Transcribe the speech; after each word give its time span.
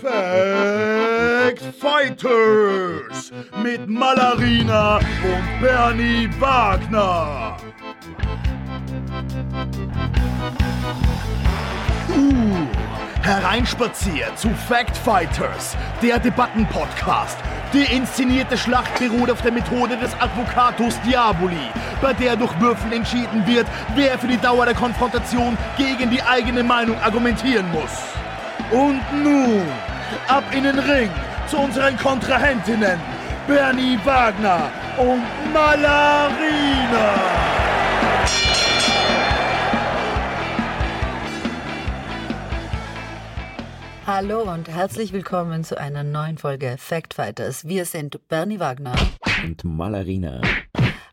Fact 0.00 1.62
Fighters 1.80 3.32
mit 3.64 3.88
Malarina 3.88 4.98
und 4.98 5.60
Bernie 5.60 6.28
Wagner. 6.38 7.41
Hereinspaziert 13.32 14.38
zu 14.38 14.50
Fact 14.68 14.94
Fighters, 14.94 15.74
der 16.02 16.18
Debattenpodcast. 16.18 17.38
Die 17.72 17.84
inszenierte 17.84 18.58
Schlacht 18.58 18.98
beruht 18.98 19.30
auf 19.30 19.40
der 19.40 19.52
Methode 19.52 19.96
des 19.96 20.12
Advocatus 20.20 21.00
Diaboli, 21.00 21.70
bei 22.02 22.12
der 22.12 22.36
durch 22.36 22.52
Würfeln 22.60 22.92
entschieden 22.92 23.46
wird, 23.46 23.66
wer 23.94 24.18
für 24.18 24.26
die 24.26 24.36
Dauer 24.36 24.66
der 24.66 24.74
Konfrontation 24.74 25.56
gegen 25.78 26.10
die 26.10 26.22
eigene 26.22 26.62
Meinung 26.62 27.00
argumentieren 27.00 27.70
muss. 27.72 28.02
Und 28.70 29.00
nun, 29.22 29.62
ab 30.28 30.44
in 30.52 30.64
den 30.64 30.78
Ring 30.78 31.10
zu 31.46 31.56
unseren 31.58 31.96
Kontrahentinnen, 31.96 33.00
Bernie 33.46 33.98
Wagner 34.04 34.70
und 34.98 35.22
Malarina. 35.54 37.41
Hallo 44.04 44.42
und 44.42 44.68
herzlich 44.68 45.12
willkommen 45.12 45.62
zu 45.62 45.78
einer 45.78 46.02
neuen 46.02 46.36
Folge 46.36 46.74
Fact 46.76 47.14
Fighters. 47.14 47.68
Wir 47.68 47.84
sind 47.84 48.26
Bernie 48.26 48.58
Wagner 48.58 48.96
und 49.44 49.62
Malarina. 49.62 50.40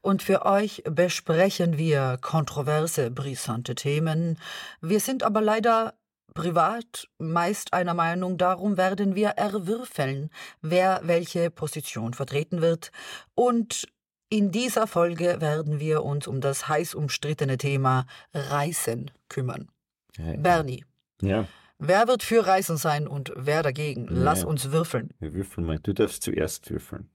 Und 0.01 0.23
für 0.23 0.43
euch 0.43 0.81
besprechen 0.89 1.77
wir 1.77 2.17
kontroverse, 2.19 3.11
brisante 3.11 3.75
Themen. 3.75 4.39
Wir 4.81 4.99
sind 4.99 5.21
aber 5.21 5.39
leider 5.39 5.93
privat 6.33 7.07
meist 7.19 7.73
einer 7.73 7.93
Meinung, 7.93 8.39
darum 8.39 8.75
werden 8.75 9.13
wir 9.13 9.29
erwürfeln, 9.29 10.31
wer 10.63 11.01
welche 11.03 11.51
Position 11.51 12.15
vertreten 12.15 12.61
wird. 12.61 12.91
Und 13.35 13.87
in 14.29 14.51
dieser 14.51 14.87
Folge 14.87 15.41
werden 15.41 15.79
wir 15.79 16.03
uns 16.03 16.25
um 16.27 16.41
das 16.41 16.67
heiß 16.67 16.95
umstrittene 16.95 17.59
Thema 17.59 18.07
Reisen 18.33 19.11
kümmern. 19.27 19.69
Ja, 20.17 20.35
Bernie. 20.37 20.85
Ja. 21.21 21.45
Wer 21.81 22.09
wird 22.09 22.23
für 22.23 22.45
Reisen 22.45 22.75
sein 22.75 23.07
und 23.07 23.31
wer 23.37 23.63
dagegen? 23.63 24.05
Lass 24.09 24.43
uns 24.43 24.71
würfeln. 24.71 25.13
Wir 25.19 25.33
würfeln 25.33 25.65
mal. 25.65 25.79
Du 25.79 25.93
darfst 25.93 26.23
zuerst 26.23 26.69
würfeln. 26.69 27.09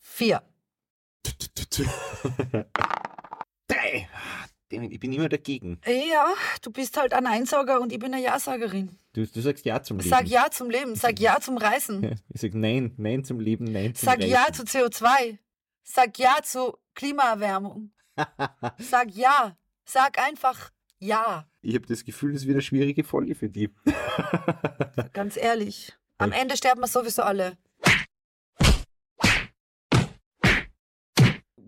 Vier. 0.00 0.42
Drei. 3.68 4.08
Ich 4.70 4.98
bin 4.98 5.12
immer 5.12 5.28
dagegen. 5.28 5.78
Ja, 5.86 6.26
du 6.62 6.70
bist 6.70 6.96
halt 6.96 7.12
ein 7.12 7.26
Einsager 7.26 7.80
und 7.82 7.92
ich 7.92 7.98
bin 7.98 8.14
eine 8.14 8.22
Ja-Sagerin. 8.24 8.98
Du, 9.12 9.26
du 9.26 9.40
sagst 9.40 9.66
Ja 9.66 9.82
zum 9.82 9.98
Leben. 9.98 10.08
Sag 10.08 10.26
Ja 10.26 10.50
zum 10.50 10.70
Leben, 10.70 10.96
sag 10.96 11.20
Ja 11.20 11.38
zum 11.38 11.58
Reisen. 11.58 12.16
Ich 12.32 12.40
sag 12.40 12.54
Nein, 12.54 12.94
Nein 12.96 13.24
zum 13.24 13.40
Leben, 13.40 13.66
Nein 13.66 13.94
zum 13.94 14.06
Sag 14.06 14.18
Reisen. 14.20 14.30
Ja 14.30 14.46
zu 14.52 14.62
CO2. 14.62 15.38
Sag 15.82 16.18
Ja 16.18 16.38
zu 16.42 16.78
Klimaerwärmung. 16.94 17.92
Sag 18.78 19.10
Ja. 19.14 19.56
Sag 19.84 20.18
einfach 20.18 20.70
Ja. 20.98 21.46
Ich 21.64 21.74
habe 21.74 21.86
das 21.86 22.04
Gefühl, 22.04 22.34
es 22.34 22.44
wird 22.44 22.56
eine 22.56 22.62
schwierige 22.62 23.04
Folge 23.04 23.34
für 23.34 23.48
die. 23.48 23.70
Ganz 25.14 25.38
ehrlich. 25.38 25.94
Am 26.18 26.30
Ende 26.30 26.58
sterben 26.58 26.82
wir 26.82 26.86
sowieso 26.86 27.22
alle. 27.22 27.56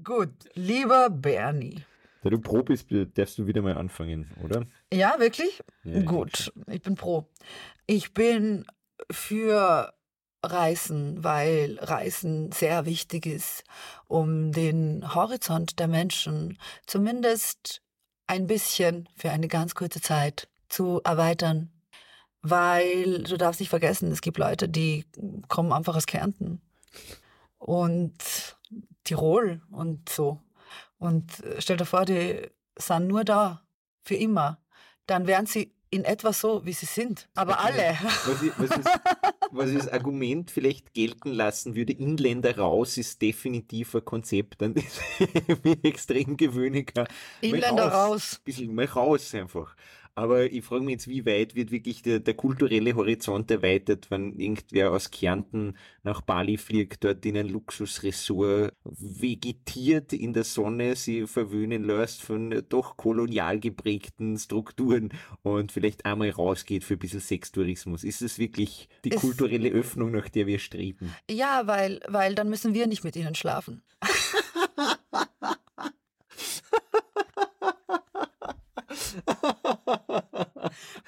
Gut, 0.05 0.35
lieber 0.53 1.09
Bernie. 1.09 1.83
Da 2.23 2.29
du 2.29 2.39
Pro 2.39 2.63
bist, 2.63 2.89
darfst 3.15 3.39
du 3.39 3.47
wieder 3.47 3.63
mal 3.63 3.79
anfangen, 3.79 4.31
oder? 4.45 4.67
Ja, 4.93 5.19
wirklich? 5.19 5.63
Ja, 5.85 6.03
Gut, 6.03 6.53
ich 6.67 6.83
bin 6.83 6.95
pro. 6.95 7.27
Ich 7.87 8.13
bin 8.13 8.67
für 9.11 9.95
Reisen, 10.43 11.25
weil 11.25 11.79
Reisen 11.81 12.53
sehr 12.53 12.85
wichtig 12.85 13.25
ist, 13.25 13.65
um 14.09 14.53
den 14.53 15.15
Horizont 15.15 15.79
der 15.79 15.89
Menschen 15.89 16.59
zumindest 16.87 17.83
ein 18.27 18.47
bisschen 18.47 19.09
für 19.17 19.31
eine 19.31 19.49
ganz 19.49 19.75
kurze 19.75 20.01
Zeit 20.01 20.49
zu 20.69 21.01
erweitern. 21.05 21.71
Weil 22.43 23.25
du 23.25 23.37
darfst 23.37 23.61
nicht 23.61 23.71
vergessen, 23.71 24.13
es 24.13 24.21
gibt 24.21 24.39
Leute, 24.39 24.69
die 24.69 25.05
kommen 25.49 25.73
einfach 25.73 25.97
aus 25.97 26.07
Kärnten 26.07 26.61
und 27.59 28.15
Tirol 29.05 29.63
und 29.71 30.09
so. 30.09 30.41
Und 30.99 31.43
äh, 31.45 31.61
stell 31.61 31.77
dir 31.77 31.87
vor, 31.87 32.05
die 32.05 32.49
sind 32.79 33.09
nur 33.09 33.25
da 33.25 33.63
für 34.03 34.15
immer. 34.15 34.59
Dann 35.07 35.27
wären 35.27 35.47
sie 35.47 35.75
in 35.91 36.05
etwa 36.05 36.33
so, 36.33 36.65
wie 36.65 36.73
sie 36.73 36.87
sind. 36.87 37.29
Aber 37.35 37.61
alle. 37.61 37.97
Was 38.27 38.43
ich, 38.43 38.53
was, 38.59 38.71
ist, 38.79 38.91
was 39.51 39.71
ich 39.71 39.79
das 39.79 39.89
Argument 39.89 40.51
vielleicht 40.51 40.95
gelten 40.95 41.31
lassen 41.31 41.75
würde, 41.77 41.93
Inländer 41.93 42.57
raus 42.59 42.97
ist 42.97 43.23
definitiv 43.23 43.95
ein 43.95 44.05
Konzept, 44.05 44.61
dann 44.61 44.75
ist 44.75 45.01
mir 45.65 45.85
extrem 45.85 46.37
gewöhnlicher. 46.37 47.05
Mal 47.05 47.09
Inländer 47.41 47.89
raus. 47.89 48.39
Ein 48.39 48.45
bisschen 48.45 48.75
mal 48.75 48.87
raus 48.87 49.35
einfach. 49.35 49.75
Aber 50.19 50.51
ich 50.51 50.65
frage 50.65 50.83
mich 50.83 50.93
jetzt, 50.95 51.09
wie 51.09 51.27
weit 51.27 51.55
wird 51.55 51.71
wirklich 51.71 52.01
der, 52.01 52.21
der 52.21 52.33
kulturelle 52.33 52.95
Horizont 52.97 53.51
erweitert, 53.51 54.11
wenn 54.11 54.33
irgendwer 54.39 54.91
aus 54.93 55.11
Kärnten 55.11 55.77
nach 56.05 56.23
Bali 56.23 56.57
fliegt, 56.57 57.05
dort 57.05 57.27
in 57.27 57.37
ein 57.37 57.49
Luxusressort 57.49 58.73
vegetiert 58.85 60.13
in 60.15 60.33
der 60.33 60.45
Sonne, 60.45 60.97
sie 60.97 61.27
verwöhnen 61.27 61.85
lässt 61.85 62.23
von 62.23 62.63
doch 62.71 62.97
kolonial 62.97 63.61
geprägten 63.61 64.39
Strukturen 64.39 65.11
und 65.43 65.71
vielleicht 65.73 66.07
einmal 66.07 66.31
rausgeht 66.31 66.85
für 66.85 66.95
ein 66.95 66.99
bisschen 66.99 67.21
Sextourismus. 67.21 68.03
Ist 68.03 68.23
es 68.23 68.39
wirklich 68.39 68.89
die 69.05 69.13
Es- 69.13 69.21
kulturelle 69.21 69.69
Öffnung, 69.71 70.13
nach 70.13 70.29
der 70.31 70.47
wir 70.47 70.59
streben? 70.61 71.15
Ja, 71.31 71.67
weil, 71.67 72.01
weil 72.09 72.35
dann 72.35 72.49
müssen 72.49 72.73
wir 72.73 72.87
nicht 72.87 73.05
mit 73.05 73.17
ihnen 73.17 73.35
schlafen. 73.35 73.83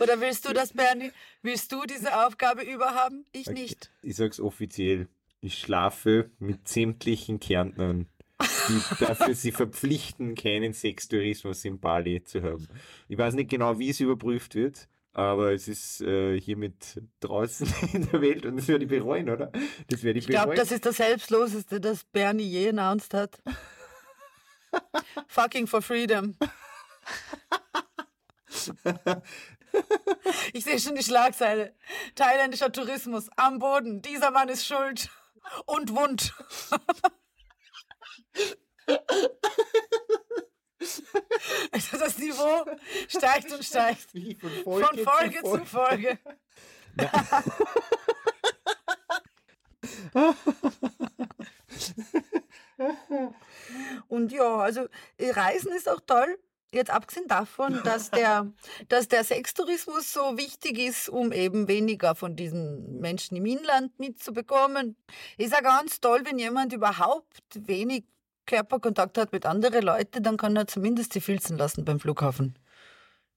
Oder 0.00 0.20
willst 0.20 0.48
du 0.48 0.52
das, 0.52 0.72
Bernie? 0.72 1.12
Willst 1.42 1.72
du 1.72 1.84
diese 1.84 2.26
Aufgabe 2.26 2.62
überhaben? 2.62 3.26
Ich 3.32 3.48
nicht. 3.48 3.90
Ich 4.02 4.16
sag's 4.16 4.40
offiziell. 4.40 5.08
Ich 5.40 5.58
schlafe 5.58 6.30
mit 6.38 6.66
sämtlichen 6.68 7.38
Kärntnern, 7.38 8.06
die 8.40 8.80
dafür 9.04 9.34
sie 9.34 9.52
verpflichten, 9.52 10.34
keinen 10.34 10.72
Sextourismus 10.72 11.64
in 11.64 11.78
Bali 11.78 12.24
zu 12.24 12.42
haben. 12.42 12.66
Ich 13.08 13.16
weiß 13.16 13.34
nicht 13.34 13.50
genau, 13.50 13.78
wie 13.78 13.90
es 13.90 14.00
überprüft 14.00 14.56
wird, 14.56 14.88
aber 15.12 15.52
es 15.52 15.68
ist 15.68 16.00
äh, 16.00 16.40
hiermit 16.40 17.00
draußen 17.20 17.72
in 17.92 18.10
der 18.10 18.20
Welt 18.20 18.46
und 18.46 18.56
das 18.56 18.68
werde 18.68 18.84
ich 18.84 18.90
bereuen, 18.90 19.30
oder? 19.30 19.52
Das 19.88 20.02
werde 20.02 20.18
ich, 20.18 20.24
Ich 20.24 20.30
glaube, 20.30 20.54
das 20.54 20.72
ist 20.72 20.86
das 20.86 20.96
Selbstloseste, 20.96 21.80
das 21.80 22.04
Bernie 22.04 22.48
je 22.48 22.70
announced 22.70 23.14
hat. 23.14 23.40
Fucking 25.28 25.66
for 25.66 25.82
freedom. 25.82 26.36
Ich 30.52 30.64
sehe 30.64 30.78
schon 30.78 30.94
die 30.94 31.02
Schlagzeile. 31.02 31.74
Thailändischer 32.14 32.72
Tourismus 32.72 33.28
am 33.36 33.58
Boden. 33.58 34.02
Dieser 34.02 34.30
Mann 34.30 34.48
ist 34.48 34.66
schuld 34.66 35.10
und 35.66 35.94
wund. 35.94 36.34
Also 41.72 41.98
das 41.98 42.16
Niveau 42.18 42.64
steigt 43.08 43.52
und 43.52 43.64
steigt. 43.64 44.06
Von 44.64 44.82
Von 44.82 44.98
Folge 44.98 45.42
zu 45.42 45.64
Folge. 45.66 46.18
Und 54.08 54.32
ja, 54.32 54.56
also 54.56 54.88
Reisen 55.20 55.72
ist 55.72 55.88
auch 55.88 56.00
toll. 56.06 56.38
Jetzt 56.72 56.90
abgesehen 56.90 57.26
davon, 57.28 57.80
dass 57.84 58.10
der, 58.10 58.52
dass 58.88 59.08
der 59.08 59.24
Sextourismus 59.24 60.12
so 60.12 60.36
wichtig 60.36 60.78
ist, 60.78 61.08
um 61.08 61.32
eben 61.32 61.66
weniger 61.68 62.14
von 62.14 62.36
diesen 62.36 63.00
Menschen 63.00 63.36
im 63.36 63.46
Inland 63.46 63.98
mitzubekommen. 63.98 64.96
Ist 65.38 65.52
ja 65.52 65.60
ganz 65.60 66.00
toll, 66.00 66.22
wenn 66.24 66.38
jemand 66.38 66.72
überhaupt 66.72 67.42
wenig 67.54 68.04
Körperkontakt 68.46 69.18
hat 69.18 69.32
mit 69.32 69.46
anderen 69.46 69.82
Leuten, 69.82 70.22
dann 70.22 70.36
kann 70.36 70.56
er 70.56 70.66
zumindest 70.66 71.12
sie 71.12 71.20
filzen 71.20 71.58
lassen 71.58 71.84
beim 71.84 72.00
Flughafen. 72.00 72.58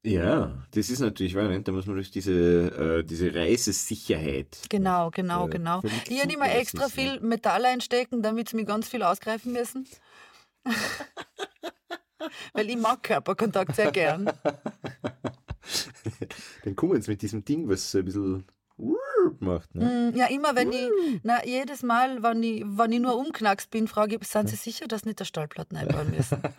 Ja, 0.04 0.58
das 0.72 0.90
ist 0.90 1.00
natürlich 1.00 1.36
wahr, 1.36 1.48
da 1.60 1.72
muss 1.72 1.86
man 1.86 1.96
durch 1.96 2.10
diese, 2.10 2.32
äh, 2.32 3.04
diese 3.04 3.36
Reisesicherheit. 3.36 4.58
Genau, 4.70 5.12
genau, 5.12 5.46
Äh, 5.46 5.50
genau. 5.52 5.82
völlig 5.82 6.04
Hier 6.08 6.26
nicht 6.26 6.40
das 6.40 6.48
extra 6.48 6.88
viel 6.90 7.16
ja. 7.16 7.20
Metall 7.20 7.66
einstecken, 7.66 8.24
damit 8.24 8.50
sie 8.50 8.56
mir 8.56 8.66
ganz 8.66 8.90
viel 8.90 9.04
ausgreifen 9.04 9.54
müssen. 9.54 9.88
Weil 12.54 12.70
ich 12.70 12.78
mag 12.78 13.04
Körperkontakt 13.04 13.76
sehr 13.76 13.92
gern. 13.92 14.26
Dann 16.64 16.76
kommen 16.76 16.94
wir 16.94 16.98
jetzt 16.98 17.08
mit 17.08 17.22
diesem 17.22 17.46
Ding, 17.46 17.70
was 17.70 17.92
so 17.92 18.00
ein 18.00 18.06
bisschen 18.06 18.46
macht. 19.40 19.74
Ne? 19.76 20.12
Mm, 20.12 20.18
Ja, 20.18 20.26
immer 20.28 20.56
wenn 20.56 20.72
ich, 20.72 20.90
na, 21.24 21.46
jedes 21.46 21.84
Mal, 21.84 22.24
wenn 22.24 22.42
ich, 22.44 22.64
wenn 22.66 22.92
ich 22.92 23.00
nur 23.00 23.16
umknackst 23.18 23.70
bin, 23.70 23.88
frage 23.88 24.18
ich, 24.20 24.28
sind 24.28 24.50
Sie 24.50 24.56
sicher, 24.56 24.88
dass 24.88 25.06
nicht 25.06 25.20
der 25.20 25.26
Stallplatten 25.26 25.78
einbauen 25.78 26.12
müssen? 26.12 26.42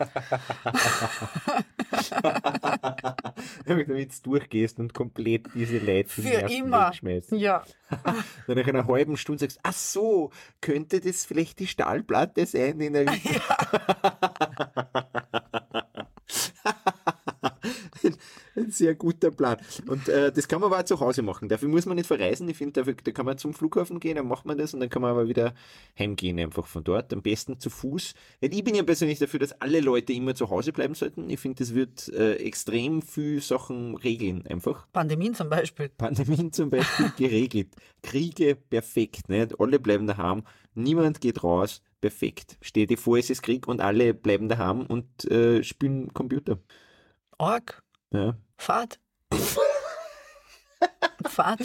Damit 3.65 3.87
du 3.89 4.07
durchgehst 4.23 4.79
und 4.79 4.93
komplett 4.93 5.47
diese 5.53 5.79
Leute 5.79 6.09
Für 6.09 6.49
immer. 6.49 6.87
wegschmeißt. 6.87 7.31
Ja. 7.33 7.63
Dann 8.47 8.57
nach 8.57 8.67
einer 8.67 8.87
halben 8.87 9.17
Stunde 9.17 9.41
sagst 9.41 9.59
ach 9.63 9.73
so, 9.73 10.31
könnte 10.61 10.99
das 11.01 11.25
vielleicht 11.25 11.59
die 11.59 11.67
Stahlplatte 11.67 12.45
sein 12.45 12.79
in 12.79 12.93
der 12.93 13.05
ein, 18.03 18.15
ein 18.55 18.71
sehr 18.71 18.95
guter 18.95 19.31
Plan. 19.31 19.57
Und 19.87 20.09
äh, 20.09 20.31
das 20.31 20.47
kann 20.47 20.61
man 20.61 20.71
aber 20.71 20.81
auch 20.81 20.85
zu 20.85 20.99
Hause 20.99 21.21
machen. 21.21 21.49
Dafür 21.49 21.69
muss 21.69 21.85
man 21.85 21.95
nicht 21.95 22.07
verreisen. 22.07 22.47
Ich 22.49 22.57
finde, 22.57 22.83
da 22.83 23.11
kann 23.11 23.25
man 23.25 23.37
zum 23.37 23.53
Flughafen 23.53 23.99
gehen, 23.99 24.15
dann 24.15 24.27
macht 24.27 24.45
man 24.45 24.57
das 24.57 24.73
und 24.73 24.79
dann 24.79 24.89
kann 24.89 25.01
man 25.01 25.11
aber 25.11 25.27
wieder 25.27 25.53
heimgehen 25.97 26.39
einfach 26.39 26.67
von 26.67 26.83
dort. 26.83 27.13
Am 27.13 27.21
besten 27.21 27.59
zu 27.59 27.69
Fuß. 27.69 28.13
Weil 28.41 28.53
ich 28.53 28.63
bin 28.63 28.75
ja 28.75 28.83
persönlich 28.83 29.19
dafür, 29.19 29.39
dass 29.39 29.53
alle 29.61 29.79
Leute 29.79 30.13
immer 30.13 30.35
zu 30.35 30.49
Hause 30.49 30.73
bleiben 30.73 30.95
sollten. 30.95 31.29
Ich 31.29 31.39
finde, 31.39 31.63
das 31.63 31.73
wird 31.73 32.09
äh, 32.09 32.35
extrem 32.35 33.01
viel 33.01 33.41
Sachen 33.41 33.95
regeln 33.95 34.45
einfach. 34.47 34.87
Pandemien 34.91 35.33
zum 35.33 35.49
Beispiel. 35.49 35.89
Pandemien 35.89 36.51
zum 36.51 36.69
Beispiel 36.69 37.11
geregelt. 37.17 37.75
Kriege 38.01 38.55
perfekt. 38.55 39.29
Nicht? 39.29 39.59
Alle 39.59 39.79
bleiben 39.79 40.07
daheim. 40.07 40.43
Niemand 40.75 41.21
geht 41.21 41.43
raus. 41.43 41.81
Perfekt. 42.01 42.57
Stell 42.61 42.87
dir 42.87 42.97
vor, 42.97 43.17
es 43.17 43.29
ist 43.29 43.43
Krieg 43.43 43.67
und 43.67 43.79
alle 43.79 44.13
bleiben 44.13 44.49
daheim 44.49 44.85
und 44.85 45.23
äh, 45.31 45.63
spielen 45.63 46.13
Computer. 46.13 46.59
Org. 47.37 47.82
Ja. 48.13 48.37
Fahrt. 48.57 48.99
Fahrt. 51.25 51.59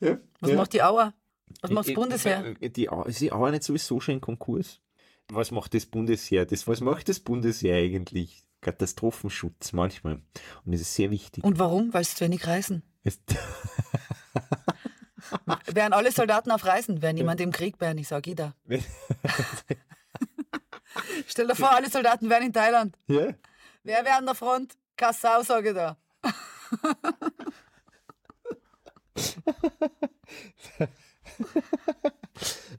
Ja, 0.00 0.18
Was 0.40 0.50
ja. 0.50 0.56
macht 0.56 0.72
die 0.72 0.82
Auer? 0.82 1.12
Was 1.60 1.70
macht 1.70 1.86
das 1.86 1.92
Äh, 1.92 1.94
Bundesheer? 1.94 2.54
äh, 2.60 2.70
Die, 2.70 2.88
Au- 2.88 3.04
ist 3.04 3.20
die 3.20 3.32
Auer 3.32 3.50
nicht 3.50 3.62
sowieso 3.64 4.00
schon 4.00 4.14
in 4.14 4.20
Konkurs? 4.20 4.80
Was 5.28 5.50
macht 5.50 5.74
das 5.74 5.84
Bundesheer? 5.86 6.46
Das, 6.46 6.66
was 6.66 6.80
macht 6.80 7.08
das 7.08 7.20
Bundesheer 7.20 7.76
eigentlich? 7.76 8.44
Katastrophenschutz 8.60 9.72
manchmal. 9.72 10.14
Und 10.64 10.72
das 10.72 10.80
ist 10.80 10.94
sehr 10.94 11.10
wichtig. 11.10 11.44
Und 11.44 11.58
warum? 11.58 11.92
Weil 11.94 12.04
sie 12.04 12.14
zu 12.16 12.24
wenig 12.24 12.46
reisen. 12.46 12.82
Es- 13.04 13.20
Wären 15.66 15.92
alle 15.92 16.10
Soldaten 16.10 16.50
auf 16.50 16.64
Reisen, 16.64 17.02
wäre 17.02 17.12
niemand 17.12 17.40
im 17.42 17.52
Krieg, 17.52 17.76
sag 18.04 18.26
ich 18.26 18.34
da. 18.36 18.54
Stell 21.26 21.46
dir 21.46 21.54
vor, 21.54 21.70
alle 21.74 21.90
Soldaten 21.90 22.30
wären 22.30 22.44
in 22.44 22.52
Thailand. 22.52 22.96
ja? 23.08 23.34
Wer 23.84 24.04
wäre 24.04 24.16
an 24.16 24.26
der 24.26 24.34
Front? 24.34 24.76
Keine 24.98 25.14
Sau, 25.14 25.42
sage 25.42 25.70
ich 25.70 25.74
da. 25.74 25.96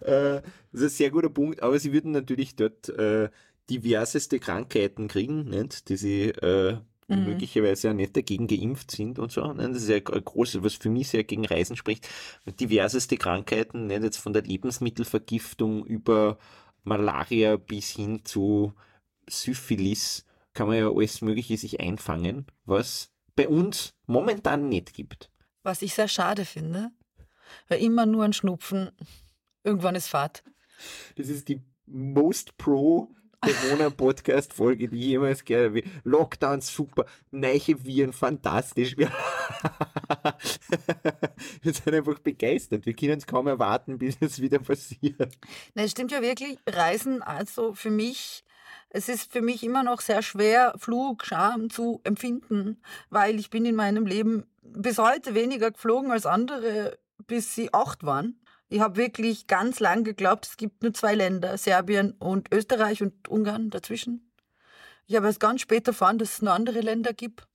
Äh, 0.02 0.42
das 0.72 0.82
ist 0.82 0.84
ein 0.84 0.90
sehr 0.90 1.12
guter 1.12 1.30
Punkt, 1.30 1.62
aber 1.62 1.80
sie 1.80 1.92
würden 1.94 2.12
natürlich 2.12 2.56
dort 2.56 2.90
äh, 2.90 3.30
diverseste 3.70 4.40
Krankheiten 4.40 5.08
kriegen, 5.08 5.46
nicht? 5.50 5.90
die 5.90 5.98
sie 5.98 6.24
äh, 6.30 6.78
Mhm. 7.12 7.24
möglicherweise 7.24 7.88
ja 7.88 7.94
nicht 7.96 8.16
dagegen 8.16 8.46
geimpft 8.46 8.92
sind 8.92 9.18
und 9.18 9.32
so. 9.32 9.42
Nein, 9.52 9.74
das 9.74 9.82
ist 9.82 9.90
ja 9.90 9.96
ein 9.96 10.24
großes, 10.24 10.62
was 10.62 10.76
für 10.76 10.90
mich 10.92 11.08
sehr 11.10 11.24
gegen 11.24 11.44
Reisen 11.44 11.76
spricht. 11.76 12.08
Diverseste 12.60 13.18
Krankheiten, 13.18 13.88
nicht 13.88 14.04
jetzt 14.04 14.18
von 14.18 14.32
der 14.34 14.44
Lebensmittelvergiftung 14.44 15.86
über 15.88 16.38
Malaria 16.84 17.58
bis 17.58 17.90
hin 17.90 18.24
zu 18.26 18.74
Syphilis, 19.28 20.24
kann 20.60 20.68
man 20.68 20.78
ja 20.78 20.90
alles 20.90 21.22
Mögliche 21.22 21.58
sich 21.58 21.80
einfangen, 21.80 22.46
was 22.66 23.14
bei 23.38 23.48
uns 23.48 23.94
momentan 24.08 24.68
nicht 24.68 24.94
gibt. 24.94 25.32
Was 25.64 25.82
ich 25.82 25.94
sehr 25.94 26.10
schade 26.10 26.44
finde, 26.44 26.92
weil 27.70 27.82
immer 27.82 28.06
nur 28.06 28.26
ein 28.26 28.34
Schnupfen, 28.34 28.92
irgendwann 29.64 29.96
ist 29.96 30.10
Fahrt. 30.10 30.44
Das 31.16 31.30
ist 31.30 31.48
die 31.48 31.62
most 31.86 32.58
pro 32.58 33.08
Corona-Podcast-Folge, 33.40 34.90
die 34.90 35.00
ich 35.00 35.06
jemals 35.06 35.46
gehört 35.46 35.70
habe. 35.70 35.84
Lockdown 36.04 36.60
super, 36.60 37.06
neue 37.32 37.86
Viren 37.86 38.12
fantastisch. 38.12 38.98
Wir, 38.98 39.08
wir 41.62 41.74
sind 41.74 41.94
einfach 41.94 42.20
begeistert. 42.20 42.86
Wir 42.86 42.94
können 42.94 43.18
es 43.18 43.26
kaum 43.26 43.48
erwarten, 43.48 43.98
bis 43.98 44.18
es 44.20 44.42
wieder 44.42 44.60
passiert. 44.60 45.38
Ne, 45.74 45.84
es 45.84 45.92
stimmt 45.92 46.12
ja 46.12 46.22
wirklich. 46.22 46.58
Reisen, 46.68 47.22
also 47.22 47.74
für 47.74 47.92
mich, 47.92 48.44
es 48.90 49.08
ist 49.10 49.32
für 49.32 49.42
mich 49.42 49.64
immer 49.64 49.84
noch 49.84 50.02
sehr 50.02 50.22
schwer, 50.22 50.74
Flugscham 50.78 51.70
zu 51.70 52.02
empfinden, 52.04 52.82
weil 53.10 53.40
ich 53.40 53.50
bin 53.50 53.66
in 53.66 53.76
meinem 53.76 54.06
Leben 54.06 54.46
bis 54.62 54.98
heute 54.98 55.36
weniger 55.36 55.72
geflogen 55.72 56.12
als 56.12 56.26
andere, 56.26 56.98
bis 57.28 57.54
sie 57.56 57.74
acht 57.74 58.04
waren. 58.04 58.40
Ich 58.68 58.82
habe 58.82 58.98
wirklich 58.98 59.48
ganz 59.48 59.80
lang 59.80 60.04
geglaubt, 60.04 60.48
es 60.48 60.58
gibt 60.58 60.84
nur 60.84 60.94
zwei 60.94 61.16
Länder, 61.16 61.58
Serbien 61.58 62.14
und 62.14 62.54
Österreich 62.54 63.02
und 63.02 63.28
Ungarn 63.28 63.70
dazwischen. 63.70 64.32
Ich 65.08 65.16
habe 65.16 65.28
erst 65.28 65.40
ganz 65.40 65.62
spät 65.62 65.88
erfahren, 65.88 66.20
dass 66.20 66.34
es 66.34 66.42
noch 66.42 66.54
andere 66.54 66.82
Länder 66.82 67.14
gibt. 67.14 67.48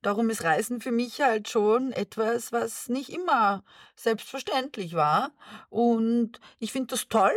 Darum 0.00 0.30
ist 0.30 0.44
Reisen 0.44 0.80
für 0.80 0.92
mich 0.92 1.20
halt 1.20 1.48
schon 1.48 1.92
etwas, 1.92 2.52
was 2.52 2.88
nicht 2.88 3.10
immer 3.10 3.62
selbstverständlich 3.96 4.94
war. 4.94 5.32
Und 5.68 6.40
ich 6.58 6.72
finde 6.72 6.88
das 6.88 7.08
toll, 7.08 7.32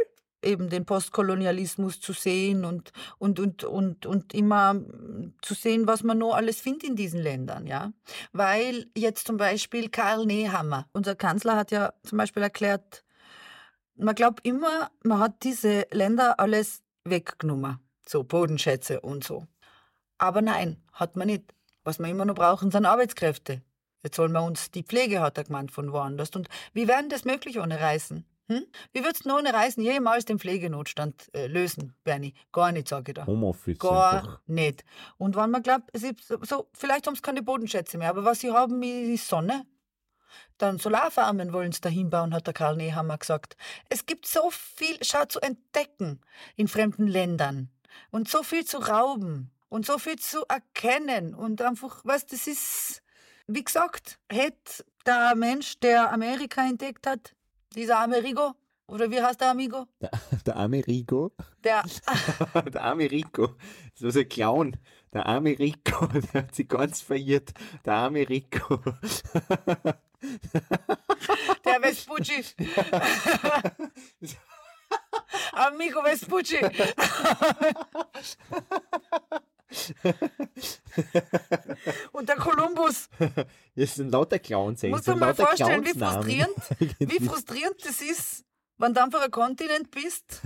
eben 0.48 0.70
den 0.70 0.86
Postkolonialismus 0.86 2.00
zu 2.00 2.14
sehen 2.14 2.66
und, 2.66 2.92
und, 3.20 3.40
und, 3.40 3.64
und, 3.64 4.06
und 4.06 4.34
immer 4.34 4.74
mm, 4.74 5.36
zu 5.42 5.54
sehen, 5.54 5.86
was 5.86 6.04
man 6.04 6.18
noch 6.18 6.34
alles 6.34 6.62
findet 6.62 6.84
in 6.90 6.96
diesen 6.96 7.22
Ländern, 7.22 7.68
ja. 7.68 7.92
Weil 8.32 8.88
jetzt 8.96 9.28
zum 9.28 9.38
Beispiel 9.38 9.90
Karl 9.90 10.26
Nehammer, 10.26 10.88
unser 10.94 11.16
Kanzler 11.16 11.56
hat 11.56 11.72
ja 11.72 11.94
zum 12.04 12.18
Beispiel 12.18 12.42
erklärt, 12.42 13.04
man 13.96 14.16
glaubt 14.16 14.46
immer, 14.46 14.90
man 15.04 15.20
hat 15.20 15.44
diese 15.44 15.86
Länder 15.92 16.40
alles 16.40 16.84
weggenommen, 17.04 17.80
so 18.08 18.24
Bodenschätze 18.24 19.02
und 19.02 19.24
so. 19.24 19.48
Aber 20.18 20.42
nein, 20.42 20.82
hat 20.94 21.16
man 21.16 21.28
nicht. 21.28 21.54
Was 21.84 22.00
wir 22.00 22.08
immer 22.08 22.26
noch 22.26 22.36
brauchen, 22.36 22.70
sind 22.70 22.86
Arbeitskräfte. 22.86 23.62
Jetzt 24.04 24.20
holen 24.20 24.34
wir 24.34 24.44
uns 24.44 24.72
die 24.72 24.84
Pflege, 24.84 25.22
hat 25.22 25.38
er 25.38 25.46
gemeint, 25.46 25.72
von 25.72 25.92
woanders. 25.92 26.30
Und 26.32 26.50
wie 26.74 26.88
wäre 26.88 27.00
denn 27.00 27.10
das 27.10 27.26
möglich 27.26 27.60
ohne 27.60 27.80
Reisen? 27.80 28.26
Hm? 28.50 28.66
Wie 28.94 29.04
würdest 29.04 29.26
du 29.26 29.36
ohne 29.36 29.54
Reisen 29.54 29.82
jemals 29.84 30.24
den 30.26 30.40
Pflegenotstand 30.40 31.30
äh, 31.34 31.48
lösen, 31.48 31.94
Bernie? 32.04 32.34
Gar 32.54 32.72
nicht, 32.72 32.88
sage 32.88 33.12
ich 33.12 33.16
da. 33.16 33.26
Homeoffice 33.26 33.78
Gar 33.80 34.42
nicht. 34.46 34.86
Und 35.18 35.36
wenn 35.36 35.50
man 35.52 35.62
glaubt, 35.64 35.90
so- 36.44 36.70
vielleicht 36.74 37.08
haben 37.08 37.16
sie 37.16 37.22
keine 37.22 37.44
Bodenschätze 37.44 37.98
mehr, 37.98 38.10
aber 38.10 38.24
was 38.24 38.40
sie 38.40 38.52
haben, 38.52 38.82
ist 38.84 39.28
Sonne. 39.28 39.66
Dann 40.58 40.80
Solarfarmen 40.80 41.52
wollen 41.54 41.72
sie 41.72 41.82
dahin 41.82 42.10
bauen, 42.10 42.34
hat 42.34 42.48
der 42.48 42.54
Karl 42.54 42.78
Nehammer 42.78 43.18
gesagt. 43.18 43.58
Es 43.90 44.06
gibt 44.06 44.26
so 44.28 44.50
viel, 44.50 44.98
schau, 45.02 45.26
zu 45.26 45.40
entdecken 45.42 46.22
in 46.56 46.68
fremden 46.68 47.08
Ländern. 47.08 47.70
Und 48.12 48.30
so 48.30 48.44
viel 48.44 48.66
zu 48.66 48.78
rauben. 48.78 49.52
Und 49.70 49.86
so 49.86 49.98
viel 49.98 50.18
zu 50.18 50.44
erkennen. 50.48 51.34
Und 51.36 51.62
einfach, 51.62 52.04
weißt 52.06 52.32
das 52.32 52.48
ist, 52.48 53.04
wie 53.48 53.64
gesagt, 53.64 54.20
hätte 54.32 54.86
der 55.06 55.36
Mensch, 55.36 55.80
der 55.80 56.12
Amerika 56.12 56.62
entdeckt 56.66 57.06
hat, 57.08 57.34
dieser 57.76 58.00
Amerigo, 58.00 58.54
oder 58.90 59.12
wie 59.12 59.22
heißt 59.22 59.42
der 59.42 59.52
Amigo? 59.52 59.86
Der, 60.00 60.12
der 60.46 60.56
arme 60.56 60.86
Rico. 60.86 61.32
Der, 61.64 61.84
der 62.74 62.84
arme 62.84 63.12
Rico. 63.12 63.56
Das 63.94 64.04
war 64.04 64.12
so 64.12 64.20
ein 64.20 64.30
Clown. 64.30 64.78
Der 65.14 65.26
arme 65.26 65.58
Rico, 65.60 66.06
der 66.34 66.44
hat 66.44 66.56
sich 66.56 66.68
ganz 66.68 67.02
verirrt. 67.02 67.54
Der 67.86 67.94
arme 67.94 68.28
Rico. 68.28 68.80
der 71.66 71.82
Vespucci. 71.82 72.44
Amigo 75.52 76.02
Vespucci. 76.04 76.60
Und 82.12 82.30
der 82.30 82.36
Kolumbus. 82.36 83.10
Das 83.76 83.94
sind 83.96 84.12
lauter 84.12 84.40
Clowns. 84.40 84.82
ey. 84.84 84.92
Du 84.92 84.98
sind 84.98 85.20
mal 85.20 85.36
vorstellen, 85.36 85.86
wie 85.86 85.98
frustrierend, 85.98 86.56
wie 87.00 87.20
frustrierend 87.24 87.76
das 87.86 88.02
ist, 88.02 88.44
wenn 88.80 88.94
du 88.94 89.04
einfach 89.04 89.22
ein 89.22 89.30
Kontinent 89.30 89.92
bist 89.92 90.42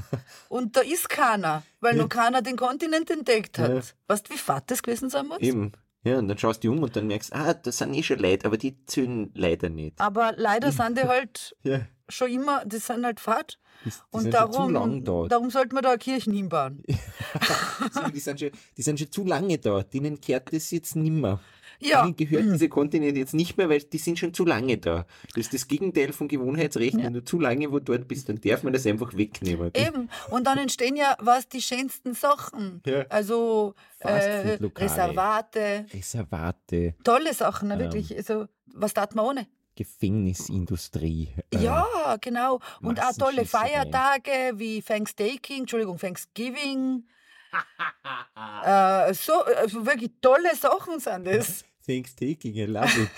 und 0.49 0.75
da 0.75 0.81
ist 0.81 1.07
keiner, 1.07 1.63
weil 1.79 1.95
noch 1.95 2.09
keiner 2.09 2.41
den 2.41 2.57
Kontinent 2.57 3.09
entdeckt 3.09 3.57
hat. 3.57 3.71
Ja. 3.71 3.81
Weißt 4.07 4.27
du, 4.27 4.33
wie 4.33 4.37
fad 4.37 4.69
das 4.69 4.83
gewesen 4.83 5.09
sein 5.09 5.27
muss? 5.27 5.39
Eben. 5.39 5.71
Ja, 6.03 6.17
und 6.17 6.27
dann 6.27 6.37
schaust 6.37 6.63
du 6.63 6.71
um 6.71 6.81
und 6.81 6.95
dann 6.95 7.07
merkst, 7.07 7.31
ah, 7.31 7.53
das 7.53 7.77
sind 7.77 7.93
eh 7.93 8.01
schon 8.03 8.17
Leute, 8.19 8.47
aber 8.47 8.57
die 8.57 8.83
zählen 8.85 9.31
leider 9.35 9.69
nicht. 9.69 10.01
Aber 10.01 10.33
leider 10.35 10.71
sind 10.73 10.97
die 10.97 11.03
halt 11.03 11.55
Ja, 11.63 11.81
schon 12.11 12.29
immer, 12.31 12.63
die 12.65 12.77
sind 12.77 13.05
halt 13.05 13.19
fad. 13.19 13.57
die, 13.85 13.89
die 13.89 13.95
Und 14.11 14.21
sind 14.23 14.35
schon 14.35 14.51
zu 14.51 14.69
lang 14.69 15.03
darum, 15.03 15.23
da. 15.23 15.27
darum 15.29 15.49
sollte 15.49 15.73
man 15.73 15.83
da 15.83 15.97
Kirchen 15.97 16.33
hinbauen. 16.33 16.83
die, 18.13 18.19
sind 18.19 18.39
schon, 18.39 18.51
die 18.77 18.81
sind 18.81 18.99
schon 18.99 19.11
zu 19.11 19.25
lange 19.25 19.57
da. 19.57 19.83
Denen 19.83 20.19
kehrt 20.21 20.53
das 20.53 20.71
jetzt 20.71 20.95
nimmer. 20.95 21.39
Ja, 21.83 22.03
Ihnen 22.05 22.15
gehört 22.15 22.43
dieser 22.43 22.67
Kontinent 22.67 23.17
jetzt 23.17 23.33
nicht 23.33 23.57
mehr, 23.57 23.67
weil 23.67 23.81
die 23.81 23.97
sind 23.97 24.19
schon 24.19 24.35
zu 24.35 24.45
lange 24.45 24.77
da. 24.77 25.07
Das 25.29 25.45
ist 25.45 25.53
das 25.53 25.67
Gegenteil 25.67 26.13
vom 26.13 26.27
Gewohnheitsrecht. 26.27 26.93
Ja. 26.93 27.05
Wenn 27.05 27.13
du 27.13 27.23
zu 27.23 27.39
lange 27.39 27.71
wo 27.71 27.79
dort 27.79 28.07
bist, 28.07 28.29
dann 28.29 28.39
darf 28.39 28.61
man 28.61 28.71
das 28.71 28.85
einfach 28.85 29.17
wegnehmen. 29.17 29.71
Eben. 29.73 30.07
Und 30.29 30.45
dann 30.45 30.59
entstehen 30.59 30.95
ja 30.95 31.15
was 31.19 31.49
die 31.49 31.61
schönsten 31.61 32.13
Sachen. 32.13 32.83
Ja. 32.85 33.05
Also 33.09 33.73
äh. 33.97 34.57
Reservate, 34.77 35.85
Reservate, 35.91 36.93
tolle 37.03 37.33
Sachen, 37.33 37.69
ne, 37.69 37.73
Ähm. 37.75 37.79
wirklich. 37.79 38.15
Also, 38.15 38.45
was 38.67 38.93
tat 38.93 39.15
man 39.15 39.25
ohne? 39.25 39.47
Gefängnisindustrie. 39.75 41.29
äh, 41.53 41.57
Ja, 41.57 42.17
genau. 42.19 42.59
Und 42.81 43.01
auch 43.01 43.13
tolle. 43.13 43.45
Feiertage 43.45 44.53
wie 44.55 44.81
Thanksgiving, 44.81 45.61
Entschuldigung, 45.61 45.97
Thanksgiving. 45.97 47.03
äh, 48.65 49.13
so 49.13 49.43
also 49.43 49.85
wirklich 49.85 50.11
tolle 50.21 50.55
Sachen 50.55 50.99
sind 50.99 51.27
das. 51.27 51.63
Thanksgiving, 51.85 52.55
I 52.55 52.65
love 52.65 52.89
it. 53.01 53.09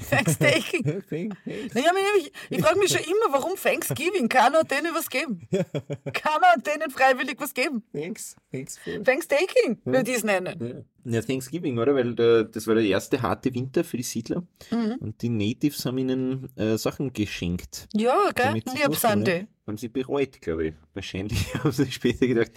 Thanksgiving. 0.10 1.02
Thank- 1.10 1.36
Naja, 1.74 1.90
ich, 2.18 2.32
ich 2.50 2.60
frage 2.62 2.78
mich 2.78 2.90
schon 2.90 3.00
immer, 3.02 3.32
warum 3.32 3.54
Thanksgiving? 3.56 4.28
Keiner 4.28 4.58
hat 4.60 4.70
denen 4.70 4.94
was 4.94 5.08
geben. 5.10 5.46
Keiner 5.50 6.46
hat 6.54 6.66
denen 6.66 6.90
freiwillig 6.90 7.36
was 7.40 7.52
geben. 7.54 7.82
Thanks, 7.92 8.36
thanks 8.50 8.78
for 8.78 9.02
Thanksgiving, 9.02 9.78
würde 9.84 10.10
ich 10.10 10.18
es 10.18 10.24
nennen. 10.24 10.84
Ja, 11.04 11.20
Thanksgiving, 11.20 11.78
oder? 11.78 11.94
Weil 11.94 12.14
der, 12.14 12.44
das 12.44 12.66
war 12.66 12.74
der 12.76 12.84
erste 12.84 13.20
harte 13.22 13.52
Winter 13.54 13.82
für 13.82 13.96
die 13.96 14.02
Siedler. 14.04 14.44
Mhm. 14.70 14.96
Und 15.00 15.20
die 15.22 15.28
Natives 15.28 15.84
haben 15.84 15.98
ihnen 15.98 16.48
äh, 16.56 16.78
Sachen 16.78 17.12
geschenkt. 17.12 17.88
Ja, 17.92 18.30
gell? 18.34 18.46
Damit 18.46 18.68
sie 18.70 18.76
Lieb 18.76 18.86
kochen, 18.86 18.96
sind 19.00 19.26
die. 19.26 19.46
Haben 19.66 19.78
sie 19.78 19.88
bereut, 19.88 20.40
glaube 20.40 20.68
ich. 20.68 20.74
Wahrscheinlich 20.94 21.54
haben 21.54 21.72
sie 21.72 21.90
später 21.90 22.26
gedacht, 22.26 22.52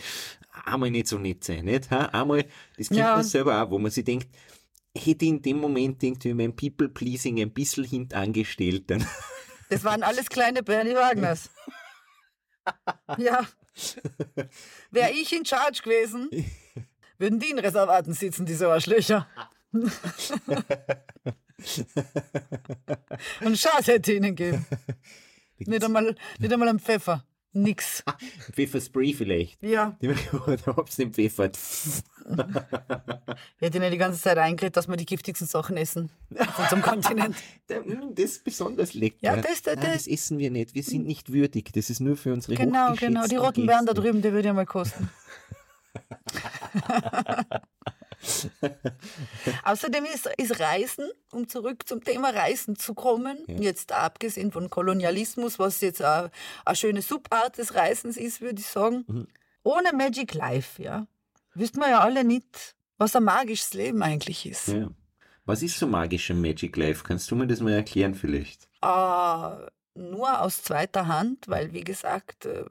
einmal 0.65 0.91
nicht 0.91 1.07
so 1.07 1.17
nett 1.17 1.43
sein, 1.43 1.65
nicht? 1.65 1.89
Ha? 1.89 2.05
Einmal, 2.07 2.45
das 2.77 2.87
kennt 2.89 2.99
Ja. 2.99 3.15
man 3.15 3.23
selber 3.23 3.63
auch, 3.63 3.71
wo 3.71 3.79
man 3.79 3.89
sich 3.91 4.05
denkt, 4.05 4.27
hätte 4.95 5.25
in 5.25 5.41
dem 5.41 5.57
Moment 5.57 6.01
irgendwie 6.03 6.33
mein 6.33 6.55
People-Pleasing 6.55 7.41
ein 7.41 7.51
bisschen 7.51 7.83
hintangestellt, 7.83 8.89
dann 8.89 9.05
Das 9.69 9.83
waren 9.83 10.03
alles 10.03 10.29
kleine 10.29 10.63
Bernie 10.63 10.95
Wagners. 10.95 11.49
Ja. 13.19 13.45
Wäre 14.89 15.11
ich 15.11 15.31
in 15.31 15.45
Charge 15.45 15.81
gewesen, 15.83 16.31
würden 17.19 17.39
die 17.39 17.51
in 17.51 17.59
Reservaten 17.59 18.13
sitzen, 18.13 18.47
diese 18.47 18.67
Arschlöcher. 18.67 19.27
Und 23.41 23.57
Schatz 23.59 23.85
hätte 23.85 24.13
ihnen 24.13 24.35
gegeben. 24.35 24.65
Nicht 25.59 25.83
einmal, 25.83 26.15
nicht 26.39 26.51
einmal 26.51 26.69
einen 26.69 26.79
Pfeffer. 26.79 27.23
Nix. 27.55 28.03
Pfefferspray 28.53 29.13
vielleicht. 29.13 29.61
Ja. 29.63 29.97
Die 30.01 30.09
hab's 30.65 30.95
den 30.97 31.13
Pfeffer. 31.13 31.49
Ich 31.51 32.03
hätte 33.61 33.77
ihnen 33.77 33.91
die 33.91 33.97
ganze 33.97 34.19
Zeit 34.21 34.37
eingeredet, 34.37 34.75
dass 34.77 34.87
wir 34.87 34.97
die 34.97 35.05
giftigsten 35.05 35.47
Sachen 35.47 35.77
essen 35.77 36.09
auf 36.37 36.59
unserem 36.59 36.81
Kontinent. 36.83 37.35
Mm, 37.69 38.13
Das 38.13 38.25
ist 38.25 38.43
besonders 38.43 38.93
lecker. 38.93 39.17
Ja, 39.21 39.35
das- 39.37 39.61
das- 39.61 39.75
Nein, 39.77 39.91
das 39.93 40.07
essen 40.07 40.37
wir 40.39 40.51
nicht. 40.51 40.73
Wir 40.75 40.83
sind 40.83 41.05
nicht 41.05 41.31
würdig. 41.31 41.71
Das 41.73 41.89
ist 41.89 41.99
nur 41.99 42.17
für 42.17 42.33
unsere 42.33 42.55
Genau, 42.55 42.93
genau. 42.95 43.25
Die 43.27 43.35
roten 43.37 43.65
Beeren 43.65 43.85
da 43.85 43.93
drüben, 43.93 44.21
die 44.21 44.31
würde 44.33 44.49
ich 44.49 44.53
mal 44.53 44.65
kosten. 44.65 45.09
Außerdem 49.63 50.05
ist, 50.05 50.29
ist 50.37 50.59
Reisen, 50.59 51.09
um 51.31 51.47
zurück 51.47 51.87
zum 51.87 52.03
Thema 52.03 52.29
Reisen 52.29 52.75
zu 52.75 52.93
kommen, 52.93 53.37
jetzt 53.47 53.91
abgesehen 53.91 54.51
von 54.51 54.69
Kolonialismus, 54.69 55.59
was 55.59 55.81
jetzt 55.81 56.01
eine, 56.01 56.31
schöne 56.73 57.01
Subart 57.01 57.57
des 57.57 57.75
Reisens 57.75 58.17
ist, 58.17 58.41
würde 58.41 58.59
ich 58.61 58.67
sagen, 58.67 59.05
Mhm. 59.07 59.27
ohne 59.63 59.93
Magic 59.93 60.33
Life, 60.33 60.81
ja, 60.81 61.07
wüssten 61.53 61.79
wir 61.79 61.89
ja 61.89 61.99
alle 61.99 62.23
nicht, 62.23 62.75
was 62.97 63.15
ein 63.15 63.23
magisches 63.23 63.73
Leben 63.73 64.01
eigentlich 64.03 64.45
ist. 64.45 64.67
Ja. 64.69 64.89
Was 65.45 65.61
ist 65.61 65.77
so 65.77 65.85
magisch 65.85 66.31
am 66.31 66.41
Magic 66.41 66.75
Life? 66.75 67.03
Kannst 67.03 67.29
du 67.29 67.35
mir 67.35 67.45
das 67.45 67.59
mal 67.59 67.73
erklären 67.73 68.15
vielleicht? 68.15 68.67
Äh, 68.81 69.67
nur 69.97 70.41
aus 70.41 70.63
zweiter 70.63 71.07
Hand, 71.07 71.47
weil 71.47 71.71
wie 71.71 71.83
gesagt, 71.83 72.45
äh, 72.45 72.65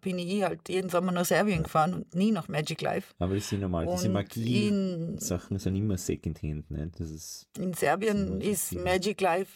bin 0.00 0.18
ich 0.18 0.42
halt 0.42 0.68
jeden 0.68 0.90
Sommer 0.90 1.12
nach 1.12 1.24
Serbien 1.24 1.62
gefahren 1.62 1.94
und 1.94 2.14
nie 2.14 2.32
nach 2.32 2.48
Magic 2.48 2.80
Life. 2.80 3.14
Aber 3.18 3.34
das 3.34 3.48
sind 3.48 3.60
normal. 3.60 3.86
Diese 3.86 4.08
Und 4.08 4.14
Magie-Sachen 4.14 5.56
in, 5.56 5.58
sind 5.58 5.76
immer 5.76 5.96
Secondhand. 5.98 6.70
Ne? 6.70 6.90
Das 6.98 7.10
ist, 7.10 7.46
in 7.58 7.74
Serbien 7.74 8.40
ist 8.40 8.72
ist. 8.72 8.82
Magic 8.82 9.20
Life 9.20 9.52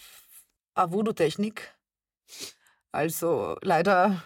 eine 0.74 0.92
Voodoo-Technik. 0.92 1.74
Also 2.92 3.56
leider 3.62 4.22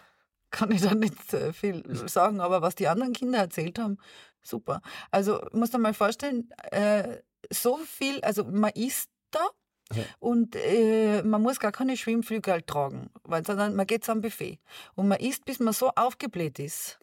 kann 0.51 0.71
ich 0.71 0.83
da 0.83 0.95
nicht 0.95 1.33
äh, 1.35 1.53
viel 1.53 1.85
sagen, 2.09 2.41
aber 2.41 2.63
was 2.63 2.75
die 2.75 2.89
anderen 2.89 3.13
Kinder 3.13 3.39
erzählt 3.39 3.79
haben, 3.79 3.99
super. 4.43 4.81
Also 5.11 5.41
musst 5.53 5.75
du 5.75 5.79
mal 5.79 5.95
vorstellen, 5.95 6.51
äh, 6.71 7.19
so 7.51 7.77
viel, 7.77 8.21
also 8.23 8.45
man 8.45 8.73
isst 8.75 9.11
da 9.31 9.47
Ja. 9.95 10.03
und 10.19 10.55
äh, 10.55 11.23
man 11.23 11.41
muss 11.41 11.61
gar 11.61 11.73
keine 11.73 11.97
Schwimmflügel 11.97 12.63
tragen, 12.63 13.09
weil 13.23 13.45
sondern 13.47 13.75
man 13.75 13.87
geht 13.87 14.09
am 14.11 14.21
Buffet 14.21 14.59
und 14.95 15.09
man 15.09 15.19
isst, 15.19 15.47
bis 15.47 15.61
man 15.61 15.73
so 15.73 15.91
aufgebläht 15.97 16.59
ist, 16.59 16.99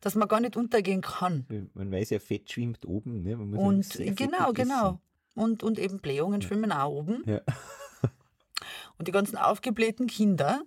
dass 0.00 0.14
man 0.14 0.26
gar 0.26 0.40
nicht 0.40 0.56
untergehen 0.56 1.00
kann. 1.00 1.46
man 1.74 1.92
weiß 1.92 2.10
ja, 2.10 2.18
Fett 2.18 2.50
schwimmt 2.50 2.86
oben. 2.86 3.22
Ne? 3.22 3.36
Man 3.36 3.50
muss 3.50 3.94
ja 3.94 4.06
Und 4.06 4.16
genau, 4.16 4.52
genau. 4.52 5.00
Und, 5.34 5.62
und 5.62 5.78
eben 5.78 6.00
Blähungen 6.00 6.42
schwimmen 6.42 6.72
auch 6.72 6.90
oben. 6.90 7.22
Ja. 7.26 7.40
Und 8.98 9.06
die 9.06 9.12
ganzen 9.12 9.36
aufgeblähten 9.36 10.08
Kinder, 10.08 10.62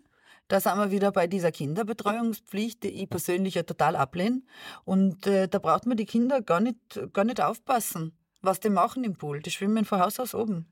da 0.48 0.60
sind 0.60 0.78
wir 0.78 0.92
wieder 0.92 1.12
bei 1.12 1.28
dieser 1.28 1.52
Kinderbetreuungspflicht, 1.52 2.84
die 2.84 3.04
ich 3.04 3.10
persönlich 3.10 3.56
ja 3.56 3.64
total 3.64 3.96
ablehne. 3.96 4.42
Und 4.86 5.28
äh, 5.28 5.48
da 5.48 5.60
braucht 5.60 5.86
man 5.86 5.98
die 5.98 6.06
Kinder 6.06 6.42
gar 6.42 6.62
nicht, 6.62 6.78
gar 7.14 7.26
nicht 7.26 7.42
aufpassen, 7.42 8.14
was 8.42 8.60
die 8.60 8.70
machen 8.70 9.04
im 9.04 9.16
Pool. 9.16 9.42
Die 9.42 9.52
schwimmen 9.52 9.86
von 9.86 10.00
Haus 10.00 10.20
aus 10.20 10.34
oben. 10.34 10.66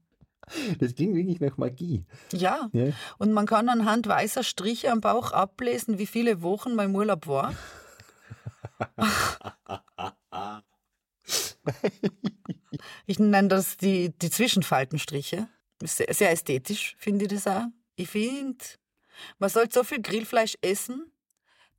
Das 0.80 0.96
klingt 0.96 1.16
wirklich 1.16 1.40
nach 1.40 1.58
Magie. 1.58 2.06
Ja. 2.34 2.70
Ja. 2.74 2.92
Und 3.18 3.34
man 3.34 3.46
kann 3.46 3.70
anhand 3.70 4.08
weißer 4.08 4.44
Striche 4.44 4.92
am 4.92 5.02
Bauch 5.02 5.32
ablesen, 5.32 6.00
wie 6.00 6.08
viele 6.08 6.42
Wochen 6.42 6.78
im 6.80 6.96
Urlaub 6.96 7.28
war. 7.28 7.54
Ich 13.06 13.20
nenne 13.20 13.48
das 13.48 13.78
die, 13.78 14.18
die 14.18 14.30
Zwischenfaltenstriche. 14.30 15.48
Sehr, 15.82 16.14
sehr 16.14 16.32
ästhetisch, 16.32 16.96
finde 16.98 17.26
ich 17.26 17.32
das 17.32 17.48
auch. 17.48 17.66
Ich 17.96 18.10
finde, 18.10 18.58
man 19.38 19.50
sollte 19.50 19.74
so 19.80 19.84
viel 19.84 20.02
Grillfleisch 20.02 20.56
essen, 20.62 21.12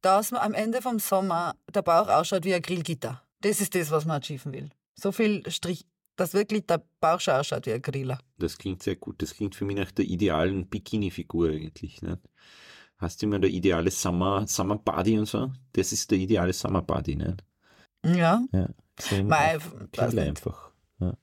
dass 0.01 0.31
man 0.31 0.41
am 0.41 0.55
Ende 0.55 0.81
vom 0.83 0.99
Sommer 0.99 1.55
der 1.73 1.83
Bauch 1.83 2.09
ausschaut 2.09 2.45
wie 2.45 2.55
ein 2.55 2.63
Grillgitter. 2.63 3.23
Das 3.41 3.61
ist 3.61 3.75
das, 3.75 3.91
was 3.91 4.05
man 4.05 4.21
achieven 4.21 4.53
will. 4.53 4.71
So 4.95 5.13
viel 5.13 5.49
Strich, 5.51 5.87
dass 6.21 6.35
wirklich 6.35 6.67
der 6.67 6.83
Bauch 7.01 7.19
schon 7.21 7.35
ausschaut 7.35 7.67
wie 7.67 7.73
ein 7.73 7.83
Griller. 7.83 8.19
Das 8.39 8.59
klingt 8.59 8.83
sehr 8.83 8.97
gut. 8.97 9.23
Das 9.23 9.35
klingt 9.35 9.55
für 9.55 9.65
mich 9.65 9.77
nach 9.77 9.91
der 9.91 10.05
idealen 10.05 10.67
Bikini-Figur 10.69 11.49
eigentlich. 11.49 12.03
Ne? 12.03 12.19
Hast 12.99 13.23
du 13.23 13.27
immer 13.27 13.39
der 13.39 13.51
ideale 13.51 13.91
Summer, 13.91 14.47
Summer 14.47 14.77
Body 14.77 15.19
und 15.19 15.27
so? 15.27 15.51
Das 15.73 15.93
ist 15.93 16.11
der 16.11 16.19
ideale 16.19 16.53
Summer 16.53 16.83
Body, 16.83 17.17
ne? 17.17 17.37
Ja, 18.05 18.43
Ja. 18.53 18.69
So 18.99 19.17
im 19.17 19.29
Mei, 19.29 19.57
auf 19.57 19.73
weiß 19.73 20.11
Pille 20.11 20.21
nicht. 20.21 20.29
einfach. 20.29 20.71
Ja. 21.01 21.15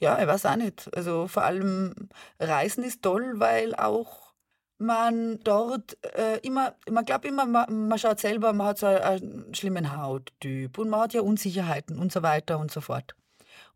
Ja, 0.00 0.20
ich 0.20 0.26
weiß 0.26 0.46
auch 0.46 0.56
nicht. 0.56 0.90
Also 0.96 1.28
vor 1.28 1.44
allem 1.44 1.94
Reisen 2.40 2.82
ist 2.82 3.02
toll, 3.02 3.34
weil 3.36 3.76
auch 3.76 4.32
man 4.78 5.38
dort 5.44 5.96
äh, 6.16 6.38
immer, 6.42 6.74
man 6.90 7.04
glaubt 7.04 7.24
immer, 7.24 7.46
man, 7.46 7.86
man 7.88 7.98
schaut 7.98 8.18
selber, 8.18 8.52
man 8.52 8.66
hat 8.68 8.78
so 8.78 8.86
einen, 8.86 8.98
einen 9.02 9.54
schlimmen 9.54 9.96
Hauttyp 9.96 10.76
und 10.78 10.90
man 10.90 11.00
hat 11.02 11.14
ja 11.14 11.20
Unsicherheiten 11.20 11.98
und 11.98 12.10
so 12.10 12.22
weiter 12.24 12.58
und 12.58 12.72
so 12.72 12.80
fort. 12.80 13.14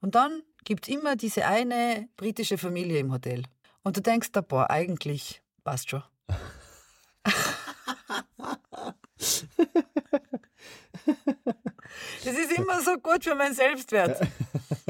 Und 0.01 0.17
dann 0.17 0.43
gibt 0.67 0.89
es 0.89 0.95
immer 0.95 1.17
diese 1.17 1.47
eine 1.47 2.09
britische 2.17 2.59
Familie 2.59 2.99
im 2.99 3.13
Hotel. 3.13 3.45
Und 3.83 3.97
du 3.97 4.03
denkst, 4.03 4.33
da, 4.33 4.41
boah, 4.43 4.69
eigentlich 4.69 5.41
passt 5.65 5.89
schon. 5.89 6.03
Das 12.25 12.35
ist 12.37 12.59
immer 12.59 12.83
so 12.83 12.97
gut 12.99 13.23
für 13.23 13.37
meinen 13.37 13.55
Selbstwert, 13.55 14.21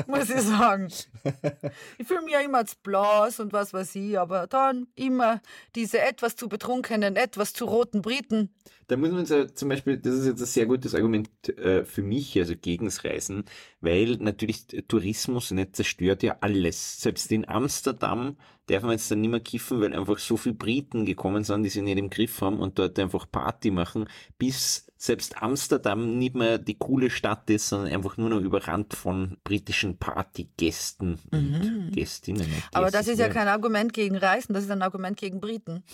muss 0.06 0.30
ich 0.30 0.40
sagen. 0.40 0.88
Ich 1.98 2.06
fühle 2.06 2.22
mich 2.22 2.32
ja 2.32 2.40
immer 2.40 2.58
als 2.58 2.74
blass 2.74 3.40
und 3.40 3.52
was 3.52 3.72
weiß 3.72 3.94
ich, 3.96 4.18
aber 4.18 4.46
dann 4.46 4.86
immer 4.94 5.40
diese 5.74 6.00
etwas 6.00 6.36
zu 6.36 6.48
betrunkenen, 6.48 7.16
etwas 7.16 7.52
zu 7.52 7.64
roten 7.64 8.02
Briten. 8.02 8.50
Da 8.88 8.96
muss 8.96 9.10
man 9.10 9.26
so, 9.26 9.44
zum 9.46 9.68
Beispiel, 9.68 9.98
das 9.98 10.14
ist 10.14 10.26
jetzt 10.26 10.40
ein 10.40 10.46
sehr 10.46 10.66
gutes 10.66 10.94
Argument 10.94 11.28
äh, 11.58 11.84
für 11.84 12.02
mich, 12.02 12.38
also 12.38 12.54
gegen 12.56 12.84
das 12.84 13.04
Reisen, 13.04 13.44
weil 13.80 14.16
natürlich 14.18 14.66
Tourismus 14.88 15.50
nicht 15.50 15.74
zerstört 15.74 16.22
ja 16.22 16.36
alles. 16.40 17.00
Selbst 17.00 17.32
in 17.32 17.48
Amsterdam 17.48 18.36
darf 18.66 18.82
man 18.82 18.92
jetzt 18.92 19.10
dann 19.10 19.20
nicht 19.20 19.30
mehr 19.30 19.40
kiffen, 19.40 19.80
weil 19.80 19.94
einfach 19.94 20.18
so 20.18 20.36
viele 20.36 20.54
Briten 20.54 21.04
gekommen 21.04 21.44
sind, 21.44 21.62
die 21.62 21.68
sie 21.68 21.82
nicht 21.82 21.98
im 21.98 22.10
Griff 22.10 22.40
haben 22.40 22.58
und 22.58 22.78
dort 22.78 22.98
einfach 22.98 23.26
Party 23.30 23.70
machen, 23.70 24.08
bis 24.38 24.86
selbst 24.96 25.42
Amsterdam 25.42 26.18
nicht 26.18 26.34
mehr 26.34 26.58
die 26.58 26.78
coole 26.78 27.10
Stadt 27.10 27.48
ist, 27.50 27.68
sondern 27.68 27.92
einfach 27.92 28.16
nur 28.16 28.30
noch 28.30 28.40
überrannt 28.40 28.94
von 28.94 29.36
britischen 29.44 29.98
Partygästen 29.98 31.18
und 31.30 31.92
Gästinnen. 31.92 32.42
Und 32.42 32.48
Mhm. 32.48 32.62
Aber 32.72 32.90
das 32.90 33.06
ist 33.08 33.18
ja 33.18 33.28
kein 33.28 33.48
Argument 33.48 33.92
gegen 33.92 34.16
Reisen, 34.16 34.52
das 34.54 34.64
ist 34.64 34.70
ein 34.70 34.82
Argument 34.82 35.16
gegen 35.16 35.40
Briten. 35.40 35.84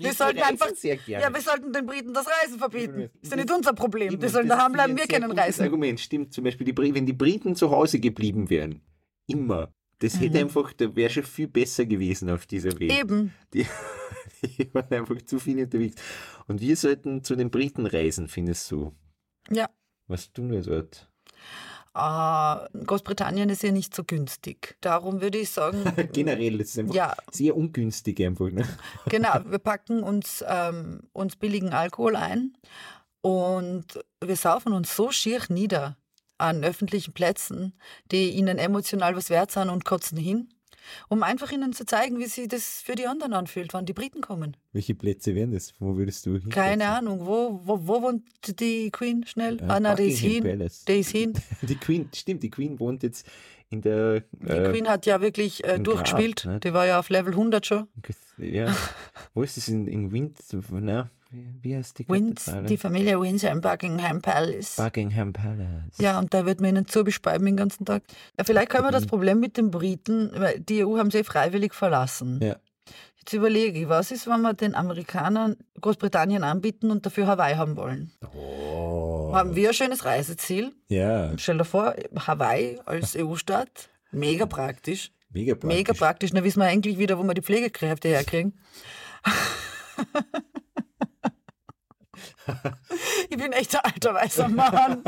Wir 0.00 0.12
sollten 0.12 0.40
einfach, 0.40 0.70
ja, 0.82 1.32
wir 1.32 1.40
sollten 1.40 1.72
den 1.72 1.86
Briten 1.86 2.12
das 2.12 2.26
Reisen 2.26 2.58
verbieten. 2.58 3.10
Das 3.14 3.22
ist 3.22 3.30
ja 3.30 3.36
nicht 3.36 3.50
unser 3.52 3.72
Problem. 3.72 4.14
Eben, 4.14 4.22
Wir 4.22 4.28
sollen 4.28 4.48
daheim 4.48 4.72
bleiben, 4.72 4.96
wir 4.96 5.06
können 5.06 5.30
reisen. 5.30 5.62
Argument 5.62 6.00
stimmt. 6.00 6.32
Zum 6.32 6.44
Beispiel, 6.44 6.66
die, 6.66 6.94
wenn 6.94 7.06
die 7.06 7.12
Briten 7.12 7.54
zu 7.54 7.70
Hause 7.70 8.00
geblieben 8.00 8.50
wären, 8.50 8.80
immer, 9.28 9.72
das 9.98 10.20
hätte 10.20 10.38
Mhm. 10.38 10.44
einfach, 10.44 10.72
da 10.72 10.94
wäre 10.94 11.10
schon 11.10 11.22
viel 11.22 11.48
besser 11.48 11.86
gewesen 11.86 12.30
auf 12.30 12.46
dieser 12.46 12.78
Welt. 12.78 12.92
Eben. 12.92 13.32
Die, 13.52 13.66
die 14.42 14.72
waren 14.74 14.90
einfach 14.92 15.20
zu 15.22 15.38
viel 15.38 15.60
unterwegs. 15.62 15.96
Und 16.46 16.60
wir 16.60 16.76
sollten 16.76 17.22
zu 17.24 17.36
den 17.36 17.50
Briten 17.50 17.86
reisen, 17.86 18.28
findest 18.28 18.70
du? 18.70 18.92
Ja. 19.50 19.68
Was 20.06 20.32
tun 20.32 20.50
wir 20.50 20.62
dort? 20.62 21.10
Ah, 21.96 22.66
Großbritannien 22.72 23.48
ist 23.50 23.62
ja 23.62 23.70
nicht 23.70 23.94
so 23.94 24.02
günstig. 24.02 24.76
Darum 24.80 25.20
würde 25.20 25.38
ich 25.38 25.50
sagen, 25.50 25.84
Generell, 26.12 26.60
ist 26.60 26.76
einfach 26.78 26.94
ja, 26.94 27.16
sehr 27.30 27.56
ungünstig 27.56 28.20
einfach. 28.20 28.50
Ne? 28.50 28.66
genau, 29.08 29.38
wir 29.46 29.60
packen 29.60 30.02
uns, 30.02 30.44
ähm, 30.46 31.02
uns 31.12 31.36
billigen 31.36 31.72
Alkohol 31.72 32.16
ein 32.16 32.56
Und 33.20 34.04
wir 34.22 34.36
saufen 34.36 34.72
uns 34.72 34.94
so 34.96 35.12
schier 35.12 35.40
nieder 35.48 35.96
an 36.38 36.64
öffentlichen 36.64 37.12
Plätzen, 37.12 37.72
die 38.10 38.30
ihnen 38.30 38.58
emotional 38.58 39.16
was 39.16 39.30
wert 39.30 39.50
sind 39.50 39.68
und 39.68 39.84
kotzen 39.84 40.18
hin, 40.18 40.48
um 41.08 41.22
einfach 41.22 41.50
ihnen 41.52 41.72
zu 41.72 41.86
zeigen, 41.86 42.18
wie 42.18 42.26
sich 42.26 42.48
das 42.48 42.82
für 42.82 42.94
die 42.94 43.06
anderen 43.06 43.32
anfühlt, 43.32 43.72
wann 43.72 43.86
die 43.86 43.92
Briten 43.92 44.20
kommen. 44.20 44.56
Welche 44.72 44.94
Plätze 44.94 45.34
wären 45.34 45.52
das? 45.52 45.74
Wo 45.78 45.96
würdest 45.96 46.26
du 46.26 46.32
hin? 46.32 46.50
Keine 46.50 46.88
Ahnung, 46.88 47.20
wo, 47.26 47.60
wo, 47.64 47.86
wo 47.86 48.02
wohnt 48.02 48.24
die 48.60 48.90
Queen 48.90 49.24
schnell? 49.26 49.60
Äh, 49.60 49.66
ah, 49.68 49.80
nein, 49.80 49.96
die 49.96 50.08
ist 50.08 50.18
hin. 50.18 50.44
Palace. 50.44 50.84
Die 50.84 51.00
ist 51.00 51.10
hin. 51.10 51.32
Die 51.62 51.76
Queen, 51.76 52.08
stimmt, 52.14 52.42
die 52.42 52.50
Queen 52.50 52.78
wohnt 52.78 53.02
jetzt 53.02 53.26
in 53.70 53.80
der. 53.80 54.20
Die 54.32 54.70
Queen 54.70 54.88
hat 54.88 55.06
ja 55.06 55.20
wirklich 55.20 55.64
äh, 55.64 55.78
durchgespielt. 55.78 56.42
Grab, 56.42 56.52
ne? 56.52 56.60
Die 56.60 56.72
war 56.72 56.86
ja 56.86 56.98
auf 56.98 57.08
Level 57.08 57.32
100 57.32 57.64
schon. 57.66 57.88
Ja. 58.38 58.74
Wo 59.34 59.42
ist 59.42 59.56
das 59.56 59.68
in, 59.68 59.86
in 59.86 60.12
Wind? 60.12 60.38
Na, 60.70 61.10
wie, 61.34 61.48
wie 61.62 61.76
heißt 61.76 61.98
die 61.98 62.04
Kathedrale? 62.04 62.66
die 62.66 62.76
Familie 62.76 63.20
Windsor 63.20 63.50
im 63.50 63.60
Buckingham 63.60 64.22
Palace. 64.22 64.76
Buckingham 64.76 65.32
Palace. 65.32 65.98
Ja, 65.98 66.18
und 66.18 66.32
da 66.32 66.46
wird 66.46 66.60
man 66.60 66.70
ihnen 66.70 66.86
zubeschreiben 66.86 67.44
den 67.44 67.56
ganzen 67.56 67.84
Tag. 67.84 68.02
Ja, 68.38 68.44
vielleicht 68.44 68.70
können 68.70 68.84
wir 68.84 68.92
das 68.92 69.06
Problem 69.06 69.40
mit 69.40 69.56
den 69.56 69.70
Briten, 69.70 70.30
weil 70.34 70.60
die 70.60 70.84
EU 70.84 70.98
haben 70.98 71.10
sie 71.10 71.24
freiwillig 71.24 71.74
verlassen. 71.74 72.40
Ja. 72.42 72.56
Jetzt 73.18 73.32
überlege 73.32 73.80
ich, 73.80 73.88
was 73.88 74.10
ist, 74.10 74.26
wenn 74.26 74.42
wir 74.42 74.52
den 74.52 74.74
Amerikanern 74.74 75.56
Großbritannien 75.80 76.44
anbieten 76.44 76.90
und 76.90 77.06
dafür 77.06 77.26
Hawaii 77.26 77.54
haben 77.56 77.76
wollen? 77.76 78.12
Oh. 78.36 79.30
Haben 79.34 79.56
wir 79.56 79.68
ein 79.70 79.74
schönes 79.74 80.04
Reiseziel? 80.04 80.72
Ja, 80.88 81.32
Stell 81.38 81.58
dir 81.58 81.64
vor, 81.64 81.94
Hawaii 82.14 82.78
als 82.84 83.16
EU-Staat, 83.18 83.88
mega 84.12 84.44
praktisch. 84.46 85.10
mega 85.30 85.54
praktisch. 85.54 85.76
Mega 85.76 85.92
praktisch. 85.94 86.30
Dann 86.32 86.44
wissen 86.44 86.60
wir 86.60 86.66
eigentlich 86.66 86.98
wieder, 86.98 87.18
wo 87.18 87.22
wir 87.22 87.34
die 87.34 87.42
Pflegekräfte 87.42 88.08
herkriegen. 88.08 88.58
ich 93.30 93.36
bin 93.36 93.52
echt 93.52 93.74
ein 93.74 93.80
alter 93.92 94.14
weißer 94.14 94.48
Mann. 94.48 95.02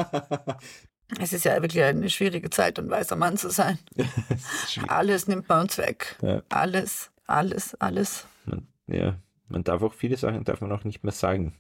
Es 1.21 1.33
ist 1.33 1.45
ja 1.45 1.61
wirklich 1.63 1.83
eine 1.83 2.11
schwierige 2.11 2.51
Zeit, 2.51 2.79
ein 2.79 2.91
weißer 2.91 3.17
Mann 3.17 3.37
zu 3.37 3.51
sein. 3.51 3.79
Alles 4.89 5.29
nimmt 5.29 5.49
man 5.49 5.63
uns 5.63 5.79
weg. 5.79 6.17
Ja. 6.23 6.43
Alles, 6.49 7.11
alles, 7.27 7.75
alles. 7.77 8.27
Man, 8.45 8.67
ja, 8.87 9.17
man 9.49 9.63
darf 9.65 9.83
auch 9.83 9.95
viele 9.95 10.17
Sachen 10.17 10.45
darf 10.45 10.61
man 10.61 10.73
auch 10.73 10.85
nicht 10.85 11.05
mehr 11.05 11.13
sagen. 11.13 11.55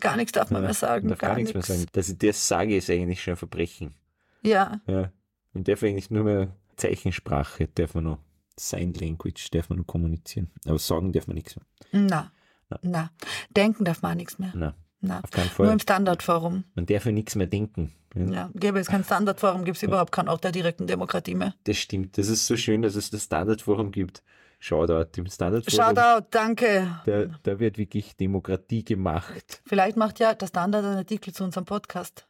Gar 0.00 0.16
nichts 0.16 0.32
darf 0.32 0.50
man 0.50 0.62
Ja, 0.62 0.68
mehr 0.68 0.74
sagen. 0.74 1.08
Darf 1.08 1.18
gar, 1.18 1.34
nichts 1.34 1.52
mehr 1.54 1.62
sagen. 1.62 1.86
Dass 1.92 2.08
ich 2.08 2.18
das 2.18 2.46
sage, 2.48 2.76
ist 2.76 2.88
eigentlich 2.90 3.22
schon 3.22 3.34
ein 3.34 3.36
Verbrechen. 3.36 3.94
Ja, 4.42 4.80
Ja. 4.86 5.10
Man 5.52 5.64
darf 5.64 5.82
eigentlich 5.82 6.10
nur 6.10 6.22
mehr 6.22 6.54
Zeichensprache, 6.76 7.66
darf 7.74 7.94
man 7.94 8.04
noch. 8.04 8.18
Sign 8.58 8.94
Language 8.94 9.50
darf 9.50 9.68
man 9.68 9.78
noch 9.78 9.86
kommunizieren. 9.86 10.50
Aber 10.66 10.78
sagen 10.78 11.12
darf 11.12 11.26
man 11.26 11.34
nichts 11.34 11.56
mehr. 11.56 11.64
na, 11.92 12.30
Na. 12.68 12.78
na. 12.82 13.10
Denken 13.56 13.84
darf 13.84 14.02
man 14.02 14.16
nichts 14.16 14.38
mehr. 14.38 14.52
Nein, 14.54 14.74
Na. 15.00 15.20
auf 15.22 15.30
keinen 15.30 15.44
Nur 15.46 15.52
Fall. 15.54 15.72
im 15.72 15.78
Standardforum. 15.78 16.64
Man 16.74 16.86
darf 16.86 17.06
ja 17.06 17.12
nichts 17.12 17.34
mehr 17.34 17.46
denken. 17.46 17.92
Ja. 18.14 18.24
Ja, 18.24 18.50
gäbe 18.54 18.80
es 18.80 18.88
kein 18.88 19.04
Standardforum, 19.04 19.64
gibt 19.64 19.76
es 19.76 19.82
überhaupt 19.82 20.12
keinen 20.12 20.28
Ort 20.28 20.44
der 20.44 20.52
direkten 20.52 20.86
Demokratie 20.86 21.34
mehr. 21.34 21.54
Das 21.64 21.76
stimmt. 21.76 22.18
Das 22.18 22.28
ist 22.28 22.46
so 22.46 22.56
schön, 22.56 22.82
dass 22.82 22.96
es 22.96 23.10
das 23.10 23.24
Standardforum 23.24 23.92
gibt. 23.92 24.22
Shoutout 24.58 25.08
im 25.16 25.26
Standardforum. 25.26 25.96
Shoutout, 25.96 26.26
danke. 26.30 27.00
Da, 27.06 27.26
da 27.42 27.58
wird 27.58 27.78
wirklich 27.78 28.16
Demokratie 28.16 28.84
gemacht. 28.84 29.62
Vielleicht 29.64 29.96
macht 29.96 30.18
ja 30.18 30.34
der 30.34 30.48
Standard 30.48 30.84
einen 30.84 30.96
Artikel 30.98 31.32
zu 31.32 31.44
unserem 31.44 31.64
Podcast. 31.64 32.26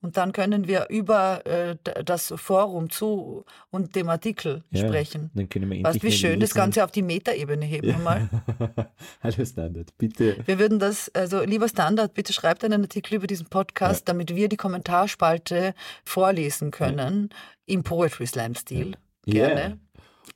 Und 0.00 0.16
dann 0.16 0.32
können 0.32 0.68
wir 0.68 0.86
über 0.90 1.44
äh, 1.44 1.76
das 2.04 2.32
Forum 2.36 2.88
zu 2.88 3.44
und 3.70 3.96
dem 3.96 4.08
Artikel 4.08 4.62
Ja, 4.70 4.86
sprechen. 4.86 5.30
Dann 5.34 5.48
können 5.48 5.68
wir 5.70 5.82
Weißt 5.82 6.02
wie 6.02 6.06
mal 6.06 6.12
schön 6.12 6.40
das 6.40 6.50
lesen. 6.50 6.56
Ganze 6.58 6.84
auf 6.84 6.92
die 6.92 7.02
Metaebene 7.02 7.64
heben 7.64 7.90
einmal. 7.90 8.28
Hallo 9.22 9.44
Standard, 9.44 9.96
bitte. 9.98 10.36
Wir 10.46 10.60
würden 10.60 10.78
das, 10.78 11.08
also 11.14 11.42
lieber 11.42 11.68
Standard, 11.68 12.14
bitte 12.14 12.32
schreibt 12.32 12.64
einen 12.64 12.82
Artikel 12.82 13.14
über 13.14 13.26
diesen 13.26 13.46
Podcast, 13.48 14.08
damit 14.08 14.36
wir 14.36 14.48
die 14.48 14.56
Kommentarspalte 14.56 15.74
vorlesen 16.04 16.70
können 16.70 17.30
im 17.66 17.82
Poetry 17.82 18.26
Slam-Stil. 18.26 18.92
Gerne. 19.26 19.78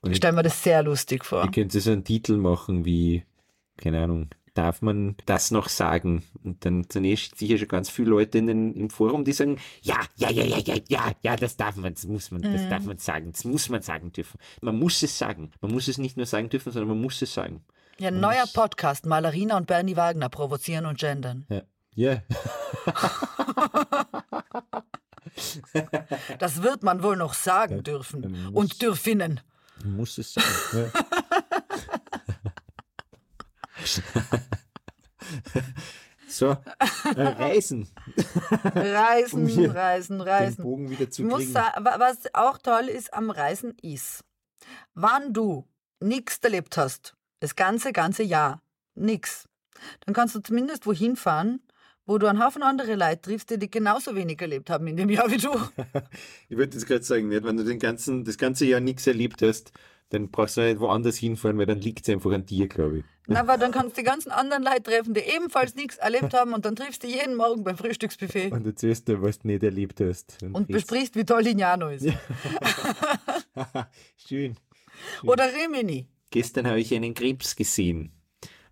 Und 0.01 0.11
Ich 0.11 0.17
stelle 0.17 0.33
mir 0.35 0.43
das 0.43 0.61
sehr 0.63 0.83
lustig 0.83 1.25
vor. 1.25 1.45
Ihr 1.45 1.51
könnt 1.53 1.71
so 1.71 1.91
einen 1.91 2.03
Titel 2.03 2.37
machen 2.37 2.85
wie, 2.85 3.23
keine 3.77 4.03
Ahnung, 4.03 4.29
darf 4.55 4.83
man 4.83 5.17
das 5.27 5.51
noch 5.51 5.69
sagen? 5.69 6.25
Und 6.45 6.65
dann, 6.65 6.85
ist 7.05 7.39
sicher 7.39 7.59
schon 7.59 7.69
ganz 7.69 7.91
viele 7.91 8.11
Leute 8.11 8.39
in 8.39 8.47
den, 8.47 8.75
im 8.75 8.91
Forum, 8.91 9.25
die 9.25 9.33
sagen, 9.33 9.59
ja, 9.83 9.99
ja, 10.17 10.31
ja, 10.31 10.45
ja, 10.45 10.59
ja, 10.59 10.77
ja, 10.89 11.13
ja, 11.23 11.37
das 11.37 11.57
darf 11.57 11.77
man, 11.77 11.95
das 11.95 12.05
muss 12.05 12.31
man, 12.31 12.43
das 12.43 12.69
darf 12.69 12.85
man 12.85 12.99
sagen, 12.99 13.33
das 13.33 13.45
muss 13.45 13.69
man 13.69 13.83
sagen 13.83 14.13
dürfen. 14.13 14.39
Man 14.61 14.79
muss 14.79 15.03
es 15.03 15.17
sagen. 15.17 15.53
Man 15.61 15.73
muss 15.73 15.89
es 15.89 15.99
nicht 15.99 16.17
nur 16.17 16.27
sagen 16.27 16.49
dürfen, 16.49 16.73
sondern 16.73 16.89
man 16.89 17.01
muss 17.01 17.21
es 17.23 17.33
sagen. 17.33 17.65
Ja, 17.99 18.11
neuer 18.11 18.47
Podcast, 18.53 19.07
Malerina 19.07 19.57
und 19.57 19.67
Bernie 19.67 19.97
Wagner 19.97 20.29
provozieren 20.29 20.87
und 20.87 20.99
gendern. 20.99 21.47
Ja. 21.49 21.63
Ja. 21.95 22.23
Das 26.39 26.63
wird 26.63 26.83
man 26.83 27.03
wohl 27.03 27.17
noch 27.17 27.33
sagen 27.35 27.83
dürfen 27.83 28.21
man 28.21 28.33
muss- 28.45 28.53
und 28.55 28.83
dürfinnen. 28.83 29.41
Man 29.83 29.97
muss 29.97 30.19
es 30.19 30.35
sagen. 30.35 30.47
Ja. 30.73 31.03
so, 36.29 36.57
äh, 37.17 37.23
Reisen. 37.23 37.89
Reisen, 38.75 39.43
Um 39.43 39.47
hier 39.49 39.75
reisen, 39.75 40.19
Den 40.19 40.29
reisen. 40.29 40.63
Bogen 40.65 40.91
wieder 40.91 41.11
zu 41.11 41.27
kriegen. 41.27 41.53
sagen, 41.53 41.85
wa- 41.85 41.97
was 41.99 42.33
auch 42.35 42.59
toll 42.59 42.89
ist 42.89 43.13
am 43.15 43.31
Reisen 43.31 43.75
ist, 43.83 44.21
wann 44.95 45.33
du 45.33 45.67
nichts 46.01 46.39
erlebt 46.43 46.77
hast, 46.77 47.15
das 47.41 47.57
ganze, 47.57 47.93
ganze 47.93 48.23
Jahr, 48.23 48.61
nix, 48.95 49.49
dann 50.07 50.15
kannst 50.15 50.35
du 50.35 50.41
zumindest 50.41 50.87
wohin 50.87 51.17
fahren, 51.17 51.61
wo 52.07 52.19
du 52.19 52.27
einen 52.27 52.43
Haufen 52.45 52.63
andere 52.63 52.95
Leute 52.97 53.23
triffst, 53.23 53.51
die, 53.51 53.59
die 53.59 53.71
genauso 53.71 54.15
wenig 54.17 54.41
erlebt 54.41 54.71
haben 54.71 54.87
in 54.89 54.97
dem 54.97 55.11
Jahr 55.11 55.31
wie 55.31 55.37
du. 55.39 55.53
Ich 56.49 56.57
würde 56.57 56.75
jetzt 56.77 56.87
gerade 56.87 57.05
sagen, 57.05 57.31
wenn 57.31 57.57
du 57.57 57.65
den 57.65 57.79
ganzen, 57.79 58.25
das 58.25 58.37
ganze 58.39 58.65
Jahr 58.67 58.81
nichts 58.81 59.07
erlebt 59.07 59.41
hast, 59.43 59.73
dann 60.11 60.31
brauchst 60.31 60.57
du 60.57 60.61
nicht 60.61 60.79
woanders 60.81 61.17
hinfahren, 61.17 61.57
weil 61.59 61.67
dann 61.67 61.81
liegt 61.81 62.07
es 62.07 62.15
einfach 62.15 62.33
an 62.33 62.45
dir, 62.45 62.69
glaube 62.69 62.99
ich. 62.99 63.05
Na, 63.29 63.41
Aber 63.41 63.57
dann 63.57 63.71
kannst 63.73 63.97
du 63.97 64.01
die 64.01 64.07
ganzen 64.07 64.31
anderen 64.33 64.63
Leute 64.65 64.83
treffen, 64.83 65.15
die 65.15 65.21
ebenfalls 65.21 65.75
nichts 65.75 65.97
erlebt 65.97 66.35
haben 66.35 66.53
und 66.55 66.65
dann 66.67 66.75
triffst 66.77 67.05
du 67.05 67.07
jeden 67.07 67.37
Morgen 67.37 67.63
beim 67.65 67.77
Frühstücksbuffet 67.79 68.51
Und 68.53 68.67
erzählst 68.67 69.09
du, 69.09 69.23
was 69.23 69.39
du 69.39 69.47
nicht 69.49 69.63
erlebt 69.63 70.01
hast. 70.01 70.39
und 70.43 70.69
jetzt- 70.69 70.73
besprichst, 70.73 71.17
wie 71.17 71.25
toll 71.25 71.43
Lignano 71.43 71.89
ist. 71.89 72.07
Schön. 74.17 74.57
Oder 75.23 75.53
Rimini. 75.53 76.09
Gestern 76.31 76.67
habe 76.67 76.81
ich 76.81 76.95
einen 76.95 77.15
Krebs 77.15 77.57
gesehen. 77.57 78.13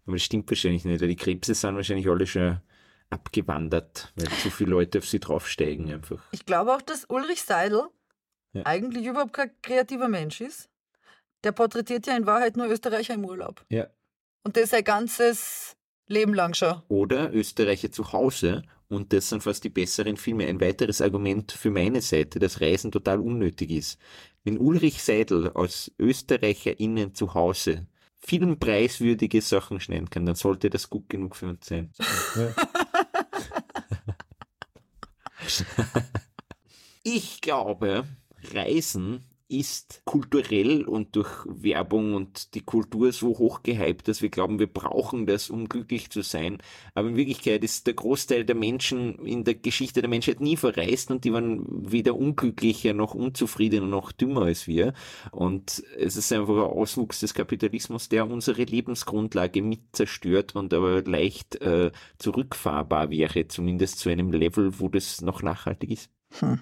Aber 0.07 0.17
das 0.17 0.23
stimmt 0.25 0.51
wahrscheinlich 0.51 0.85
nicht, 0.85 1.01
weil 1.01 1.09
die 1.09 1.17
Krebse 1.17 1.55
sind 1.55 1.77
wahrscheinlich 1.77 2.09
alle 2.09 2.27
schon 2.27 2.59
abgewandert, 3.11 4.13
weil 4.17 4.29
zu 4.39 4.51
viele 4.51 4.71
Leute 4.71 4.99
auf 4.99 5.09
sie 5.09 5.21
draufsteigen 5.21 5.93
einfach. 5.93 6.23
Ich 6.33 6.47
glaube 6.47 6.75
auch, 6.75 6.83
dass 6.83 7.05
Ulrich 7.09 7.43
Seidel 7.43 7.83
Ja. 8.53 8.63
eigentlich 8.65 9.07
überhaupt 9.07 9.33
kein 9.33 9.51
kreativer 9.63 10.09
Mensch 10.09 10.41
ist. 10.41 10.70
Der 11.45 11.53
porträtiert 11.53 12.07
ja 12.07 12.17
in 12.17 12.27
Wahrheit 12.27 12.57
nur 12.57 12.67
Österreicher 12.67 13.15
im 13.15 13.25
Urlaub. 13.25 13.65
Ja. 13.69 13.87
Und 14.43 14.57
das 14.57 14.71
sein 14.71 14.85
ganzes 14.85 15.77
Leben 16.07 16.35
lang 16.35 16.55
schon. 16.55 16.83
Oder 16.89 17.33
Österreicher 17.33 17.91
zu 17.91 18.13
Hause 18.13 18.63
und 18.89 19.13
das 19.13 19.29
sind 19.29 19.43
fast 19.43 19.63
die 19.63 19.69
besseren 19.69 20.17
Filme. 20.17 20.47
Ein 20.47 20.61
weiteres 20.61 21.01
Argument 21.01 21.53
für 21.53 21.71
meine 21.71 22.01
Seite, 22.01 22.41
dass 22.41 22.61
Reisen 22.61 22.91
total 22.91 23.21
unnötig 23.21 23.71
ist. 23.71 24.01
Wenn 24.43 24.59
Ulrich 24.59 25.03
Seidel 25.03 25.51
als 25.55 25.93
ÖsterreicherInnen 25.99 27.15
zu 27.15 27.35
Hause 27.35 27.87
filmpreiswürdige 28.19 29.41
Sachen 29.41 29.81
schneiden 29.81 30.11
kann, 30.11 30.27
dann 30.27 30.35
sollte 30.35 30.71
das 30.71 30.91
gut 30.91 31.09
genug 31.09 31.37
für 31.37 31.49
uns 31.49 31.67
sein. 31.67 31.93
Ich 37.03 37.41
glaube, 37.41 38.05
Reisen 38.53 39.25
ist 39.51 40.03
kulturell 40.05 40.85
und 40.85 41.17
durch 41.17 41.45
Werbung 41.47 42.15
und 42.15 42.55
die 42.55 42.61
Kultur 42.61 43.13
so 43.13 43.29
hoch 43.39 43.63
gehypt, 43.63 44.07
dass 44.07 44.23
wir 44.23 44.29
glauben, 44.29 44.59
wir 44.59 44.73
brauchen 44.73 45.27
das, 45.27 45.51
um 45.51 45.69
glücklich 45.69 46.11
zu 46.11 46.23
sein. 46.23 46.59
Aber 46.95 47.09
in 47.09 47.17
Wirklichkeit 47.17 47.65
ist 47.65 47.87
der 47.87 47.95
Großteil 47.95 48.45
der 48.45 48.55
Menschen 48.55 49.19
in 49.27 49.45
der 49.45 49.55
Geschichte 49.55 50.03
der 50.03 50.09
Menschheit 50.09 50.41
nie 50.41 50.57
verreist 50.57 51.11
und 51.11 51.25
die 51.25 51.33
waren 51.33 51.65
weder 51.69 52.17
unglücklicher 52.17 52.95
noch 52.95 53.15
unzufriedener 53.15 53.87
noch 53.87 54.13
dümmer 54.13 54.43
als 54.43 54.69
wir. 54.69 54.95
Und 55.33 55.83
es 55.99 56.17
ist 56.17 56.33
einfach 56.33 56.55
ein 56.55 56.79
Auswuchs 56.79 57.21
des 57.21 57.35
Kapitalismus, 57.35 58.09
der 58.09 58.31
unsere 58.31 58.63
Lebensgrundlage 58.63 59.63
mit 59.63 59.81
zerstört 59.93 60.55
und 60.55 60.73
aber 60.73 61.03
leicht 61.03 61.57
äh, 61.57 61.91
zurückfahrbar 62.19 63.11
wäre, 63.11 63.49
zumindest 63.49 63.99
zu 63.99 64.11
einem 64.11 64.31
Level, 64.31 64.79
wo 64.79 64.89
das 64.89 65.21
noch 65.21 65.43
nachhaltig 65.43 65.91
ist. 65.91 66.11
Hm. 66.39 66.61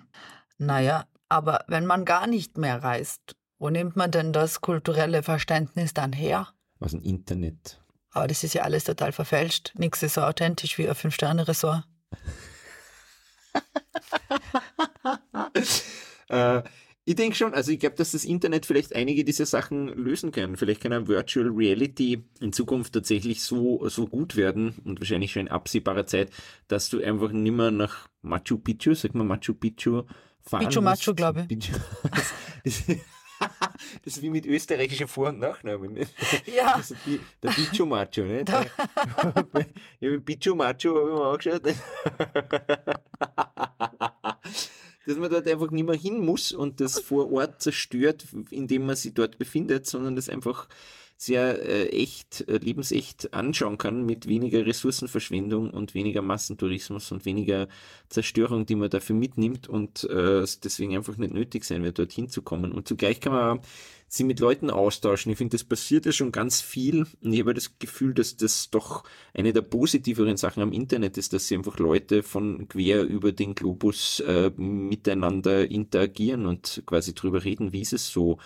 Naja, 0.58 1.06
aber 1.28 1.64
wenn 1.68 1.86
man 1.86 2.04
gar 2.04 2.26
nicht 2.26 2.58
mehr 2.58 2.82
reist, 2.82 3.36
wo 3.58 3.70
nimmt 3.70 3.96
man 3.96 4.10
denn 4.10 4.32
das 4.32 4.60
kulturelle 4.60 5.22
Verständnis 5.22 5.94
dann 5.94 6.12
her? 6.12 6.48
Aus 6.80 6.92
dem 6.92 7.02
Internet. 7.02 7.80
Aber 8.10 8.26
das 8.26 8.44
ist 8.44 8.54
ja 8.54 8.62
alles 8.62 8.84
total 8.84 9.12
verfälscht. 9.12 9.72
Nichts 9.76 10.02
ist 10.02 10.14
so 10.14 10.22
authentisch 10.22 10.78
wie 10.78 10.88
ein 10.88 10.94
Fünf-Sterne-Ressort. 10.94 11.84
Äh, 16.28 16.62
Ich 17.04 17.14
denke 17.14 17.34
schon, 17.36 17.54
also 17.54 17.72
ich 17.72 17.80
glaube, 17.80 17.96
dass 17.96 18.10
das 18.12 18.26
Internet 18.26 18.66
vielleicht 18.66 18.94
einige 18.94 19.24
dieser 19.24 19.46
Sachen 19.46 19.88
lösen 19.88 20.30
kann. 20.30 20.58
Vielleicht 20.58 20.82
kann 20.82 20.92
eine 20.92 21.08
Virtual 21.08 21.48
Reality 21.48 22.22
in 22.38 22.52
Zukunft 22.52 22.92
tatsächlich 22.92 23.42
so, 23.42 23.88
so 23.88 24.06
gut 24.06 24.36
werden 24.36 24.74
und 24.84 25.00
wahrscheinlich 25.00 25.32
schon 25.32 25.46
in 25.46 25.48
absehbarer 25.48 26.04
Zeit, 26.04 26.30
dass 26.66 26.90
du 26.90 27.02
einfach 27.02 27.32
nimmer 27.32 27.70
nach 27.70 28.08
Machu 28.20 28.58
Picchu, 28.58 28.92
sag 28.92 29.14
mal 29.14 29.24
Machu 29.24 29.54
Picchu, 29.54 30.02
musst. 30.52 30.82
Machu, 31.06 31.14
glaube 31.14 31.46
ich. 31.48 31.70
Das, 32.64 32.82
das, 32.86 32.98
das 34.04 34.16
ist 34.16 34.22
wie 34.22 34.30
mit 34.30 34.46
österreichischen 34.46 35.06
Vor- 35.06 35.28
und 35.28 35.38
Nachnamen. 35.38 35.92
Ne? 35.92 36.06
Ja. 36.46 36.74
Also 36.74 36.96
die, 37.06 37.20
der 37.40 37.50
Pichu 37.50 37.86
Machu, 37.86 38.22
ne? 38.22 38.44
Der, 38.44 38.66
ja, 40.00 40.10
mit 40.10 40.24
Pichu 40.24 40.56
Machu 40.56 40.88
habe 40.88 41.38
ich 41.38 41.46
mir 41.46 41.56
angeschaut. 41.56 41.62
dass 45.06 45.16
man 45.16 45.30
dort 45.30 45.48
einfach 45.48 45.70
nicht 45.70 45.86
mehr 45.86 45.96
hin 45.96 46.24
muss 46.24 46.52
und 46.52 46.80
das 46.80 47.00
vor 47.00 47.32
Ort 47.32 47.62
zerstört, 47.62 48.26
indem 48.50 48.86
man 48.86 48.96
sich 48.96 49.14
dort 49.14 49.38
befindet, 49.38 49.86
sondern 49.86 50.16
das 50.16 50.28
einfach 50.28 50.68
sehr 51.20 51.68
äh, 51.68 51.88
echt, 51.88 52.48
äh, 52.48 52.58
lebensecht 52.58 53.34
anschauen 53.34 53.76
kann 53.76 54.06
mit 54.06 54.28
weniger 54.28 54.64
Ressourcenverschwendung 54.64 55.70
und 55.70 55.92
weniger 55.92 56.22
Massentourismus 56.22 57.10
und 57.10 57.24
weniger 57.24 57.66
Zerstörung, 58.08 58.66
die 58.66 58.76
man 58.76 58.88
dafür 58.88 59.16
mitnimmt 59.16 59.68
und 59.68 60.04
äh, 60.04 60.38
es 60.38 60.60
deswegen 60.60 60.96
einfach 60.96 61.16
nicht 61.16 61.34
nötig 61.34 61.64
sein 61.64 61.82
wird, 61.82 61.98
dorthin 61.98 62.28
zu 62.28 62.40
kommen. 62.42 62.70
Und 62.70 62.86
zugleich 62.86 63.20
kann 63.20 63.32
man 63.32 63.60
sie 64.06 64.22
mit 64.22 64.38
Leuten 64.38 64.70
austauschen. 64.70 65.32
Ich 65.32 65.38
finde, 65.38 65.56
das 65.56 65.64
passiert 65.64 66.06
ja 66.06 66.12
schon 66.12 66.30
ganz 66.30 66.60
viel 66.60 67.04
und 67.20 67.32
ich 67.32 67.40
habe 67.40 67.52
das 67.52 67.80
Gefühl, 67.80 68.14
dass 68.14 68.36
das 68.36 68.70
doch 68.70 69.02
eine 69.34 69.52
der 69.52 69.62
positiveren 69.62 70.36
Sachen 70.36 70.62
am 70.62 70.72
Internet 70.72 71.18
ist, 71.18 71.32
dass 71.32 71.48
sie 71.48 71.56
einfach 71.56 71.78
Leute 71.80 72.22
von 72.22 72.68
quer 72.68 73.02
über 73.02 73.32
den 73.32 73.56
Globus 73.56 74.20
äh, 74.20 74.50
miteinander 74.56 75.68
interagieren 75.68 76.46
und 76.46 76.84
quasi 76.86 77.12
drüber 77.12 77.44
reden, 77.44 77.72
wie 77.72 77.82
ist 77.82 77.92
es 77.92 78.08
so 78.08 78.38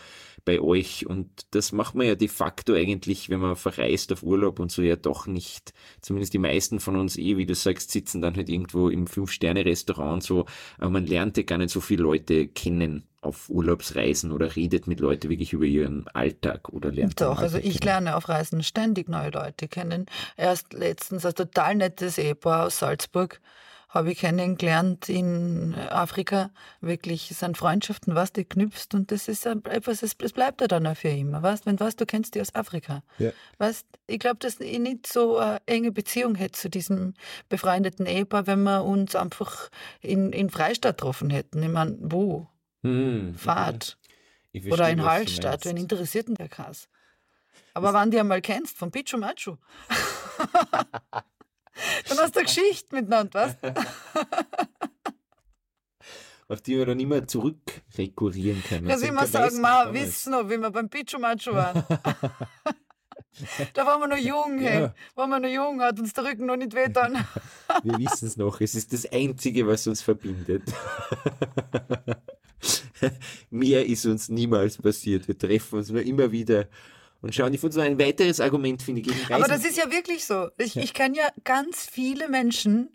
bei 0.45 0.61
euch. 0.61 1.07
Und 1.07 1.29
das 1.51 1.73
macht 1.73 1.95
man 1.95 2.07
ja 2.07 2.15
de 2.15 2.29
facto 2.29 2.75
eigentlich, 2.75 3.31
wenn 3.31 3.41
man 3.41 3.57
verreist 3.57 4.13
auf 4.13 4.23
Urlaub 4.23 4.59
und 4.59 4.71
so 4.71 4.83
ja 4.83 4.97
doch 4.97 5.27
nicht. 5.27 5.73
Zumindest 6.01 6.35
die 6.35 6.39
meisten 6.39 6.81
von 6.81 6.97
uns 6.97 7.17
eh, 7.17 7.37
wie 7.37 7.47
du 7.47 7.55
sagst, 7.55 7.91
sitzen 7.91 8.21
dann 8.21 8.37
halt 8.37 8.49
irgendwo 8.49 8.89
im 8.89 9.07
Fünf-Sterne-Restaurant 9.07 10.15
und 10.15 10.23
so. 10.23 10.47
Aber 10.79 10.91
man 10.91 11.07
lernt 11.07 11.37
ja 11.37 11.43
gar 11.43 11.59
nicht 11.59 11.71
so 11.71 11.81
viele 11.81 12.03
Leute 12.03 12.49
kennen 12.49 13.05
auf 13.23 13.49
Urlaubsreisen 13.49 14.33
oder 14.33 14.57
redet 14.57 14.89
mit 14.89 14.99
Leuten 14.99 15.31
wirklich 15.31 15.53
über 15.53 15.65
ihren 15.65 16.09
Alltag 16.09 16.71
oder 16.71 16.91
lernt. 16.91 17.21
Doch, 17.21 17.39
also 17.39 17.57
ich 17.57 17.79
kennen. 17.79 18.05
lerne 18.05 18.17
auf 18.17 18.29
Reisen 18.29 18.65
ständig 18.65 19.09
neue 19.09 19.31
Leute 19.31 19.69
kennen. 19.69 20.07
Erst 20.37 20.73
letztens 20.73 21.25
ein 21.25 21.35
total 21.35 21.77
nettes 21.77 22.19
Ehepaar 22.19 22.67
aus 22.67 22.81
Salzburg 22.81 23.41
habe 23.93 24.13
ich 24.13 24.19
kennengelernt 24.21 25.11
in 25.11 25.75
Afrika. 25.91 26.51
Wirklich 26.81 27.29
sind 27.29 27.59
Freundschaften, 27.59 28.15
was 28.15 28.33
du 28.33 28.43
knüpfst 28.43 28.89
und 28.95 29.11
das 29.11 29.29
ist 29.29 29.45
etwas, 29.45 30.03
es 30.03 30.17
es 30.23 30.33
bleibt 30.33 30.63
ja 30.63 30.67
dann 30.67 30.87
auch 30.87 30.97
für 30.97 31.09
immer. 31.09 31.43
Weißt, 31.43 31.67
wenn 31.67 31.77
du 31.77 31.85
weißt, 31.85 32.01
du 32.01 32.07
kennst 32.07 32.35
die 32.35 32.41
aus 32.41 32.55
Afrika. 32.55 33.03
Ja. 33.19 33.33
Weißt, 33.59 33.87
ich 34.07 34.19
glaube, 34.19 34.39
dass 34.39 34.61
ich 34.61 34.79
nicht 34.79 35.07
so 35.07 35.37
eine 35.37 35.61
enge 35.67 35.93
Beziehung 35.93 36.35
hätte 36.37 36.59
zu 36.59 36.71
diesem 36.71 37.13
befreundeten 37.51 38.07
Ehepaar, 38.07 38.47
wenn 38.47 38.63
wir 38.63 38.83
uns 38.83 39.15
einfach 39.15 39.69
in, 40.01 40.33
in 40.33 40.49
Freistadt 40.49 40.97
getroffen 40.97 41.29
hätten. 41.29 41.63
Ich 41.63 41.69
meine, 41.69 41.97
wo? 42.01 42.49
Hm, 42.83 43.35
Fahrt. 43.37 43.99
ich 44.53 44.65
Oder 44.67 44.77
verstehe, 44.77 44.93
in 44.95 44.99
was 45.01 45.07
Hallstatt, 45.07 45.65
wen 45.67 45.75
meinst. 45.75 45.93
interessiert 45.93 46.29
denn 46.29 46.35
der 46.37 46.49
Kass? 46.49 46.89
Aber 47.75 47.93
wenn 47.93 48.11
du 48.11 48.19
einmal 48.19 48.41
kennst, 48.41 48.77
von 48.79 48.91
Pichu 48.91 49.19
Machu, 49.19 49.57
dann 52.09 52.19
hast 52.19 52.35
du 52.35 52.41
eine 52.41 52.47
Geschichte 52.47 52.95
miteinander, 52.95 53.41
weißt 53.41 53.59
auf 56.53 56.61
die 56.61 56.77
wir 56.77 56.85
dann 56.87 57.01
immer 57.01 57.27
zurück 57.27 57.83
rekurrieren 57.97 58.63
können. 58.69 58.87
Kannst 58.87 59.05
Also 59.05 59.13
immer 59.13 59.27
sagen, 59.27 59.61
ma, 59.61 59.93
wisst 59.93 60.29
noch, 60.29 60.49
wie 60.51 60.59
wir 60.59 60.71
beim 60.71 60.89
Pichu 60.91 61.19
Machu 61.19 61.53
waren. 61.53 61.83
da 63.73 63.87
waren 63.87 64.01
wir 64.01 64.09
noch 64.09 64.19
jung, 64.19 64.59
hey. 64.59 64.83
Ja. 64.83 64.95
Waren 65.15 65.31
wir 65.31 65.41
noch 65.41 65.49
jung, 65.49 65.81
hat 65.81 65.99
uns 65.99 66.13
der 66.13 66.25
Rücken 66.25 66.45
noch 66.47 66.57
nicht 66.57 66.75
wehtan. 66.75 67.25
Wir 67.83 67.99
wissen 67.99 68.29
es 68.29 68.37
noch, 68.37 68.61
es 68.61 68.75
ist 68.75 68.93
das 68.93 69.11
Einzige, 69.11 69.67
was 69.67 69.87
uns 69.87 70.03
verbindet. 70.03 70.65
Mehr 73.51 73.87
ist 73.87 74.05
uns 74.05 74.29
niemals 74.29 74.77
passiert. 74.77 75.27
Wir 75.27 75.39
treffen 75.39 75.79
uns 75.79 75.89
nur 75.89 76.03
immer 76.03 76.31
wieder 76.31 76.69
und 77.23 77.35
schauen. 77.35 77.55
Ich 77.55 77.61
finde 77.61 77.75
so 77.75 77.81
ein 77.81 77.99
weiteres 77.99 78.41
Argument, 78.41 78.83
finde 78.83 79.01
ich, 79.01 79.07
gegen 79.09 79.19
Reisen. 79.21 79.35
Aber 79.35 79.49
das 79.49 79.65
ist 79.65 79.77
ja 79.79 79.91
wirklich 79.91 80.27
so. 80.27 80.49
Ich, 80.59 80.77
ich 80.77 80.93
kenne 80.93 81.17
ja 81.17 81.29
ganz 81.45 81.87
viele 81.91 82.29
Menschen, 82.29 82.91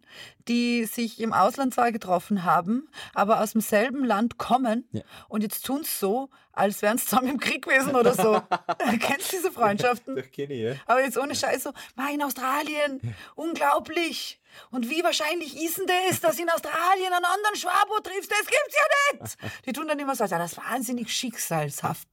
die 0.48 0.86
sich 0.86 1.20
im 1.20 1.34
Ausland 1.34 1.74
zwar 1.74 1.92
getroffen 1.92 2.44
haben, 2.44 2.88
aber 3.14 3.42
aus 3.42 3.52
demselben 3.54 4.04
Land 4.06 4.38
kommen 4.38 4.88
Ja. 4.92 5.02
und 5.28 5.42
jetzt 5.44 5.66
tun 5.66 5.82
es 5.82 6.00
so, 6.00 6.30
als 6.54 6.82
wären 6.82 6.98
sie 6.98 7.06
zusammen 7.06 7.28
im 7.30 7.40
Krieg 7.40 7.64
gewesen 7.66 7.96
oder 7.96 8.14
so. 8.14 8.42
Kennst 9.00 9.32
du 9.34 9.38
diese 9.38 9.52
Freundschaften? 9.52 10.16
Doch, 10.16 10.32
kenne 10.32 10.54
ich, 10.54 10.62
ja. 10.62 10.76
Aber 10.86 11.02
jetzt 11.04 11.18
ohne 11.18 11.36
Scheiß 11.36 11.64
so, 11.64 11.72
"Ma, 11.96 12.10
in 12.10 12.22
Australien, 12.24 13.00
unglaublich. 13.36 14.40
Und 14.72 14.90
wie 14.90 15.04
wahrscheinlich 15.04 15.62
ist 15.62 15.78
denn 15.78 15.86
das, 16.10 16.20
dass 16.20 16.40
in 16.40 16.50
Australien 16.50 17.14
einen 17.14 17.26
anderen 17.26 17.56
Schwabo 17.56 18.00
triffst? 18.02 18.32
Das 18.32 18.40
gibt's 18.40 18.76
ja 18.76 19.20
nicht. 19.24 19.38
Die 19.66 19.74
tun 19.74 19.88
dann 19.88 20.00
immer 20.00 20.16
so, 20.16 20.24
ja, 20.26 20.38
das 20.40 20.54
ist 20.54 20.58
wahnsinnig 20.58 21.12
schicksalshaft, 21.14 22.08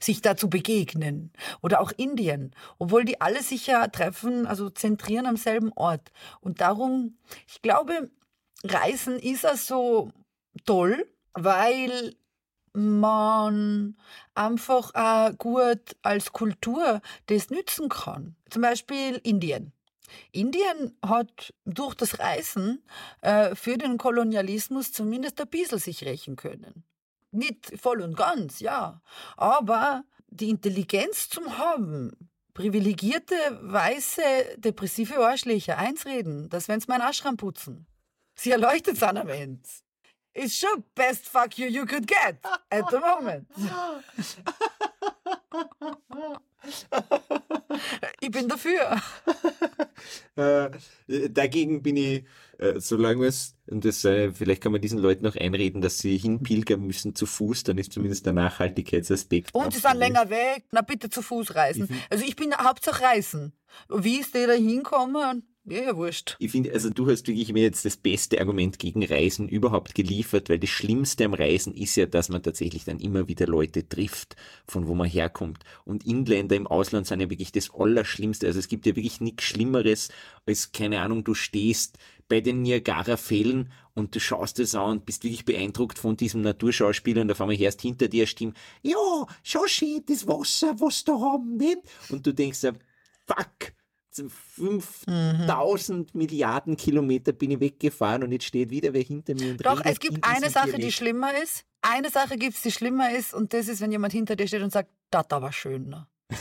sich 0.00 0.22
da 0.22 0.36
zu 0.36 0.48
begegnen. 0.48 1.32
Oder 1.62 1.80
auch 1.80 1.92
Indien, 1.96 2.54
obwohl 2.78 3.04
die 3.04 3.20
alle 3.20 3.42
sich 3.42 3.66
ja 3.66 3.86
treffen, 3.88 4.46
also 4.46 4.70
zentrieren 4.70 5.26
am 5.26 5.36
selben 5.36 5.72
Ort. 5.74 6.10
Und 6.40 6.60
darum, 6.60 7.18
ich 7.46 7.62
glaube, 7.62 8.10
Reisen 8.64 9.18
ist 9.18 9.44
ja 9.44 9.56
so 9.56 10.10
toll, 10.64 11.06
weil 11.34 12.14
man 12.72 13.96
einfach 14.34 14.94
auch 14.94 15.36
gut 15.38 15.96
als 16.02 16.32
Kultur 16.32 17.00
das 17.26 17.50
nützen 17.50 17.88
kann. 17.88 18.36
Zum 18.48 18.62
Beispiel 18.62 19.20
Indien. 19.22 19.72
Indien 20.32 20.96
hat 21.04 21.54
durch 21.64 21.94
das 21.94 22.18
Reisen 22.18 22.82
äh, 23.20 23.54
für 23.54 23.78
den 23.78 23.98
Kolonialismus 23.98 24.92
zumindest 24.92 25.40
ein 25.40 25.48
bisschen 25.48 25.78
sich 25.78 26.04
rächen 26.04 26.36
können. 26.36 26.84
Nicht 27.32 27.78
voll 27.80 28.00
und 28.00 28.16
ganz, 28.16 28.60
ja. 28.60 29.00
Aber 29.36 30.04
die 30.28 30.50
Intelligenz 30.50 31.28
zum 31.28 31.58
haben, 31.58 32.30
privilegierte, 32.54 33.34
weiße, 33.62 34.20
depressive 34.58 35.18
Arschlöcher 35.18 35.78
einsreden, 35.78 36.48
dass 36.48 36.68
wenn 36.68 36.80
sie 36.80 36.88
meinen 36.88 37.08
Ashram 37.08 37.36
putzen, 37.36 37.86
sie 38.34 38.50
erleuchtet 38.50 38.96
sind 38.96 39.16
am 39.16 39.28
Ende. 39.28 39.68
Ist 40.32 40.58
schon 40.58 40.84
best 40.94 41.26
fuck 41.26 41.58
you 41.58 41.66
you 41.66 41.84
could 41.84 42.06
get 42.06 42.38
at 42.70 42.84
the 42.90 42.98
moment. 42.98 43.48
Ich 48.20 48.30
bin 48.30 48.48
dafür. 48.48 49.00
Äh, 50.36 50.70
dagegen 51.28 51.82
bin 51.82 51.96
ich, 51.96 52.24
äh, 52.58 52.78
solange 52.78 53.26
es, 53.26 53.54
und 53.66 53.84
das, 53.84 54.04
äh, 54.04 54.32
vielleicht 54.32 54.62
kann 54.62 54.72
man 54.72 54.80
diesen 54.80 54.98
Leuten 54.98 55.24
noch 55.24 55.36
einreden, 55.36 55.80
dass 55.82 55.98
sie 55.98 56.16
hinpilgern 56.16 56.80
müssen 56.80 57.14
zu 57.14 57.26
Fuß, 57.26 57.64
dann 57.64 57.78
ist 57.78 57.92
zumindest 57.92 58.26
der 58.26 58.32
Nachhaltigkeitsaspekt. 58.32 59.54
Und 59.54 59.72
sie 59.72 59.80
sind 59.80 59.96
länger 59.96 60.30
weg. 60.30 60.64
Na 60.72 60.80
bitte 60.80 61.10
zu 61.10 61.22
Fuß 61.22 61.54
reisen. 61.54 61.88
Also 62.08 62.24
ich 62.24 62.36
bin 62.36 62.54
Hauptsache 62.54 63.02
reisen. 63.02 63.52
Wie 63.88 64.20
ist 64.20 64.34
der 64.34 64.46
da 64.46 64.52
hinkommen? 64.54 65.46
Ja, 65.64 65.82
ja, 65.82 65.96
wurscht. 65.96 66.36
Ich 66.38 66.50
finde, 66.50 66.72
also 66.72 66.88
du 66.88 67.08
hast 67.08 67.28
wirklich 67.28 67.52
mir 67.52 67.62
jetzt 67.62 67.84
das 67.84 67.98
beste 67.98 68.40
Argument 68.40 68.78
gegen 68.78 69.04
Reisen 69.04 69.46
überhaupt 69.46 69.94
geliefert, 69.94 70.48
weil 70.48 70.58
das 70.58 70.70
Schlimmste 70.70 71.26
am 71.26 71.34
Reisen 71.34 71.74
ist 71.74 71.96
ja, 71.96 72.06
dass 72.06 72.30
man 72.30 72.42
tatsächlich 72.42 72.84
dann 72.84 72.98
immer 72.98 73.28
wieder 73.28 73.46
Leute 73.46 73.86
trifft, 73.86 74.36
von 74.66 74.88
wo 74.88 74.94
man 74.94 75.08
herkommt. 75.08 75.62
Und 75.84 76.06
Inländer 76.06 76.56
im 76.56 76.66
Ausland 76.66 77.06
sind 77.06 77.20
ja 77.20 77.28
wirklich 77.28 77.52
das 77.52 77.70
Allerschlimmste. 77.74 78.46
Also 78.46 78.58
es 78.58 78.68
gibt 78.68 78.86
ja 78.86 78.96
wirklich 78.96 79.20
nichts 79.20 79.44
Schlimmeres, 79.44 80.08
als, 80.46 80.72
keine 80.72 81.02
Ahnung, 81.02 81.24
du 81.24 81.34
stehst 81.34 81.98
bei 82.26 82.40
den 82.40 82.62
Niagara-Fällen 82.62 83.70
und 83.94 84.14
du 84.14 84.20
schaust 84.20 84.60
es 84.60 84.74
an 84.74 84.92
und 84.92 85.06
bist 85.06 85.24
wirklich 85.24 85.44
beeindruckt 85.44 85.98
von 85.98 86.16
diesem 86.16 86.40
Naturschauspieler 86.40 87.20
und 87.20 87.30
auf 87.30 87.40
einmal 87.40 87.58
hörst 87.58 87.82
hinter 87.82 88.08
dir 88.08 88.22
eine 88.22 88.28
Stimme, 88.28 88.54
ja, 88.82 88.96
schau 89.42 89.66
schön, 89.66 90.02
das 90.06 90.26
Wasser, 90.26 90.80
was 90.80 91.04
da 91.04 91.12
haben, 91.12 91.58
nicht? 91.58 91.80
Und 92.08 92.26
du 92.26 92.32
denkst, 92.32 92.60
fuck, 93.26 93.72
5000 94.12 96.14
Milliarden 96.14 96.76
Kilometer 96.76 97.32
bin 97.32 97.52
ich 97.52 97.60
weggefahren 97.60 98.22
und 98.22 98.32
jetzt 98.32 98.44
steht 98.46 98.68
wieder 98.70 98.92
wer 98.92 99.02
hinter 99.02 99.34
mir 99.34 99.52
und 99.52 99.64
Doch, 99.64 99.80
redet 99.80 99.92
es 99.92 100.00
gibt 100.00 100.24
eine 100.24 100.50
Sache, 100.50 100.72
die 100.72 100.76
Dialekt. 100.76 100.96
schlimmer 100.96 101.30
ist. 101.42 101.64
Eine 101.82 102.10
Sache 102.10 102.36
gibt 102.36 102.56
es, 102.56 102.62
die 102.62 102.72
schlimmer 102.72 103.14
ist. 103.14 103.32
Und 103.32 103.54
das 103.54 103.68
ist, 103.68 103.80
wenn 103.80 103.92
jemand 103.92 104.12
hinter 104.12 104.36
dir 104.36 104.46
steht 104.46 104.62
und 104.62 104.72
sagt, 104.72 104.90
das 105.10 105.24
war 105.30 105.52
schön. 105.52 105.88
Ne? 105.88 106.06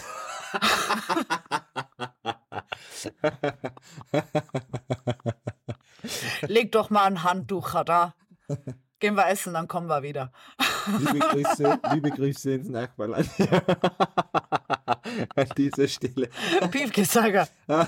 Leg 6.41 6.71
doch 6.71 6.89
mal 6.89 7.05
ein 7.05 7.23
Handtuch 7.23 7.83
da. 7.83 8.15
Gehen 8.99 9.15
wir 9.15 9.27
essen, 9.27 9.53
dann 9.53 9.67
kommen 9.67 9.87
wir 9.87 10.03
wieder. 10.03 10.31
Liebe 10.99 11.19
Grüße, 11.19 11.79
liebe 11.93 12.09
Grüße 12.11 12.51
ins 12.51 12.69
Nachbarland. 12.69 13.29
An 15.35 15.47
dieser 15.57 15.87
Stelle. 15.87 16.29
Piefke, 16.71 17.05
Sager. 17.05 17.47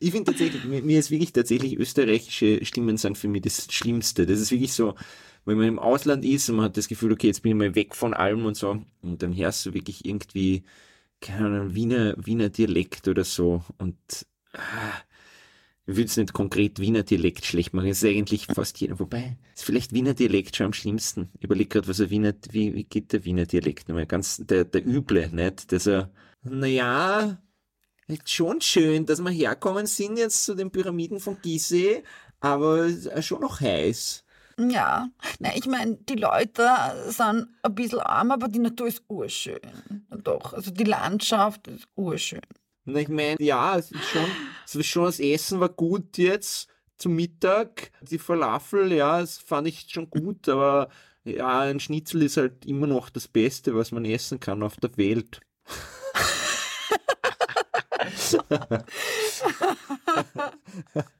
Ich 0.00 0.12
finde 0.12 0.30
tatsächlich, 0.30 0.64
mir, 0.64 0.82
mir 0.82 0.98
ist 0.98 1.10
wirklich 1.10 1.32
tatsächlich 1.32 1.78
österreichische 1.78 2.64
Stimmen 2.64 2.98
sind 2.98 3.16
für 3.16 3.26
mich 3.26 3.40
das 3.40 3.66
Schlimmste. 3.72 4.26
Das 4.26 4.38
ist 4.38 4.50
wirklich 4.50 4.74
so, 4.74 4.94
wenn 5.46 5.56
man 5.56 5.66
im 5.66 5.78
Ausland 5.78 6.24
ist 6.26 6.50
und 6.50 6.56
man 6.56 6.66
hat 6.66 6.76
das 6.76 6.88
Gefühl, 6.88 7.12
okay, 7.12 7.28
jetzt 7.28 7.42
bin 7.42 7.52
ich 7.52 7.58
mal 7.58 7.74
weg 7.74 7.96
von 7.96 8.12
allem 8.12 8.44
und 8.44 8.54
so, 8.54 8.82
und 9.02 9.22
dann 9.22 9.34
hörst 9.34 9.64
du 9.64 9.72
wirklich 9.72 10.04
irgendwie, 10.04 10.62
keine 11.20 11.46
Ahnung, 11.46 11.74
Wiener, 11.74 12.14
Wiener 12.18 12.50
Dialekt 12.50 13.08
oder 13.08 13.24
so 13.24 13.64
und 13.78 13.96
ah, 14.52 15.00
ich 15.88 15.96
will 15.96 16.04
es 16.04 16.18
nicht 16.18 16.34
konkret 16.34 16.80
Wiener 16.80 17.02
Dialekt 17.02 17.46
schlecht 17.46 17.72
machen, 17.72 17.88
es 17.88 18.02
ist 18.02 18.10
eigentlich 18.10 18.46
fast 18.46 18.78
jeder, 18.78 19.00
wobei, 19.00 19.38
ist 19.54 19.64
vielleicht 19.64 19.94
Wiener 19.94 20.12
Dialekt 20.12 20.54
schon 20.54 20.66
am 20.66 20.72
schlimmsten. 20.74 21.30
Ich 21.38 21.44
überlege 21.44 21.70
gerade, 21.70 21.88
was 21.88 21.98
ein 21.98 22.10
Wiener, 22.10 22.34
wie, 22.50 22.74
wie 22.74 22.84
geht 22.84 23.14
der 23.14 23.24
Wiener 23.24 23.46
Dialekt 23.46 23.88
nochmal? 23.88 24.04
Ganz, 24.04 24.36
der, 24.36 24.66
der 24.66 24.86
üble, 24.86 25.30
nicht? 25.30 25.72
Dass 25.72 25.86
er, 25.86 26.10
naja, 26.42 27.38
schon 28.26 28.60
schön, 28.60 29.06
dass 29.06 29.20
wir 29.20 29.30
herkommen 29.30 29.86
sind 29.86 30.18
jetzt 30.18 30.44
zu 30.44 30.54
den 30.54 30.70
Pyramiden 30.70 31.20
von 31.20 31.40
Gizeh, 31.40 32.02
aber 32.40 32.90
schon 33.22 33.40
noch 33.40 33.60
heiß. 33.60 34.24
Ja, 34.58 35.08
na, 35.38 35.56
ich 35.56 35.66
meine, 35.66 35.96
die 35.96 36.16
Leute 36.16 36.68
sind 37.06 37.48
ein 37.62 37.74
bisschen 37.74 38.00
arm, 38.00 38.30
aber 38.30 38.48
die 38.48 38.58
Natur 38.58 38.88
ist 38.88 39.04
urschön. 39.08 39.60
Doch, 40.22 40.52
also 40.52 40.70
die 40.70 40.84
Landschaft 40.84 41.66
ist 41.68 41.86
urschön. 41.94 42.42
Und 42.88 42.96
ich 42.96 43.08
meine, 43.10 43.36
ja, 43.38 43.76
es 43.76 43.90
ist 43.90 44.06
schon, 44.06 44.24
es 44.64 44.74
ist 44.74 44.86
schon, 44.86 45.04
das 45.04 45.20
Essen 45.20 45.60
war 45.60 45.68
gut 45.68 46.16
jetzt 46.16 46.70
zum 46.96 47.14
Mittag. 47.14 47.92
Die 48.00 48.18
Falafel, 48.18 48.90
ja, 48.94 49.20
das 49.20 49.36
fand 49.36 49.68
ich 49.68 49.88
schon 49.90 50.08
gut, 50.08 50.48
aber 50.48 50.88
ja, 51.22 51.60
ein 51.60 51.80
Schnitzel 51.80 52.22
ist 52.22 52.38
halt 52.38 52.64
immer 52.64 52.86
noch 52.86 53.10
das 53.10 53.28
Beste, 53.28 53.74
was 53.74 53.92
man 53.92 54.06
essen 54.06 54.40
kann 54.40 54.62
auf 54.62 54.76
der 54.76 54.96
Welt. 54.96 55.42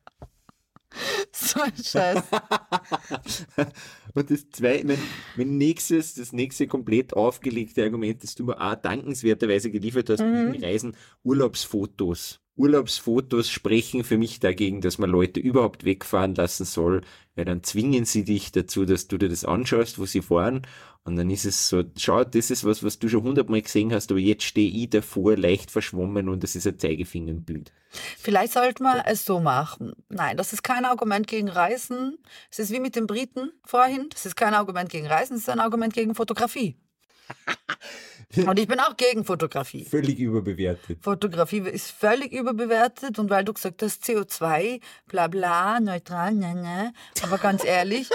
so 1.32 1.60
ein 1.60 1.72
Scheiß. 1.76 2.22
Und 4.14 4.30
das 4.30 4.50
zweite, 4.50 4.86
mein, 4.86 4.98
mein 5.36 5.58
nächstes, 5.58 6.14
das 6.14 6.32
nächste 6.32 6.66
komplett 6.66 7.14
aufgelegte 7.14 7.82
Argument, 7.82 8.22
das 8.22 8.34
du 8.34 8.44
mir 8.44 8.60
auch 8.60 8.74
dankenswerterweise 8.74 9.70
geliefert 9.70 10.10
hast, 10.10 10.20
mhm. 10.20 10.52
mit 10.52 10.62
Reisen, 10.62 10.96
Urlaubsfotos. 11.22 12.40
Urlaubsfotos 12.58 13.50
sprechen 13.50 14.04
für 14.04 14.18
mich 14.18 14.40
dagegen, 14.40 14.80
dass 14.80 14.98
man 14.98 15.10
Leute 15.10 15.40
überhaupt 15.40 15.84
wegfahren 15.84 16.34
lassen 16.34 16.64
soll, 16.64 17.02
weil 17.36 17.44
dann 17.44 17.62
zwingen 17.62 18.04
sie 18.04 18.24
dich 18.24 18.52
dazu, 18.52 18.84
dass 18.84 19.08
du 19.08 19.16
dir 19.16 19.28
das 19.28 19.44
anschaust, 19.44 19.98
wo 19.98 20.06
sie 20.06 20.22
fahren. 20.22 20.62
Und 21.04 21.16
dann 21.16 21.30
ist 21.30 21.46
es 21.46 21.68
so, 21.68 21.84
schau, 21.96 22.24
das 22.24 22.50
ist 22.50 22.64
was, 22.64 22.82
was 22.82 22.98
du 22.98 23.08
schon 23.08 23.22
hundertmal 23.22 23.62
gesehen 23.62 23.94
hast, 23.94 24.10
aber 24.10 24.20
jetzt 24.20 24.42
stehe 24.42 24.70
ich 24.70 24.90
davor, 24.90 25.36
leicht 25.36 25.70
verschwommen 25.70 26.28
und 26.28 26.42
das 26.42 26.54
ist 26.54 26.66
ein 26.66 26.78
Zeigefingerbild. 26.78 27.72
Vielleicht 28.18 28.52
sollte 28.52 28.82
man 28.82 29.00
es 29.06 29.24
so 29.24 29.40
machen. 29.40 29.92
Nein, 30.10 30.36
das 30.36 30.52
ist 30.52 30.62
kein 30.62 30.84
Argument 30.84 31.26
gegen 31.26 31.48
Reisen. 31.48 32.18
Es 32.50 32.58
ist 32.58 32.72
wie 32.72 32.80
mit 32.80 32.96
den 32.96 33.06
Briten 33.06 33.52
vorhin. 33.64 34.08
Das 34.10 34.26
ist 34.26 34.36
kein 34.36 34.52
Argument 34.52 34.90
gegen 34.90 35.06
Reisen, 35.06 35.36
es 35.36 35.42
ist 35.42 35.48
ein 35.48 35.60
Argument 35.60 35.94
gegen 35.94 36.14
Fotografie. 36.14 36.76
Und 38.46 38.58
ich 38.58 38.68
bin 38.68 38.78
auch 38.78 38.96
gegen 38.96 39.24
Fotografie. 39.24 39.84
Völlig 39.84 40.18
überbewertet. 40.18 40.98
Fotografie 41.02 41.60
ist 41.60 41.90
völlig 41.90 42.32
überbewertet 42.32 43.18
und 43.18 43.30
weil 43.30 43.42
du 43.44 43.54
gesagt 43.54 43.82
hast, 43.82 44.04
CO2, 44.04 44.82
bla 45.06 45.28
bla, 45.28 45.80
neutral, 45.80 46.34
ne, 46.34 46.54
ne. 46.54 46.92
Aber 47.22 47.38
ganz 47.38 47.64
ehrlich, 47.64 48.10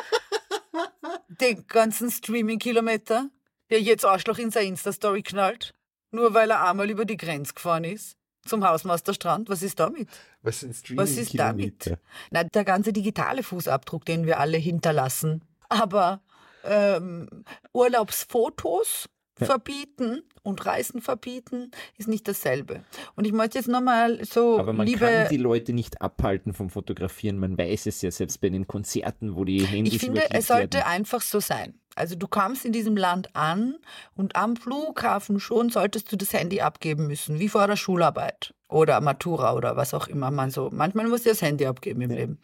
den 1.41 1.65
ganzen 1.65 2.11
Streaming-Kilometer, 2.11 3.29
der 3.71 3.81
jetzt 3.81 4.05
Arschloch 4.05 4.37
in 4.37 4.51
seine 4.51 4.67
Insta-Story 4.67 5.23
knallt, 5.23 5.73
nur 6.11 6.35
weil 6.35 6.51
er 6.51 6.69
einmal 6.69 6.91
über 6.91 7.05
die 7.05 7.17
Grenze 7.17 7.55
gefahren 7.55 7.83
ist 7.83 8.15
zum 8.45 8.67
Hausmeisterstrand. 8.67 9.49
Was 9.49 9.63
ist 9.63 9.79
damit? 9.79 10.09
Was 10.43 10.59
sind 10.59 10.75
Streaming 10.75 11.03
Was 11.03 11.17
ist 11.17 11.39
damit? 11.39 11.97
Na, 12.29 12.43
der 12.43 12.65
ganze 12.65 12.93
digitale 12.93 13.41
Fußabdruck, 13.41 14.05
den 14.05 14.25
wir 14.25 14.39
alle 14.39 14.57
hinterlassen. 14.57 15.41
Aber 15.69 16.21
ähm, 16.63 17.45
Urlaubsfotos 17.73 19.09
verbieten 19.35 20.21
und 20.43 20.65
Reisen 20.65 21.01
verbieten 21.01 21.71
ist 21.97 22.07
nicht 22.07 22.27
dasselbe. 22.27 22.83
Und 23.15 23.25
ich 23.25 23.33
möchte 23.33 23.57
jetzt 23.57 23.67
nochmal 23.67 24.23
so. 24.25 24.59
Aber 24.59 24.73
man 24.73 24.85
liebe, 24.85 24.99
kann 24.99 25.29
die 25.29 25.37
Leute 25.37 25.73
nicht 25.73 26.01
abhalten 26.01 26.53
vom 26.53 26.69
Fotografieren. 26.69 27.37
Man 27.37 27.57
weiß 27.57 27.87
es 27.87 28.01
ja 28.01 28.11
selbst 28.11 28.41
bei 28.41 28.49
den 28.49 28.67
Konzerten, 28.67 29.35
wo 29.35 29.45
die 29.45 29.65
Handys 29.65 29.93
Ich 29.93 29.99
finde, 29.99 30.29
es 30.29 30.47
sollte 30.47 30.77
werden. 30.77 30.87
einfach 30.87 31.21
so 31.21 31.39
sein. 31.39 31.79
Also 31.95 32.15
du 32.15 32.27
kommst 32.27 32.65
in 32.65 32.71
diesem 32.71 32.97
Land 32.97 33.35
an 33.35 33.75
und 34.15 34.35
am 34.35 34.55
Flughafen 34.55 35.39
schon 35.39 35.69
solltest 35.69 36.11
du 36.11 36.15
das 36.17 36.33
Handy 36.33 36.61
abgeben 36.61 37.07
müssen, 37.07 37.39
wie 37.39 37.49
vor 37.49 37.67
der 37.67 37.75
Schularbeit 37.75 38.53
oder 38.67 38.99
Matura 39.01 39.53
oder 39.53 39.77
was 39.77 39.93
auch 39.93 40.07
immer 40.07 40.31
man 40.31 40.49
so. 40.49 40.69
Manchmal 40.71 41.07
muss 41.07 41.23
du 41.23 41.29
das 41.29 41.41
Handy 41.41 41.65
abgeben 41.65 42.01
im 42.01 42.11
ja. 42.11 42.17
Leben. 42.17 42.39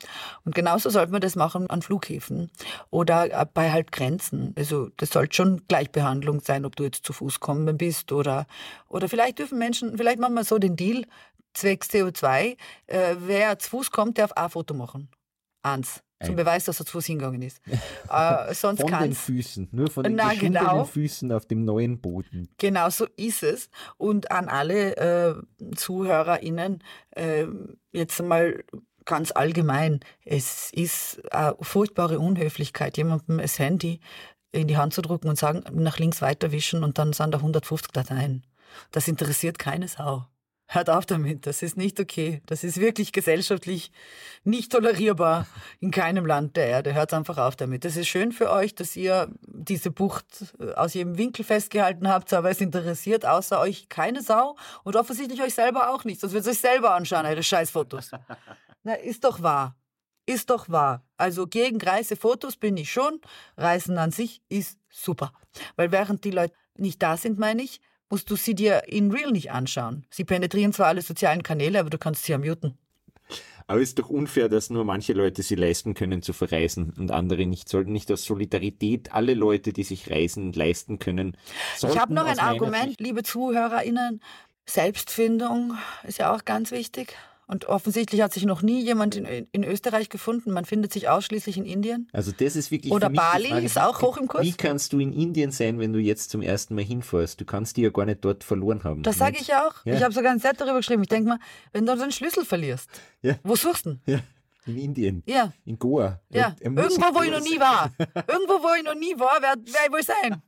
Und 0.46 0.54
genauso 0.54 0.90
sollte 0.90 1.12
man 1.12 1.22
das 1.22 1.36
machen 1.36 1.70
an 1.70 1.82
Flughäfen 1.82 2.52
oder 2.92 3.32
äh, 3.32 3.46
bei 3.52 3.72
halt 3.72 3.92
Grenzen. 3.92 4.54
Also 4.58 4.90
das 4.98 5.10
sollte 5.10 5.36
schon 5.36 5.62
Gleichbehandlung 5.68 6.42
sein, 6.42 6.66
ob 6.66 6.76
du 6.76 6.84
jetzt 6.84 7.06
zu 7.06 7.14
Fuß 7.14 7.40
kommen 7.40 7.78
bist 7.78 8.12
oder 8.12 8.46
oder 8.88 9.10
vielleicht 9.10 9.40
dürfen 9.40 9.58
Menschen, 9.58 9.98
vielleicht 9.98 10.20
machen 10.20 10.36
wir 10.36 10.44
so 10.44 10.60
den 10.60 10.76
Deal 10.76 11.06
zwecks 11.54 11.90
CO2, 11.90 12.58
äh, 12.88 13.16
wer 13.18 13.58
zu 13.60 13.72
Fuß 13.72 13.92
kommt, 13.92 14.18
darf 14.18 14.32
ein 14.34 14.50
Foto 14.50 14.74
machen. 14.74 15.10
Eins. 15.64 16.02
Zum 16.22 16.36
Beweis, 16.36 16.66
dass 16.66 16.80
er 16.80 16.86
zu 16.86 16.94
Fuß 16.94 17.06
hingegangen 17.06 17.42
ist. 17.42 17.62
äh, 18.10 18.54
sonst 18.54 18.82
von 18.82 18.92
den 18.92 19.14
Füßen, 19.14 19.70
nur 19.72 19.90
von 19.90 20.04
den 20.04 20.16
Na, 20.16 20.34
genau. 20.34 20.84
Füßen 20.84 21.32
auf 21.32 21.46
dem 21.46 21.64
neuen 21.64 22.02
Boden. 22.02 22.50
Genau 22.58 22.90
so 22.90 23.08
ist 23.16 23.44
es. 23.44 23.70
Und 23.98 24.32
an 24.32 24.50
alle 24.50 24.98
äh, 24.98 25.36
ZuhörerInnen, 25.76 26.84
äh, 27.12 27.46
jetzt 27.92 28.22
mal 28.22 28.64
ganz 29.06 29.32
allgemein, 29.32 30.02
es 30.26 30.72
ist 30.72 31.22
eine 31.34 31.56
furchtbare 31.62 32.20
Unhöflichkeit, 32.20 32.98
jemandem 32.98 33.38
das 33.38 33.58
Handy 33.58 34.02
in 34.52 34.68
die 34.68 34.78
Hand 34.78 34.94
zu 34.94 35.02
drücken 35.02 35.30
und 35.30 35.38
sagen, 35.38 35.64
nach 35.72 36.00
links 36.00 36.22
weiterwischen 36.22 36.84
und 36.84 36.98
dann 36.98 37.14
sind 37.14 37.34
da 37.34 37.38
150 37.38 37.92
Dateien. 37.92 38.46
Das 38.92 39.08
interessiert 39.08 39.58
keine 39.58 39.88
Sau. 39.88 40.26
Hört 40.72 40.92
auf 40.92 41.08
damit, 41.08 41.48
das 41.48 41.64
ist 41.64 41.78
nicht 41.78 42.00
okay. 42.00 42.44
Das 42.46 42.64
ist 42.64 42.80
wirklich 42.80 43.12
gesellschaftlich 43.12 43.92
nicht 44.44 44.72
tolerierbar 44.72 45.48
in 45.80 45.90
keinem 45.90 46.28
Land 46.28 46.58
der 46.58 46.68
Erde. 46.68 46.94
Hört 46.94 47.12
einfach 47.12 47.40
auf 47.40 47.56
damit. 47.56 47.86
Das 47.86 47.98
ist 47.98 48.08
schön 48.08 48.32
für 48.32 48.52
euch, 48.52 48.76
dass 48.76 48.96
ihr 48.96 49.34
diese 49.48 49.90
Bucht 49.90 50.26
äh, 50.60 50.74
aus 50.74 50.94
jedem 50.94 51.18
Winkel 51.18 51.44
festgehalten 51.44 52.08
habt, 52.08 52.32
aber 52.34 52.52
es 52.52 52.62
interessiert 52.62 53.26
außer 53.26 53.60
euch 53.60 53.90
keine 53.90 54.22
Sau 54.22 54.58
und 54.84 54.96
offensichtlich 54.96 55.42
euch 55.42 55.56
selber 55.56 55.90
auch 55.90 56.04
nicht. 56.04 56.22
Sonst 56.22 56.34
wird 56.34 56.46
es 56.46 56.52
euch 56.52 56.62
selber 56.62 56.94
anschauen, 56.94 57.26
eure 57.26 57.42
Scheißfotos. 57.42 58.12
Na, 58.84 58.94
ist 58.94 59.24
doch 59.24 59.42
wahr. 59.42 59.76
Ist 60.28 60.52
doch 60.52 60.70
wahr. 60.70 61.04
Also 61.18 61.48
gegen 61.48 61.82
Reisefotos 61.82 62.58
bin 62.58 62.78
ich 62.78 62.92
schon. 62.92 63.20
Reisen 63.58 63.98
an 63.98 64.12
sich 64.12 64.44
ist 64.50 64.78
super. 64.92 65.34
Weil 65.78 65.92
während 65.92 66.24
die 66.26 66.32
Leute 66.32 66.54
nicht 66.76 67.02
da 67.02 67.18
sind, 67.18 67.40
meine 67.40 67.64
ich, 67.64 67.82
musst 68.10 68.30
du 68.30 68.36
sie 68.36 68.56
dir 68.56 68.84
in 68.88 69.12
real 69.12 69.32
nicht 69.32 69.52
anschauen. 69.52 70.06
Sie 70.10 70.24
penetrieren 70.24 70.74
zwar 70.74 70.88
alle 70.88 71.02
sozialen 71.02 71.44
Kanäle, 71.44 71.80
aber 71.80 71.90
du 71.90 71.98
kannst 71.98 72.26
sie 72.26 72.32
ja 72.32 72.38
muten. 72.38 72.78
Aber 73.68 73.82
es 73.82 73.90
ist 73.90 74.00
doch 74.00 74.10
unfair, 74.10 74.50
dass 74.50 74.72
nur 74.72 74.84
manche 74.84 75.14
Leute 75.14 75.44
sie 75.44 75.54
leisten 75.54 75.94
können 75.94 76.24
zu 76.24 76.34
verreisen 76.34 76.92
und 76.98 77.12
andere 77.12 77.46
nicht. 77.46 77.70
Sollten 77.70 77.92
nicht 77.92 78.12
aus 78.12 78.26
Solidarität 78.26 79.14
alle 79.14 79.36
Leute, 79.36 79.74
die 79.74 79.84
sich 79.84 80.10
Reisen 80.10 80.54
leisten 80.54 80.98
können. 80.98 81.38
Ich 81.78 82.00
habe 82.00 82.12
noch 82.12 82.26
ein 82.26 82.40
Argument, 82.40 83.00
liebe 83.00 83.22
ZuhörerInnen. 83.22 84.22
Selbstfindung 84.66 85.78
ist 86.04 86.18
ja 86.18 86.34
auch 86.34 86.46
ganz 86.46 86.72
wichtig. 86.72 87.16
Und 87.50 87.66
offensichtlich 87.66 88.22
hat 88.22 88.32
sich 88.32 88.46
noch 88.46 88.62
nie 88.62 88.84
jemand 88.84 89.16
in, 89.16 89.26
in, 89.26 89.64
Österreich 89.64 90.10
gefunden. 90.10 90.52
Man 90.52 90.66
findet 90.66 90.94
sich 90.94 91.10
ausschließlich 91.10 91.58
in 91.58 91.66
Indien. 91.66 92.08
Also 92.14 92.32
das 92.32 92.56
ist 92.56 92.70
wirklich 92.70 92.94
Oder 92.94 93.10
Bali 93.10 93.50
Frage, 93.50 93.66
ist 93.66 93.80
auch 93.80 94.04
hoch 94.04 94.18
im 94.18 94.28
Kurs. 94.28 94.44
Wie 94.44 94.52
kannst 94.52 94.94
du 94.94 95.00
in 95.00 95.12
Indien 95.12 95.50
sein, 95.50 95.80
wenn 95.80 95.92
du 95.92 95.98
jetzt 95.98 96.30
zum 96.30 96.44
ersten 96.44 96.76
Mal 96.76 96.84
hinfährst? 96.84 97.42
Du 97.42 97.46
kannst 97.46 97.76
die 97.76 97.82
ja 97.82 97.90
gar 97.90 98.06
nicht 98.06 98.24
dort 98.24 98.44
verloren 98.44 98.84
haben. 98.84 99.02
Das 99.02 99.18
sage 99.18 99.38
ich 99.42 99.52
auch. 99.56 99.84
Ja. 99.84 99.96
Ich 99.96 100.04
habe 100.04 100.14
sogar 100.14 100.32
ein 100.32 100.38
Set 100.38 100.62
darüber 100.62 100.78
geschrieben. 100.78 101.02
Ich 101.02 101.10
denke 101.10 101.28
mal, 101.28 101.40
wenn 101.74 101.88
du 101.88 101.98
den 101.98 102.12
Schlüssel 102.12 102.46
verlierst, 102.46 102.88
ja. 103.24 103.34
wo 103.42 103.56
suchst 103.56 103.88
du 103.88 103.98
Ja. 104.06 104.20
In 104.68 104.78
Indien. 104.78 105.24
Ja. 105.26 105.52
In 105.66 105.80
Goa. 105.80 106.22
Ja. 106.30 106.56
Er, 106.60 106.72
er 106.72 106.84
Irgendwo, 106.84 107.16
wo 107.16 107.24
ich 107.24 107.32
noch 107.32 107.42
nie 107.42 107.60
war. 107.60 107.92
Irgendwo, 107.98 108.62
wo 108.62 108.76
ich 108.78 108.84
noch 108.84 108.94
nie 108.94 109.18
war, 109.18 109.40
wer, 109.42 109.56
wer 109.66 109.86
ich 109.88 109.92
wohl 109.92 110.04
sein? 110.04 110.44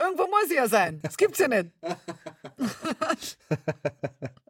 Irgendwo 0.00 0.28
muss 0.28 0.48
ich 0.48 0.56
ja 0.56 0.66
sein. 0.66 0.98
Das 1.02 1.18
gibt's 1.18 1.38
ja 1.38 1.48
nicht. 1.48 1.72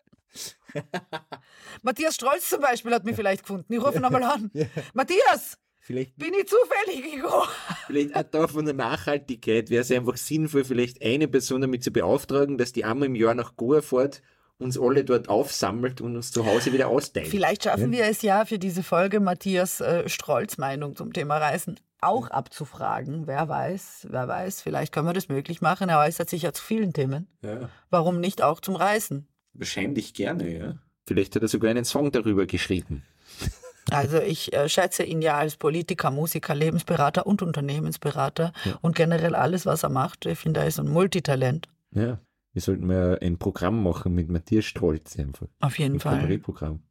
Matthias 1.83 2.15
Strolz 2.15 2.49
zum 2.49 2.61
Beispiel 2.61 2.93
hat 2.93 3.05
mich 3.05 3.17
vielleicht 3.17 3.43
gefunden. 3.43 3.73
Ich 3.73 3.81
rufe 3.81 4.01
nochmal 4.01 4.23
an. 4.23 4.51
Ja. 4.59 4.67
Matthias! 4.93 5.59
Vielleicht, 5.81 6.17
bin 6.17 6.35
ich 6.35 6.47
zufällig 6.49 7.15
gekommen? 7.15 7.49
Vielleicht 7.87 8.15
auch 8.15 8.25
da 8.25 8.49
von 8.49 8.65
der 8.65 8.75
Nachhaltigkeit 8.75 9.71
wäre 9.71 9.83
es 9.83 9.91
einfach 9.91 10.17
sinnvoll, 10.17 10.65
vielleicht 10.65 11.03
eine 11.03 11.29
Person 11.29 11.61
damit 11.61 11.85
zu 11.85 11.91
beauftragen, 11.91 12.59
dass 12.59 12.73
die 12.73 12.85
einmal 12.85 13.07
im 13.07 13.15
Jahr 13.15 13.35
nach 13.35 13.57
Goa 13.57 13.81
fährt, 13.81 14.21
uns 14.59 14.79
alle 14.79 15.05
dort 15.05 15.29
aufsammelt 15.29 16.01
und 16.01 16.17
uns 16.17 16.33
zu 16.33 16.45
Hause 16.45 16.73
wieder 16.73 16.89
austeilt. 16.89 17.29
Vielleicht 17.29 17.65
schaffen 17.65 17.93
ja? 17.93 17.99
wir 18.01 18.05
es 18.07 18.23
ja 18.23 18.45
für 18.45 18.59
diese 18.59 18.83
Folge, 18.83 19.21
Matthias 19.21 19.81
äh, 19.81 20.09
Strolz 20.09 20.59
Meinung 20.59 20.97
zum 20.97 21.13
Thema 21.13 21.39
Reisen 21.39 21.79
auch 22.01 22.29
abzufragen. 22.29 23.27
Wer 23.27 23.49
weiß, 23.49 24.09
wer 24.11 24.29
weiß, 24.29 24.63
vielleicht 24.63 24.93
können 24.93 25.07
wir 25.07 25.15
das 25.15 25.29
möglich 25.29 25.61
machen. 25.61 25.89
Er 25.89 26.01
äußert 26.01 26.29
sich 26.29 26.43
ja 26.43 26.53
zu 26.53 26.63
vielen 26.63 26.93
Themen. 26.93 27.29
Ja. 27.43 27.69
Warum 27.91 28.21
nicht 28.21 28.43
auch 28.43 28.61
zum 28.61 28.77
Reisen? 28.77 29.27
Wahrscheinlich 29.59 30.15
gerne, 30.15 30.59
ja. 30.59 30.75
Vielleicht 31.07 31.35
hat 31.37 31.43
er 31.43 31.49
sogar 31.49 31.71
einen 31.71 31.85
Song 31.85 32.11
darüber 32.13 32.47
geschrieben. 32.47 33.03
Also 33.91 34.21
ich 34.21 34.53
äh, 34.53 34.69
schätze 34.69 35.03
ihn 35.03 35.23
ja 35.23 35.39
als 35.39 35.57
Politiker, 35.57 36.11
Musiker, 36.11 36.55
Lebensberater 36.55 37.27
und 37.27 37.41
Unternehmensberater 37.41 38.53
Ja. 38.67 38.79
und 38.83 38.95
generell 38.95 39.35
alles, 39.35 39.65
was 39.65 39.83
er 39.83 39.89
macht. 39.89 40.27
Ich 40.27 40.39
finde, 40.39 40.61
er 40.61 40.67
ist 40.67 40.79
ein 40.79 40.91
Multitalent. 40.91 41.71
Ja. 41.93 42.19
Wir 42.53 42.61
sollten 42.61 42.87
mal 42.87 43.19
ein 43.23 43.39
Programm 43.39 43.83
machen 43.83 44.15
mit 44.15 44.29
Matthias 44.29 44.67
Strolz 44.67 45.19
einfach. 45.19 45.47
Auf 45.61 45.79
jeden 45.79 45.95
Ein 45.95 46.01
Fall. 46.01 46.17
Kabarettprogramm. 46.19 46.83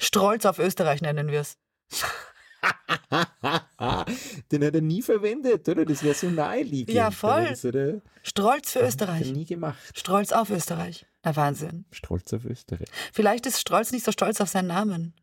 Strolz 0.00 0.44
auf 0.44 0.58
Österreich 0.58 1.02
nennen 1.02 1.28
wir 1.28 1.42
es. 1.42 1.56
Den 4.52 4.64
hat 4.64 4.74
er 4.74 4.80
nie 4.82 5.00
verwendet, 5.02 5.68
oder? 5.68 5.84
Das 5.84 6.02
wäre 6.02 6.14
so 6.14 6.28
naheliegend. 6.30 6.94
Ja, 6.94 7.10
voll. 7.10 7.30
Aber 7.30 7.48
Das 7.48 7.64
hat 7.64 7.74
er, 7.74 8.02
Strolz 8.22 8.72
für 8.72 8.78
hat 8.80 8.82
er 8.84 8.88
Österreich. 8.88 9.32
nie 9.32 9.44
gemacht. 9.46 9.78
Strolz 9.94 10.32
auf 10.32 10.50
Österreich. 10.50 11.06
Na 11.24 11.34
Wahnsinn. 11.36 11.84
Stolz 11.90 12.32
auf 12.32 12.44
Österreich. 12.44 12.88
Vielleicht 13.12 13.46
ist 13.46 13.58
Strolz 13.60 13.92
nicht 13.92 14.04
so 14.04 14.12
stolz 14.12 14.40
auf 14.40 14.48
seinen 14.48 14.68
Namen. 14.68 15.14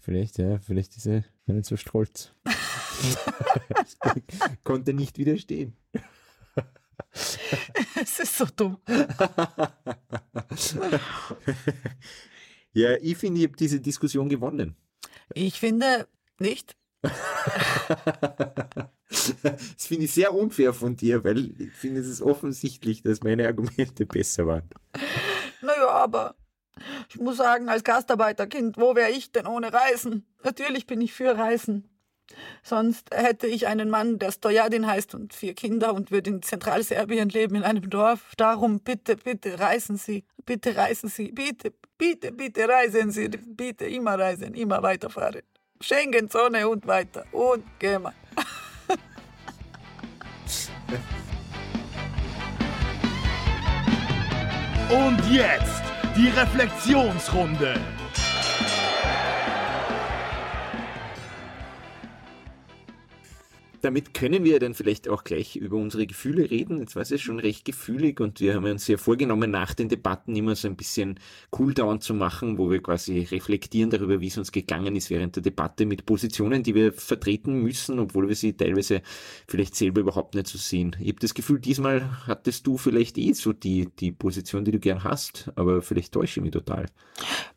Vielleicht, 0.00 0.38
ja, 0.38 0.58
vielleicht 0.58 0.96
ist 0.96 1.06
er 1.06 1.24
nicht 1.46 1.66
so 1.66 1.76
stolz. 1.76 2.32
Konnte 4.64 4.92
nicht 4.94 5.18
widerstehen. 5.18 5.76
Es 8.02 8.18
ist 8.20 8.36
so 8.38 8.46
dumm. 8.54 8.76
Ja, 12.72 12.94
ich 13.00 13.16
finde, 13.16 13.40
ich 13.40 13.46
habe 13.46 13.56
diese 13.56 13.80
Diskussion 13.80 14.28
gewonnen. 14.28 14.76
Ich 15.32 15.58
finde 15.60 16.06
nicht. 16.38 16.76
Das 19.42 19.86
finde 19.86 20.04
ich 20.04 20.12
sehr 20.12 20.34
unfair 20.34 20.72
von 20.72 20.96
dir, 20.96 21.24
weil 21.24 21.50
ich 21.60 21.72
finde, 21.72 22.00
es 22.00 22.08
ist 22.08 22.22
offensichtlich, 22.22 23.02
dass 23.02 23.22
meine 23.22 23.46
Argumente 23.46 24.06
besser 24.06 24.46
waren. 24.46 24.68
Naja, 25.62 25.88
aber 25.88 26.34
ich 27.08 27.16
muss 27.18 27.38
sagen, 27.38 27.68
als 27.68 27.84
Gastarbeiterkind, 27.84 28.76
wo 28.78 28.94
wäre 28.94 29.10
ich 29.10 29.32
denn 29.32 29.46
ohne 29.46 29.72
Reisen? 29.72 30.26
Natürlich 30.42 30.86
bin 30.86 31.00
ich 31.00 31.12
für 31.12 31.36
Reisen. 31.36 31.88
Sonst 32.62 33.14
hätte 33.14 33.46
ich 33.46 33.66
einen 33.68 33.88
Mann, 33.88 34.18
der 34.18 34.32
Stojadin 34.32 34.86
heißt 34.86 35.14
und 35.14 35.32
vier 35.32 35.54
Kinder 35.54 35.94
und 35.94 36.10
würde 36.10 36.30
in 36.30 36.42
Zentralserbien 36.42 37.28
leben, 37.28 37.54
in 37.54 37.62
einem 37.62 37.88
Dorf. 37.88 38.32
Darum 38.36 38.80
bitte, 38.80 39.16
bitte 39.16 39.58
reisen 39.60 39.96
Sie. 39.96 40.24
Bitte 40.44 40.76
reisen 40.76 41.08
Sie. 41.08 41.30
Bitte, 41.32 41.72
bitte, 41.96 42.32
bitte 42.32 42.68
reisen 42.68 43.12
Sie. 43.12 43.28
Bitte 43.28 43.86
immer 43.86 44.18
reisen, 44.18 44.54
immer 44.54 44.82
weiterfahren. 44.82 45.42
Schengen-Zone 45.80 46.68
und 46.68 46.86
weiter. 46.86 47.24
Und 47.32 47.64
geh 47.78 47.98
mal. 47.98 48.12
Und 54.88 55.18
jetzt 55.32 55.82
die 56.16 56.28
Reflexionsrunde. 56.28 57.74
Damit 63.82 64.14
können 64.14 64.44
wir 64.44 64.58
dann 64.58 64.74
vielleicht 64.74 65.08
auch 65.08 65.24
gleich 65.24 65.56
über 65.56 65.76
unsere 65.76 66.06
Gefühle 66.06 66.50
reden. 66.50 66.78
Jetzt 66.78 66.96
war 66.96 67.02
es 67.02 67.10
ja 67.10 67.18
schon 67.18 67.38
recht 67.38 67.64
gefühlig 67.64 68.20
und 68.20 68.40
wir 68.40 68.54
haben 68.54 68.64
uns 68.64 68.86
ja 68.88 68.96
vorgenommen, 68.96 69.50
nach 69.50 69.74
den 69.74 69.88
Debatten 69.88 70.34
immer 70.34 70.56
so 70.56 70.68
ein 70.68 70.76
bisschen 70.76 71.20
Cooldown 71.50 72.00
zu 72.00 72.14
machen, 72.14 72.58
wo 72.58 72.70
wir 72.70 72.82
quasi 72.82 73.20
reflektieren 73.20 73.90
darüber, 73.90 74.20
wie 74.20 74.28
es 74.28 74.38
uns 74.38 74.52
gegangen 74.52 74.96
ist 74.96 75.10
während 75.10 75.36
der 75.36 75.42
Debatte 75.42 75.86
mit 75.86 76.06
Positionen, 76.06 76.62
die 76.62 76.74
wir 76.74 76.92
vertreten 76.92 77.62
müssen, 77.62 77.98
obwohl 77.98 78.28
wir 78.28 78.34
sie 78.34 78.54
teilweise 78.54 79.02
vielleicht 79.48 79.76
selber 79.76 80.00
überhaupt 80.00 80.34
nicht 80.34 80.46
so 80.46 80.58
sehen. 80.58 80.96
Ich 81.00 81.08
habe 81.08 81.20
das 81.20 81.34
Gefühl, 81.34 81.60
diesmal 81.60 82.26
hattest 82.26 82.66
du 82.66 82.78
vielleicht 82.78 83.18
eh 83.18 83.32
so 83.32 83.52
die, 83.52 83.88
die 83.98 84.12
Position, 84.12 84.64
die 84.64 84.72
du 84.72 84.78
gern 84.80 85.04
hast, 85.04 85.50
aber 85.56 85.82
vielleicht 85.82 86.12
täusche 86.12 86.40
ich 86.40 86.44
mich 86.44 86.52
total. 86.52 86.86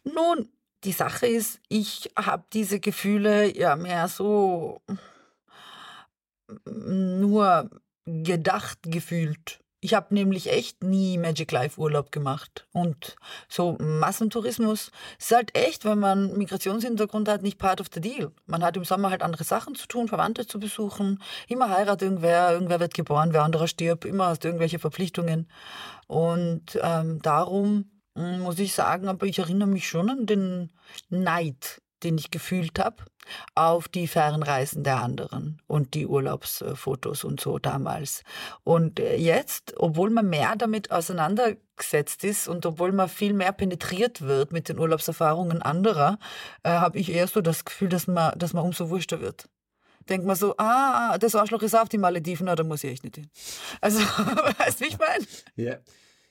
Nun, 0.04 0.50
die 0.84 0.92
Sache 0.92 1.28
ist, 1.28 1.60
ich 1.68 2.10
habe 2.18 2.46
diese 2.54 2.80
Gefühle 2.80 3.56
ja 3.58 3.76
mehr 3.76 4.08
so 4.08 4.82
nur 6.66 7.70
gedacht 8.06 8.80
gefühlt. 8.84 9.60
Ich 9.82 9.94
habe 9.94 10.14
nämlich 10.14 10.52
echt 10.52 10.84
nie 10.84 11.18
Magic 11.18 11.52
Life 11.54 11.80
Urlaub 11.80 12.12
gemacht. 12.12 12.68
Und 12.74 13.16
so 13.48 13.78
Massentourismus 13.80 14.92
ist 15.18 15.32
halt 15.32 15.58
echt, 15.58 15.86
wenn 15.86 16.00
man 16.00 16.38
Migrationshintergrund 16.38 17.30
hat, 17.30 17.44
nicht 17.44 17.58
part 17.58 17.80
of 17.80 17.88
the 17.94 18.02
deal. 18.02 18.34
Man 18.46 18.62
hat 18.62 18.76
im 18.76 18.84
Sommer 18.84 19.10
halt 19.10 19.22
andere 19.22 19.46
Sachen 19.46 19.76
zu 19.76 19.88
tun, 19.88 20.10
Verwandte 20.10 20.46
zu 20.46 20.60
besuchen. 20.60 21.24
Immer 21.48 21.70
heiratet 21.70 22.02
irgendwer, 22.02 22.52
irgendwer 22.52 22.82
wird 22.82 22.94
geboren, 22.94 23.32
wer 23.32 23.44
anderer 23.44 23.68
stirbt. 23.68 24.04
Immer 24.04 24.28
hast 24.28 24.44
du 24.44 24.50
irgendwelche 24.50 24.80
Verpflichtungen. 24.80 25.50
Und 26.08 26.78
ähm, 26.82 27.22
darum 27.22 27.90
mm, 28.16 28.40
muss 28.40 28.60
ich 28.60 28.74
sagen, 28.74 29.08
aber 29.08 29.28
ich 29.28 29.40
erinnere 29.40 29.70
mich 29.70 29.88
schon 29.88 30.10
an 30.10 30.26
den 30.26 30.74
Neid, 31.10 31.82
den 32.04 32.18
ich 32.18 32.32
gefühlt 32.32 32.80
habe 32.80 33.04
auf 33.56 33.88
die 33.88 34.08
Fernreisen 34.08 34.84
der 34.84 35.02
anderen 35.02 35.62
und 35.68 35.94
die 35.94 36.08
Urlaubsfotos 36.08 37.24
und 37.24 37.40
so 37.40 37.60
damals. 37.60 38.24
Und 38.64 39.00
äh, 39.00 39.16
jetzt, 39.18 39.74
obwohl 39.78 40.10
man 40.10 40.30
mehr 40.30 40.56
damit 40.56 40.92
auseinandergesetzt 40.92 42.24
ist 42.24 42.48
und 42.48 42.66
obwohl 42.66 42.92
man 42.92 43.10
viel 43.10 43.34
mehr 43.34 43.52
penetriert 43.52 44.22
wird 44.22 44.52
mit 44.52 44.70
den 44.70 44.80
Urlaubserfahrungen 44.80 45.62
anderer, 45.62 46.20
äh, 46.64 46.70
habe 46.70 46.98
ich 46.98 47.12
eher 47.12 47.28
so 47.28 47.42
das 47.42 47.66
Gefühl, 47.66 47.90
dass 47.90 48.08
man, 48.08 48.38
dass 48.38 48.54
man 48.54 48.64
umso 48.64 48.90
wurschter 48.90 49.22
wird. 49.22 49.50
Denkt 50.08 50.26
man 50.26 50.36
so, 50.36 50.56
ah, 50.58 51.18
das 51.20 51.36
Arschloch 51.36 51.62
ist 51.62 51.76
auf 51.76 51.90
die 51.90 52.00
Malediven, 52.00 52.46
na, 52.46 52.56
da 52.56 52.64
muss 52.64 52.84
ich 52.84 52.92
echt 52.92 53.04
nicht 53.04 53.16
hin. 53.16 53.30
Also, 53.80 54.00
weißt 54.58 54.80
du, 54.80 54.86
wie 54.86 54.90
ich 54.90 54.98
meine? 54.98 55.26
Ja, 55.56 55.78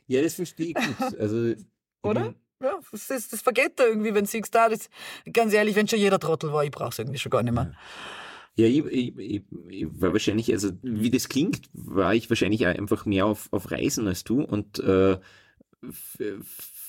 ja 0.08 0.22
das 0.22 0.34
verstehe 0.34 0.68
ich 0.68 0.74
gut. 0.74 1.18
Also, 1.18 1.46
ich 1.46 1.58
Oder? 2.02 2.34
Ja, 2.60 2.78
das, 2.90 3.10
ist, 3.10 3.32
das 3.32 3.40
vergeht 3.40 3.72
da 3.76 3.84
irgendwie, 3.84 4.14
wenn 4.14 4.24
du 4.24 4.30
siehst, 4.30 4.54
da, 4.54 4.68
das, 4.68 4.90
ganz 5.32 5.52
ehrlich, 5.52 5.76
wenn 5.76 5.86
schon 5.86 5.98
jeder 5.98 6.18
Trottel 6.18 6.52
war, 6.52 6.64
ich 6.64 6.70
brauche 6.70 6.90
es 6.90 6.98
irgendwie 6.98 7.18
schon 7.18 7.30
gar 7.30 7.42
nicht 7.42 7.54
mehr. 7.54 7.72
Ja, 8.56 8.66
ich, 8.66 8.84
ich, 8.86 9.16
ich, 9.16 9.42
ich 9.68 9.86
war 10.00 10.12
wahrscheinlich, 10.12 10.50
also 10.52 10.70
wie 10.82 11.10
das 11.10 11.28
klingt, 11.28 11.68
war 11.72 12.14
ich 12.14 12.28
wahrscheinlich 12.28 12.66
auch 12.66 12.74
einfach 12.74 13.06
mehr 13.06 13.26
auf, 13.26 13.46
auf 13.52 13.70
Reisen 13.70 14.08
als 14.08 14.24
du 14.24 14.42
und 14.42 14.80
äh, 14.80 15.18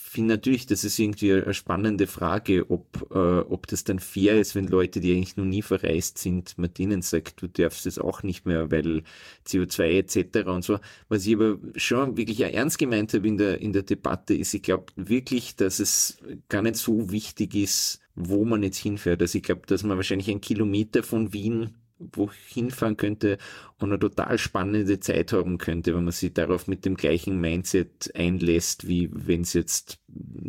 finde 0.10 0.36
natürlich, 0.36 0.66
das 0.66 0.84
ist 0.84 0.98
irgendwie 0.98 1.34
eine 1.34 1.54
spannende 1.54 2.08
Frage, 2.08 2.70
ob, 2.70 3.10
äh, 3.12 3.40
ob 3.40 3.68
das 3.68 3.84
dann 3.84 4.00
fair 4.00 4.40
ist, 4.40 4.56
wenn 4.56 4.68
Leute, 4.68 5.00
die 5.00 5.14
eigentlich 5.14 5.38
noch 5.38 5.46
nie 5.46 5.62
verreist 5.62 6.18
sind, 6.18 6.58
man 6.58 6.74
denen 6.74 7.02
sagt, 7.02 7.42
du 7.42 7.48
darfst 7.48 7.86
es 7.86 8.00
auch 8.00 8.24
nicht 8.24 8.46
mehr, 8.46 8.72
weil 8.72 9.04
CO2 9.46 9.84
etc. 10.00 10.48
und 10.48 10.64
so. 10.64 10.80
Was 11.10 11.26
ich 11.28 11.36
aber 11.36 11.58
schon 11.76 12.18
wirklich 12.18 12.42
ernst 12.42 12.80
gemeint 12.80 13.14
habe 13.14 13.28
in 13.28 13.38
der, 13.38 13.62
in 13.62 13.72
der 13.72 13.84
Debatte, 13.84 14.34
ist, 14.34 14.54
ich 14.54 14.64
glaube 14.64 14.88
wirklich, 14.96 15.56
dass 15.56 15.80
es 15.80 16.18
gar 16.50 16.64
nicht 16.64 16.78
so 16.78 17.12
wichtig 17.12 17.56
ist, 17.56 18.00
wo 18.16 18.46
man 18.46 18.64
jetzt 18.64 18.78
hinfährt. 18.78 19.22
Also 19.22 19.38
ich 19.38 19.44
glaube, 19.44 19.62
dass 19.68 19.84
man 19.84 19.98
wahrscheinlich 19.98 20.30
einen 20.30 20.42
Kilometer 20.42 21.04
von 21.04 21.34
Wien 21.34 21.76
wo 22.00 22.32
hinfahren 22.32 22.98
könnte 22.98 23.38
und 23.78 23.90
eine 23.90 24.00
total 24.00 24.38
spannende 24.38 25.00
Zeit 25.00 25.34
haben 25.34 25.58
könnte, 25.58 25.94
wenn 25.94 26.06
man 26.06 26.14
sich 26.14 26.34
darauf 26.34 26.68
mit 26.68 26.86
dem 26.86 26.96
gleichen 26.96 27.40
Mindset 27.40 28.12
einlässt, 28.16 28.88
wie 28.88 29.10
wenn 29.12 29.42
es 29.42 29.54
jetzt 29.54 29.99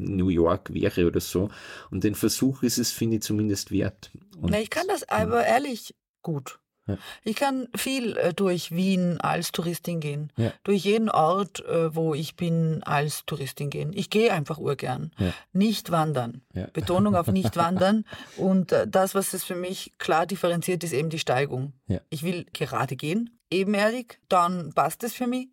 New 0.04 0.28
York 0.28 0.72
wäre 0.72 1.06
oder 1.06 1.20
so. 1.20 1.50
Und 1.90 2.04
den 2.04 2.14
Versuch 2.14 2.62
ist 2.62 2.78
es, 2.78 2.90
finde 2.90 3.16
ich, 3.16 3.22
zumindest 3.22 3.70
wert. 3.70 4.10
Und, 4.40 4.50
Na, 4.50 4.60
ich 4.60 4.70
kann 4.70 4.86
das 4.88 5.08
aber 5.08 5.44
ehrlich 5.44 5.94
gut. 6.22 6.60
Ja. 6.86 6.98
Ich 7.24 7.36
kann 7.36 7.68
viel 7.76 8.16
äh, 8.16 8.34
durch 8.34 8.72
Wien 8.72 9.20
als 9.20 9.52
Touristin 9.52 10.00
gehen. 10.00 10.32
Ja. 10.36 10.52
Durch 10.64 10.84
jeden 10.84 11.10
Ort, 11.10 11.64
äh, 11.66 11.94
wo 11.94 12.14
ich 12.14 12.36
bin, 12.36 12.82
als 12.82 13.24
Touristin 13.26 13.70
gehen. 13.70 13.92
Ich 13.94 14.10
gehe 14.10 14.32
einfach 14.32 14.58
urgern. 14.58 15.12
Ja. 15.18 15.32
Nicht 15.52 15.90
wandern. 15.90 16.42
Betonung 16.72 17.14
auf 17.14 17.28
nicht 17.28 17.56
wandern. 17.56 18.04
Und 18.36 18.72
äh, 18.72 18.88
das, 18.88 19.14
was 19.14 19.34
es 19.34 19.44
für 19.44 19.54
mich 19.54 19.92
klar 19.98 20.26
differenziert, 20.26 20.82
ist 20.84 20.92
eben 20.92 21.10
die 21.10 21.18
Steigung. 21.18 21.72
Ich 22.08 22.22
will 22.22 22.46
gerade 22.52 22.94
gehen, 22.94 23.36
ebenerdig, 23.50 24.20
dann 24.28 24.72
passt 24.72 25.02
es 25.02 25.12
für 25.12 25.26
mich. 25.26 25.48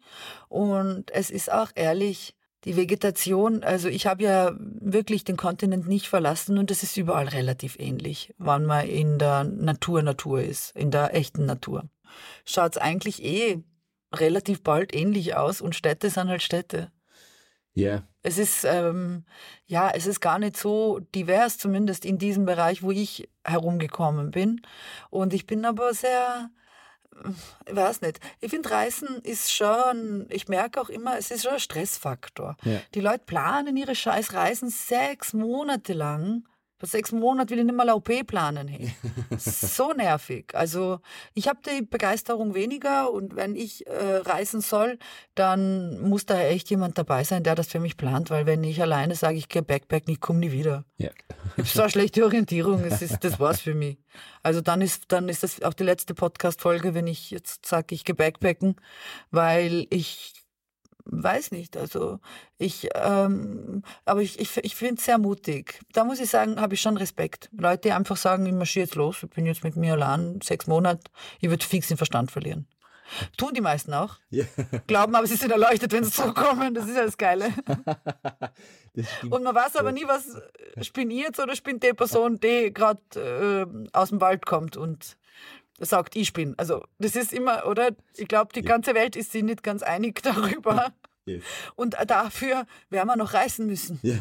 Und 0.50 1.10
es 1.12 1.32
ist 1.32 1.52
auch 1.52 1.72
ehrlich, 1.74 2.36
die 2.68 2.76
Vegetation, 2.76 3.64
also 3.64 3.88
ich 3.88 4.08
habe 4.08 4.24
ja 4.24 4.52
wirklich 4.60 5.24
den 5.24 5.38
Kontinent 5.38 5.88
nicht 5.88 6.10
verlassen 6.10 6.58
und 6.58 6.70
es 6.70 6.84
ist 6.84 6.98
überall 6.98 7.30
relativ 7.30 7.80
ähnlich, 7.80 8.34
wann 8.38 8.66
man 8.66 8.86
in 8.86 9.18
der 9.18 9.46
Natur 9.46 10.02
Natur 10.02 10.42
ist, 10.42 10.76
in 10.76 10.92
der 10.92 11.16
echten 11.16 11.46
Natur. 11.46 11.86
Schaut 12.44 12.76
es 12.76 12.82
eigentlich 12.82 13.24
eh 13.24 13.64
relativ 14.14 14.64
bald 14.64 14.94
ähnlich 14.94 15.36
aus 15.38 15.62
und 15.62 15.76
Städte 15.76 16.10
sind 16.10 16.28
halt 16.28 16.44
Städte. 16.44 16.92
ja, 17.74 18.04
Es 18.22 18.38
ist, 18.38 18.66
ähm, 18.66 19.24
ja, 19.66 19.90
es 19.94 20.06
ist 20.06 20.20
gar 20.20 20.38
nicht 20.38 20.58
so 20.58 21.00
divers, 21.16 21.58
zumindest 21.58 22.04
in 22.04 22.18
diesem 22.18 22.46
Bereich, 22.46 22.84
wo 22.84 22.92
ich 22.92 23.30
herumgekommen 23.46 24.32
bin. 24.32 24.62
Und 25.10 25.34
ich 25.34 25.46
bin 25.46 25.63
aber 25.63 25.94
sehr, 25.94 26.50
ich 27.65 27.76
weiß 27.76 28.02
nicht, 28.02 28.20
ich 28.40 28.50
finde 28.50 28.72
Reisen 28.72 29.22
ist 29.24 29.52
schon, 29.54 30.28
ich 30.30 30.48
merke 30.48 30.82
auch 30.82 30.90
immer, 30.90 31.18
es 31.18 31.32
ist 31.32 31.44
schon 31.44 31.54
ein 31.54 31.60
Stressfaktor. 31.60 32.58
Ja. 32.63 32.80
Die 32.94 33.02
Leute 33.02 33.24
planen 33.26 33.78
ihre 33.78 33.96
scheiß 33.96 34.34
Reisen 34.34 34.70
sechs 34.70 35.34
Monate 35.34 35.94
lang 35.94 36.44
Vor 36.80 36.88
sechs 36.88 37.12
Monaten 37.12 37.50
will 37.50 37.60
ich 37.60 37.65
nicht 37.65 37.75
mal 37.75 37.84
eine 37.84 37.96
OP 37.96 38.28
planen. 38.28 38.67
Hey. 38.67 38.94
so 39.38 39.94
nervig. 39.94 40.54
Also 40.54 41.00
ich 41.34 41.48
habe 41.48 41.60
die 41.65 41.84
Begeisterung 41.84 42.54
weniger 42.54 43.12
und 43.12 43.36
wenn 43.36 43.56
ich 43.56 43.88
äh, 43.88 44.17
reisen 44.17 44.62
soll, 44.62 45.00
dann 45.34 46.00
muss 46.02 46.28
da 46.28 46.40
echt 46.40 46.69
jemand 46.69 46.98
dabei 46.98 47.23
sein, 47.23 47.44
der 47.44 47.56
das 47.56 47.67
für 47.67 47.80
mich 47.80 47.98
plant, 47.98 48.30
weil 48.30 48.46
wenn 48.46 48.63
ich 48.63 48.80
alleine 48.80 49.15
sage, 49.15 49.38
ich 49.38 49.50
gehe 49.50 49.63
Backpacken, 49.63 50.13
ich 50.13 50.19
komme 50.19 50.40
nie 50.40 50.52
wieder. 50.52 50.86
Ja. 50.98 51.10
Ich 51.56 51.63
habe 51.63 51.67
so 51.69 51.82
eine 51.82 51.92
schlechte 51.92 52.23
Orientierung, 52.23 52.84
es 52.84 53.02
ist, 53.02 53.23
das 53.23 53.40
war's 53.40 53.62
für 53.62 53.73
mich. 53.73 53.98
Also 54.44 54.62
dann 54.62 54.82
ist, 54.82 55.06
dann 55.08 55.30
ist 55.30 55.42
das 55.42 55.62
auch 55.63 55.73
die 55.73 55.84
letzte 55.84 56.13
Podcast-Folge, 56.13 56.94
wenn 56.94 57.08
ich 57.08 57.32
jetzt 57.32 57.65
sage, 57.65 57.96
ich 57.96 58.06
gehe 58.06 58.15
Backpacken, 58.15 58.75
weil 59.32 59.88
ich 59.90 60.46
weiß 61.10 61.52
nicht. 61.52 61.78
Also 61.78 62.20
ich, 62.58 62.90
ähm, 62.96 63.84
aber 64.06 64.22
ich, 64.22 64.40
ich, 64.40 64.58
ich 64.58 64.76
finde 64.76 64.96
es 64.96 65.06
sehr 65.06 65.18
mutig. 65.18 65.82
Da 65.94 66.04
muss 66.04 66.20
ich 66.20 66.30
sagen, 66.30 66.60
habe 66.60 66.76
ich 66.76 66.82
schon 66.82 66.98
Respekt. 66.98 67.50
Leute, 67.58 67.84
die 67.84 67.92
einfach 67.92 68.18
sagen, 68.18 68.46
ich 68.46 68.54
marschiere 68.54 68.86
jetzt 68.86 68.96
los, 68.96 69.24
ich 69.24 69.30
bin 69.30 69.46
jetzt 69.46 69.64
mit 69.64 69.76
mir 69.76 69.94
allein, 69.94 70.40
sechs 70.42 70.68
Monate, 70.68 71.10
ich 71.40 71.50
würde 71.50 71.66
fix 71.66 71.88
den 71.88 71.98
Verstand 71.98 72.32
verlieren. 72.32 72.68
Tun 73.38 73.54
die 73.54 73.62
meisten 73.62 73.94
auch. 73.94 74.18
Ja. 74.30 74.44
Glauben 74.88 75.16
aber, 75.16 75.26
sie 75.26 75.36
sind 75.36 75.52
erleuchtet, 75.52 75.94
wenn 75.94 76.04
sie 76.04 76.12
zurückkommen. 76.12 76.74
Das 76.74 76.86
ist 76.86 76.96
ja 76.96 77.06
das 77.06 77.18
Geile. 77.18 77.54
Das. 78.94 79.06
Und 79.30 79.44
man 79.44 79.54
weiß 79.54 79.76
aber 79.76 79.92
nie, 79.92 80.06
was 80.08 80.26
spinnt 80.82 81.14
jetzt 81.14 81.40
oder 81.40 81.56
spinnt 81.56 81.84
die 81.84 81.94
Person, 81.94 82.40
die 82.40 82.74
gerade 82.74 83.00
äh, 83.16 83.88
aus 83.94 84.10
dem 84.10 84.20
Wald 84.22 84.48
kommt 84.48 84.76
und 84.76 85.18
sagt, 85.80 86.15
ich 86.15 86.34
bin. 86.34 86.54
Also 86.58 86.84
das 87.00 87.15
ist 87.15 87.34
immer, 87.34 87.65
oder? 87.67 87.90
Ich 88.15 88.28
glaube, 88.28 88.52
die 88.54 88.62
Ja. 88.62 88.65
ganze 88.67 88.94
Welt 88.96 89.15
ist 89.15 89.32
sich 89.32 89.44
nicht 89.44 89.63
ganz 89.63 89.84
einig 89.84 90.21
darüber. 90.23 90.94
Yes. 91.25 91.44
Und 91.75 91.96
dafür 92.08 92.65
werden 92.90 93.08
wir 93.08 93.15
noch 93.17 93.34
reisen 93.34 93.67
müssen. 93.67 94.00
Ja. 94.02 94.15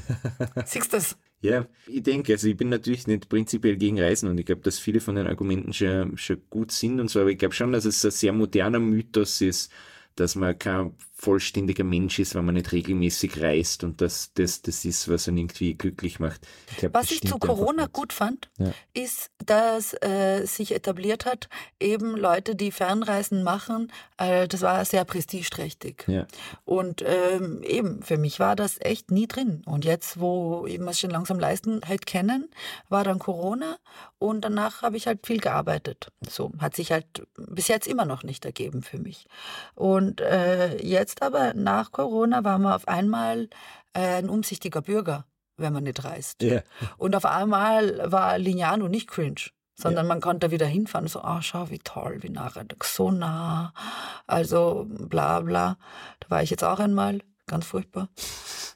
Siehst 0.64 0.92
du 0.92 0.96
das? 0.96 1.16
Ja, 1.40 1.66
ich 1.86 2.02
denke, 2.02 2.32
also 2.32 2.48
ich 2.48 2.56
bin 2.56 2.70
natürlich 2.70 3.06
nicht 3.06 3.28
prinzipiell 3.28 3.76
gegen 3.76 4.00
Reisen 4.00 4.28
und 4.28 4.38
ich 4.40 4.46
glaube, 4.46 4.62
dass 4.62 4.78
viele 4.78 5.00
von 5.00 5.14
den 5.14 5.26
Argumenten 5.26 5.72
schon, 5.72 6.16
schon 6.16 6.42
gut 6.50 6.72
sind 6.72 6.98
und 6.98 7.08
so, 7.08 7.20
aber 7.20 7.30
ich 7.30 7.38
glaube 7.38 7.54
schon, 7.54 7.72
dass 7.72 7.84
es 7.84 8.04
ein 8.04 8.10
sehr 8.10 8.32
moderner 8.32 8.78
Mythos 8.80 9.40
ist, 9.42 9.70
dass 10.16 10.34
man 10.34 10.58
kein 10.58 10.94
vollständiger 11.18 11.82
Mensch 11.82 12.18
ist, 12.18 12.34
wenn 12.34 12.44
man 12.44 12.54
nicht 12.56 12.72
regelmäßig 12.72 13.40
reist 13.40 13.84
und 13.84 14.02
dass 14.02 14.32
das 14.34 14.60
das 14.60 14.84
ist, 14.84 15.08
was 15.08 15.26
ihn 15.26 15.38
irgendwie 15.38 15.72
glücklich 15.74 16.20
macht. 16.20 16.46
Ich 16.70 16.76
glaub, 16.76 16.92
Was 16.92 17.06
das 17.06 17.12
ich 17.12 17.20
zu 17.22 17.38
Corona 17.38 17.86
gut 17.86 18.12
fand, 18.12 18.50
Ja. 18.58 18.72
ist, 18.92 19.30
dass 19.44 19.94
äh, 20.02 20.44
sich 20.44 20.74
etabliert 20.74 21.24
hat, 21.24 21.48
eben 21.80 22.16
Leute, 22.16 22.54
die 22.54 22.70
Fernreisen 22.70 23.42
machen, 23.42 23.90
äh, 24.18 24.46
das 24.46 24.60
war 24.60 24.84
sehr 24.84 25.06
prestigeträchtig. 25.06 26.04
Ja. 26.06 26.26
Und 26.66 27.02
ähm, 27.06 27.62
eben, 27.62 28.02
für 28.02 28.18
mich 28.18 28.38
war 28.38 28.54
das 28.54 28.76
echt 28.80 29.10
nie 29.10 29.26
drin. 29.26 29.62
Und 29.64 29.86
jetzt, 29.86 30.20
wo 30.20 30.66
mir 30.68 30.90
es 30.90 31.00
schon 31.00 31.10
langsam 31.10 31.38
leisten 31.38 31.80
halt 31.88 32.04
kennen, 32.04 32.50
war 32.90 33.04
dann 33.04 33.18
Corona 33.18 33.78
und 34.18 34.42
danach 34.42 34.82
habe 34.82 34.98
ich 34.98 35.06
halt 35.06 35.26
viel 35.26 35.40
gearbeitet. 35.40 36.12
So 36.28 36.52
hat 36.58 36.76
sich 36.76 36.92
halt 36.92 37.06
bis 37.38 37.68
jetzt 37.68 37.86
immer 37.86 38.04
noch 38.04 38.22
nicht 38.22 38.44
ergeben 38.44 38.82
für 38.82 38.98
mich. 38.98 39.26
Und 39.74 40.20
äh, 40.20 40.76
jetzt 40.82 41.05
aber 41.20 41.54
nach 41.54 41.92
Corona 41.92 42.44
war 42.44 42.58
man 42.58 42.72
auf 42.72 42.88
einmal 42.88 43.48
äh, 43.92 44.18
ein 44.18 44.28
umsichtiger 44.28 44.82
Bürger, 44.82 45.24
wenn 45.56 45.72
man 45.72 45.84
nicht 45.84 46.04
reist. 46.04 46.42
Ja. 46.42 46.62
Und 46.98 47.16
auf 47.16 47.24
einmal 47.24 48.10
war 48.10 48.38
Lignano 48.38 48.88
nicht 48.88 49.08
cringe, 49.08 49.50
sondern 49.74 50.06
man 50.06 50.20
konnte 50.20 50.50
wieder 50.50 50.66
hinfahren. 50.66 51.08
So, 51.08 51.20
ah, 51.22 51.42
schau, 51.42 51.70
wie 51.70 51.78
toll, 51.78 52.18
wie 52.22 52.30
nah, 52.30 52.50
so 52.82 53.10
nah. 53.10 53.72
Also, 54.26 54.86
bla, 54.88 55.40
bla. 55.40 55.78
Da 56.20 56.30
war 56.30 56.42
ich 56.42 56.50
jetzt 56.50 56.64
auch 56.64 56.78
einmal, 56.78 57.20
ganz 57.46 57.66
furchtbar. 57.66 58.08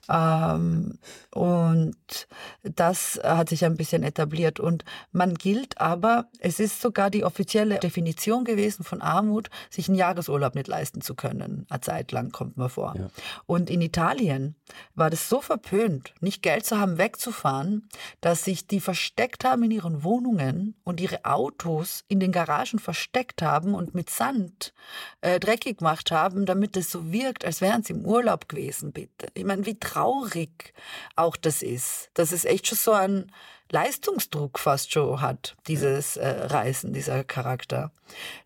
Ähm, 0.09 0.99
und 1.33 2.29
das 2.63 3.21
hat 3.23 3.49
sich 3.49 3.65
ein 3.65 3.77
bisschen 3.77 4.03
etabliert. 4.03 4.59
Und 4.61 4.85
man 5.13 5.35
gilt 5.35 5.81
aber, 5.81 6.27
es 6.41 6.59
ist 6.61 6.81
sogar 6.81 7.11
die 7.11 7.25
offizielle 7.25 7.79
Definition 7.79 8.45
gewesen 8.45 8.85
von 8.85 9.01
Armut, 9.01 9.51
sich 9.71 9.89
einen 9.89 9.97
Jahresurlaub 9.97 10.55
nicht 10.55 10.69
leisten 10.69 11.01
zu 11.01 11.15
können. 11.15 11.67
Eine 11.69 11.81
Zeit 11.81 12.13
lang 12.13 12.33
kommt 12.33 12.57
man 12.57 12.69
vor. 12.69 12.95
Ja. 12.97 13.09
Und 13.47 13.71
in 13.71 13.81
Italien 13.81 14.57
war 14.95 15.11
das 15.11 15.29
so 15.29 15.41
verpönt, 15.41 16.13
nicht 16.21 16.43
Geld 16.43 16.67
zu 16.67 16.79
haben, 16.79 16.99
wegzufahren, 16.99 17.89
dass 18.21 18.45
sich 18.45 18.67
die 18.67 18.81
versteckt 18.81 19.45
haben 19.45 19.63
in 19.65 19.71
ihren 19.71 20.03
Wohnungen 20.03 20.75
und 20.85 21.01
ihre 21.01 21.25
Autos 21.25 22.05
in 22.09 22.21
den 22.21 22.33
Garagen 22.33 22.79
versteckt 22.79 23.43
haben 23.43 23.75
und 23.75 23.95
mit 23.95 24.11
Sand 24.11 24.73
äh, 25.21 25.39
dreckig 25.39 25.79
gemacht 25.79 26.11
haben, 26.11 26.47
damit 26.47 26.77
es 26.77 26.91
so 26.91 27.13
wirkt, 27.13 27.45
als 27.45 27.61
wären 27.61 27.83
sie 27.83 27.93
im 27.93 28.05
Urlaub 28.05 28.49
gewesen, 28.49 28.60
bitte. 28.93 29.29
Ich 29.35 29.45
meine, 29.45 29.67
wie 29.67 29.79
traurig 29.79 30.73
auch 31.17 31.37
das 31.37 31.63
ist. 31.63 32.11
Dass 32.15 32.33
es 32.33 32.45
echt 32.45 32.67
schon 32.67 32.79
so 32.79 32.93
einen 32.93 33.33
Leistungsdruck 33.71 34.59
fast 34.59 34.93
schon 34.93 35.21
hat, 35.21 35.57
dieses 35.69 36.17
äh, 36.17 36.29
Reisen, 36.29 36.93
dieser 36.93 37.23
Charakter. 37.25 37.93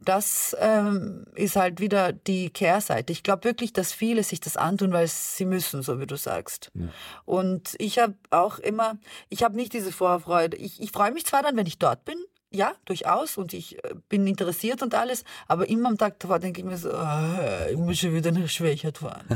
Das 0.01 0.55
ähm, 0.61 1.25
ist 1.35 1.57
halt 1.57 1.81
wieder 1.81 2.13
die 2.13 2.51
Kehrseite. 2.51 3.13
Ich 3.13 3.23
glaube 3.23 3.45
wirklich, 3.45 3.73
dass 3.73 3.93
viele 3.93 4.23
sich 4.23 4.41
das 4.41 4.57
antun, 4.57 4.93
weil 4.93 5.09
sie 5.09 5.47
müssen, 5.47 5.83
so 5.83 5.99
wie 5.99 6.07
du 6.07 6.17
sagst. 6.17 6.71
Ja. 6.75 6.89
Und 7.25 7.75
ich 7.79 7.99
habe 7.99 8.15
auch 8.31 8.59
immer, 8.59 8.99
ich 9.31 9.43
habe 9.43 9.57
nicht 9.57 9.73
diese 9.73 9.93
Vorfreude. 9.93 10.57
Ich, 10.59 10.81
ich 10.83 10.93
freue 10.93 11.13
mich 11.13 11.25
zwar 11.25 11.43
dann, 11.43 11.57
wenn 11.57 11.67
ich 11.67 11.79
dort 11.79 12.05
bin, 12.05 12.19
ja, 12.55 12.75
durchaus, 12.85 13.37
und 13.37 13.53
ich 13.53 13.83
äh, 13.85 13.95
bin 14.09 14.27
interessiert 14.27 14.83
und 14.83 14.95
alles, 14.95 15.25
aber 15.49 15.69
immer 15.69 15.89
am 15.89 15.99
Tag 15.99 16.19
davor 16.21 16.39
denke 16.39 16.61
ich 16.61 16.67
mir 16.67 16.79
so, 16.79 16.93
ah, 16.93 17.67
ich 17.71 17.77
muss 17.77 17.99
schon 17.99 18.15
wieder 18.15 18.33
nach 18.33 18.49
Schwächert 18.49 18.99
fahren. 18.99 19.27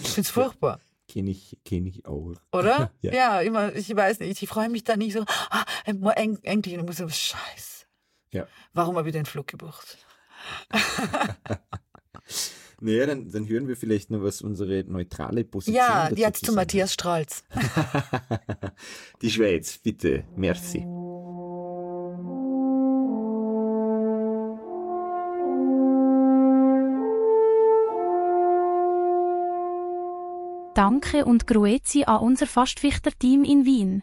ich 0.00 0.08
finde 0.08 0.20
es 0.26 0.30
furchtbar. 0.30 0.80
Kenne 1.08 1.30
ich, 1.30 1.58
kenn 1.64 1.86
ich 1.86 2.06
auch. 2.06 2.34
Oder? 2.52 2.90
Ja. 3.02 3.12
ja. 3.12 3.40
immer, 3.40 3.74
ich 3.74 3.94
weiß 3.94 4.20
nicht, 4.20 4.42
ich 4.42 4.48
freue 4.48 4.68
mich 4.68 4.84
da 4.84 4.96
nicht 4.96 5.12
so, 5.12 5.24
ah, 5.50 5.64
endlich, 5.84 6.74
und 6.76 6.82
ich 6.82 6.82
muss 6.82 6.96
so, 6.96 7.08
scheiße. 7.08 7.84
Ja. 8.32 8.46
Warum 8.72 8.96
habe 8.96 9.08
ich 9.08 9.12
den 9.12 9.26
Flug 9.26 9.46
gebucht? 9.46 9.98
Naja, 12.80 13.06
dann, 13.06 13.30
dann 13.30 13.48
hören 13.48 13.66
wir 13.66 13.76
vielleicht 13.76 14.10
noch, 14.10 14.22
was 14.22 14.42
unsere 14.42 14.84
neutrale 14.84 15.44
Position 15.44 15.76
Ja, 15.76 16.10
dazu 16.10 16.20
jetzt 16.20 16.44
zu 16.44 16.52
Matthias 16.52 16.92
Strolz. 16.92 17.42
Die 19.22 19.30
Schweiz, 19.30 19.78
bitte, 19.78 20.24
merci. 20.36 20.84
Danke 30.74 31.24
und 31.24 31.46
Grüezi 31.46 32.02
an 32.02 32.20
unser 32.20 32.48
Fastwichter-Team 32.48 33.44
in 33.44 33.64
Wien. 33.64 34.02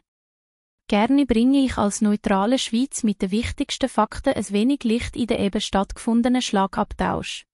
Gerne 0.87 1.25
bringe 1.25 1.65
ich 1.65 1.77
als 1.77 1.99
neutrale 1.99 2.57
Schweiz 2.57 3.03
mit 3.03 3.21
den 3.21 3.31
wichtigsten 3.31 3.89
Fakten 3.89 4.33
ein 4.33 4.49
wenig 4.51 4.85
Licht 4.85 5.17
in 5.17 5.27
den 5.27 5.39
eben 5.39 5.59
stattgefundenen 5.59 6.41
Schlagabtausch. 6.41 7.45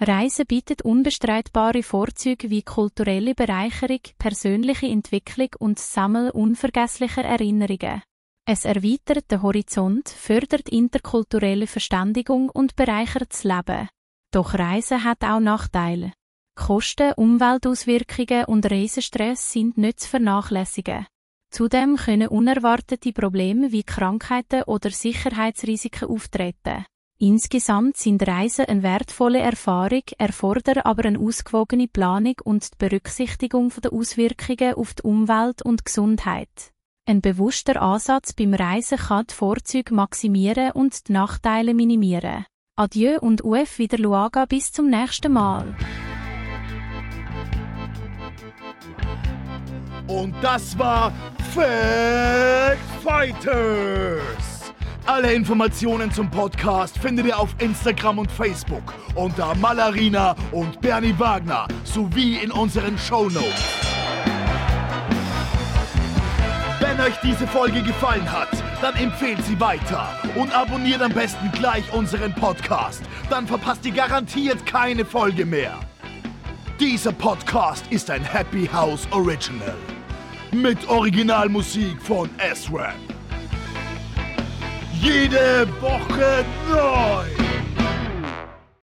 Reisen 0.00 0.46
bietet 0.46 0.80
unbestreitbare 0.80 1.82
Vorzüge 1.82 2.48
wie 2.48 2.62
kulturelle 2.62 3.34
Bereicherung, 3.34 4.00
persönliche 4.16 4.86
Entwicklung 4.86 5.50
und 5.58 5.78
das 5.78 5.92
Sammeln 5.92 6.30
unvergesslicher 6.30 7.24
Erinnerungen. 7.24 8.02
Es 8.46 8.64
erweitert 8.64 9.30
den 9.30 9.42
Horizont, 9.42 10.08
fördert 10.08 10.70
interkulturelle 10.70 11.66
Verständigung 11.66 12.48
und 12.48 12.74
bereichert 12.74 13.32
das 13.32 13.44
Leben. 13.44 13.88
Doch 14.32 14.54
Reisen 14.54 15.04
hat 15.04 15.22
auch 15.24 15.40
Nachteile. 15.40 16.14
Kosten, 16.54 17.12
Umweltauswirkungen 17.14 18.44
und 18.44 18.70
Reisestress 18.70 19.52
sind 19.52 19.78
nicht 19.78 20.00
zu 20.00 20.08
vernachlässigen. 20.08 21.06
Zudem 21.50 21.96
können 21.96 22.28
unerwartete 22.28 23.12
Probleme 23.12 23.72
wie 23.72 23.82
Krankheiten 23.82 24.62
oder 24.64 24.90
Sicherheitsrisiken 24.90 26.08
auftreten. 26.08 26.84
Insgesamt 27.18 27.96
sind 27.96 28.26
Reisen 28.26 28.64
eine 28.64 28.82
wertvolle 28.82 29.38
Erfahrung, 29.38 30.02
erfordern 30.18 30.78
aber 30.78 31.04
eine 31.04 31.20
ausgewogene 31.20 31.88
Planung 31.88 32.34
und 32.42 32.64
die 32.64 32.76
Berücksichtigung 32.78 33.72
der 33.82 33.92
Auswirkungen 33.92 34.74
auf 34.74 34.94
die 34.94 35.02
Umwelt 35.02 35.62
und 35.62 35.84
Gesundheit. 35.84 36.72
Ein 37.06 37.20
bewusster 37.20 37.80
Ansatz 37.80 38.32
beim 38.32 38.54
Reisen 38.54 38.98
kann 38.98 39.26
die 39.28 39.34
Vorzüge 39.34 39.94
maximieren 39.94 40.72
und 40.72 41.08
die 41.08 41.12
Nachteile 41.12 41.74
minimieren. 41.74 42.44
Adieu 42.76 43.18
und 43.20 43.44
UF 43.44 43.78
wieder 43.78 43.98
Luaga 43.98 44.46
bis 44.46 44.72
zum 44.72 44.88
nächsten 44.88 45.32
Mal. 45.32 45.76
Und 50.12 50.34
das 50.42 50.78
war 50.78 51.10
Fact 51.54 52.78
Fighters. 53.02 54.74
Alle 55.06 55.32
Informationen 55.32 56.12
zum 56.12 56.30
Podcast 56.30 56.98
findet 56.98 57.26
ihr 57.26 57.38
auf 57.38 57.54
Instagram 57.58 58.18
und 58.18 58.30
Facebook 58.30 58.92
unter 59.14 59.54
Malarina 59.54 60.36
und 60.52 60.80
Bernie 60.82 61.14
Wagner 61.18 61.66
sowie 61.84 62.36
in 62.36 62.50
unseren 62.52 62.98
Shownotes. 62.98 63.64
Wenn 66.78 67.00
euch 67.00 67.16
diese 67.22 67.46
Folge 67.46 67.82
gefallen 67.82 68.30
hat, 68.30 68.50
dann 68.82 68.94
empfehlt 68.96 69.42
sie 69.46 69.58
weiter 69.58 70.10
und 70.34 70.54
abonniert 70.54 71.00
am 71.00 71.12
besten 71.12 71.50
gleich 71.52 71.90
unseren 71.94 72.34
Podcast. 72.34 73.02
Dann 73.30 73.46
verpasst 73.46 73.86
ihr 73.86 73.92
garantiert 73.92 74.66
keine 74.66 75.06
Folge 75.06 75.46
mehr. 75.46 75.78
Dieser 76.78 77.12
Podcast 77.12 77.86
ist 77.90 78.10
ein 78.10 78.22
Happy 78.22 78.66
House 78.66 79.08
Original. 79.10 79.74
Mit 80.52 80.88
Originalmusik 80.88 82.00
von 82.00 82.28
S-Rap. 82.38 82.94
Jede 85.00 85.66
Woche 85.80 86.44
neu. 86.70 87.81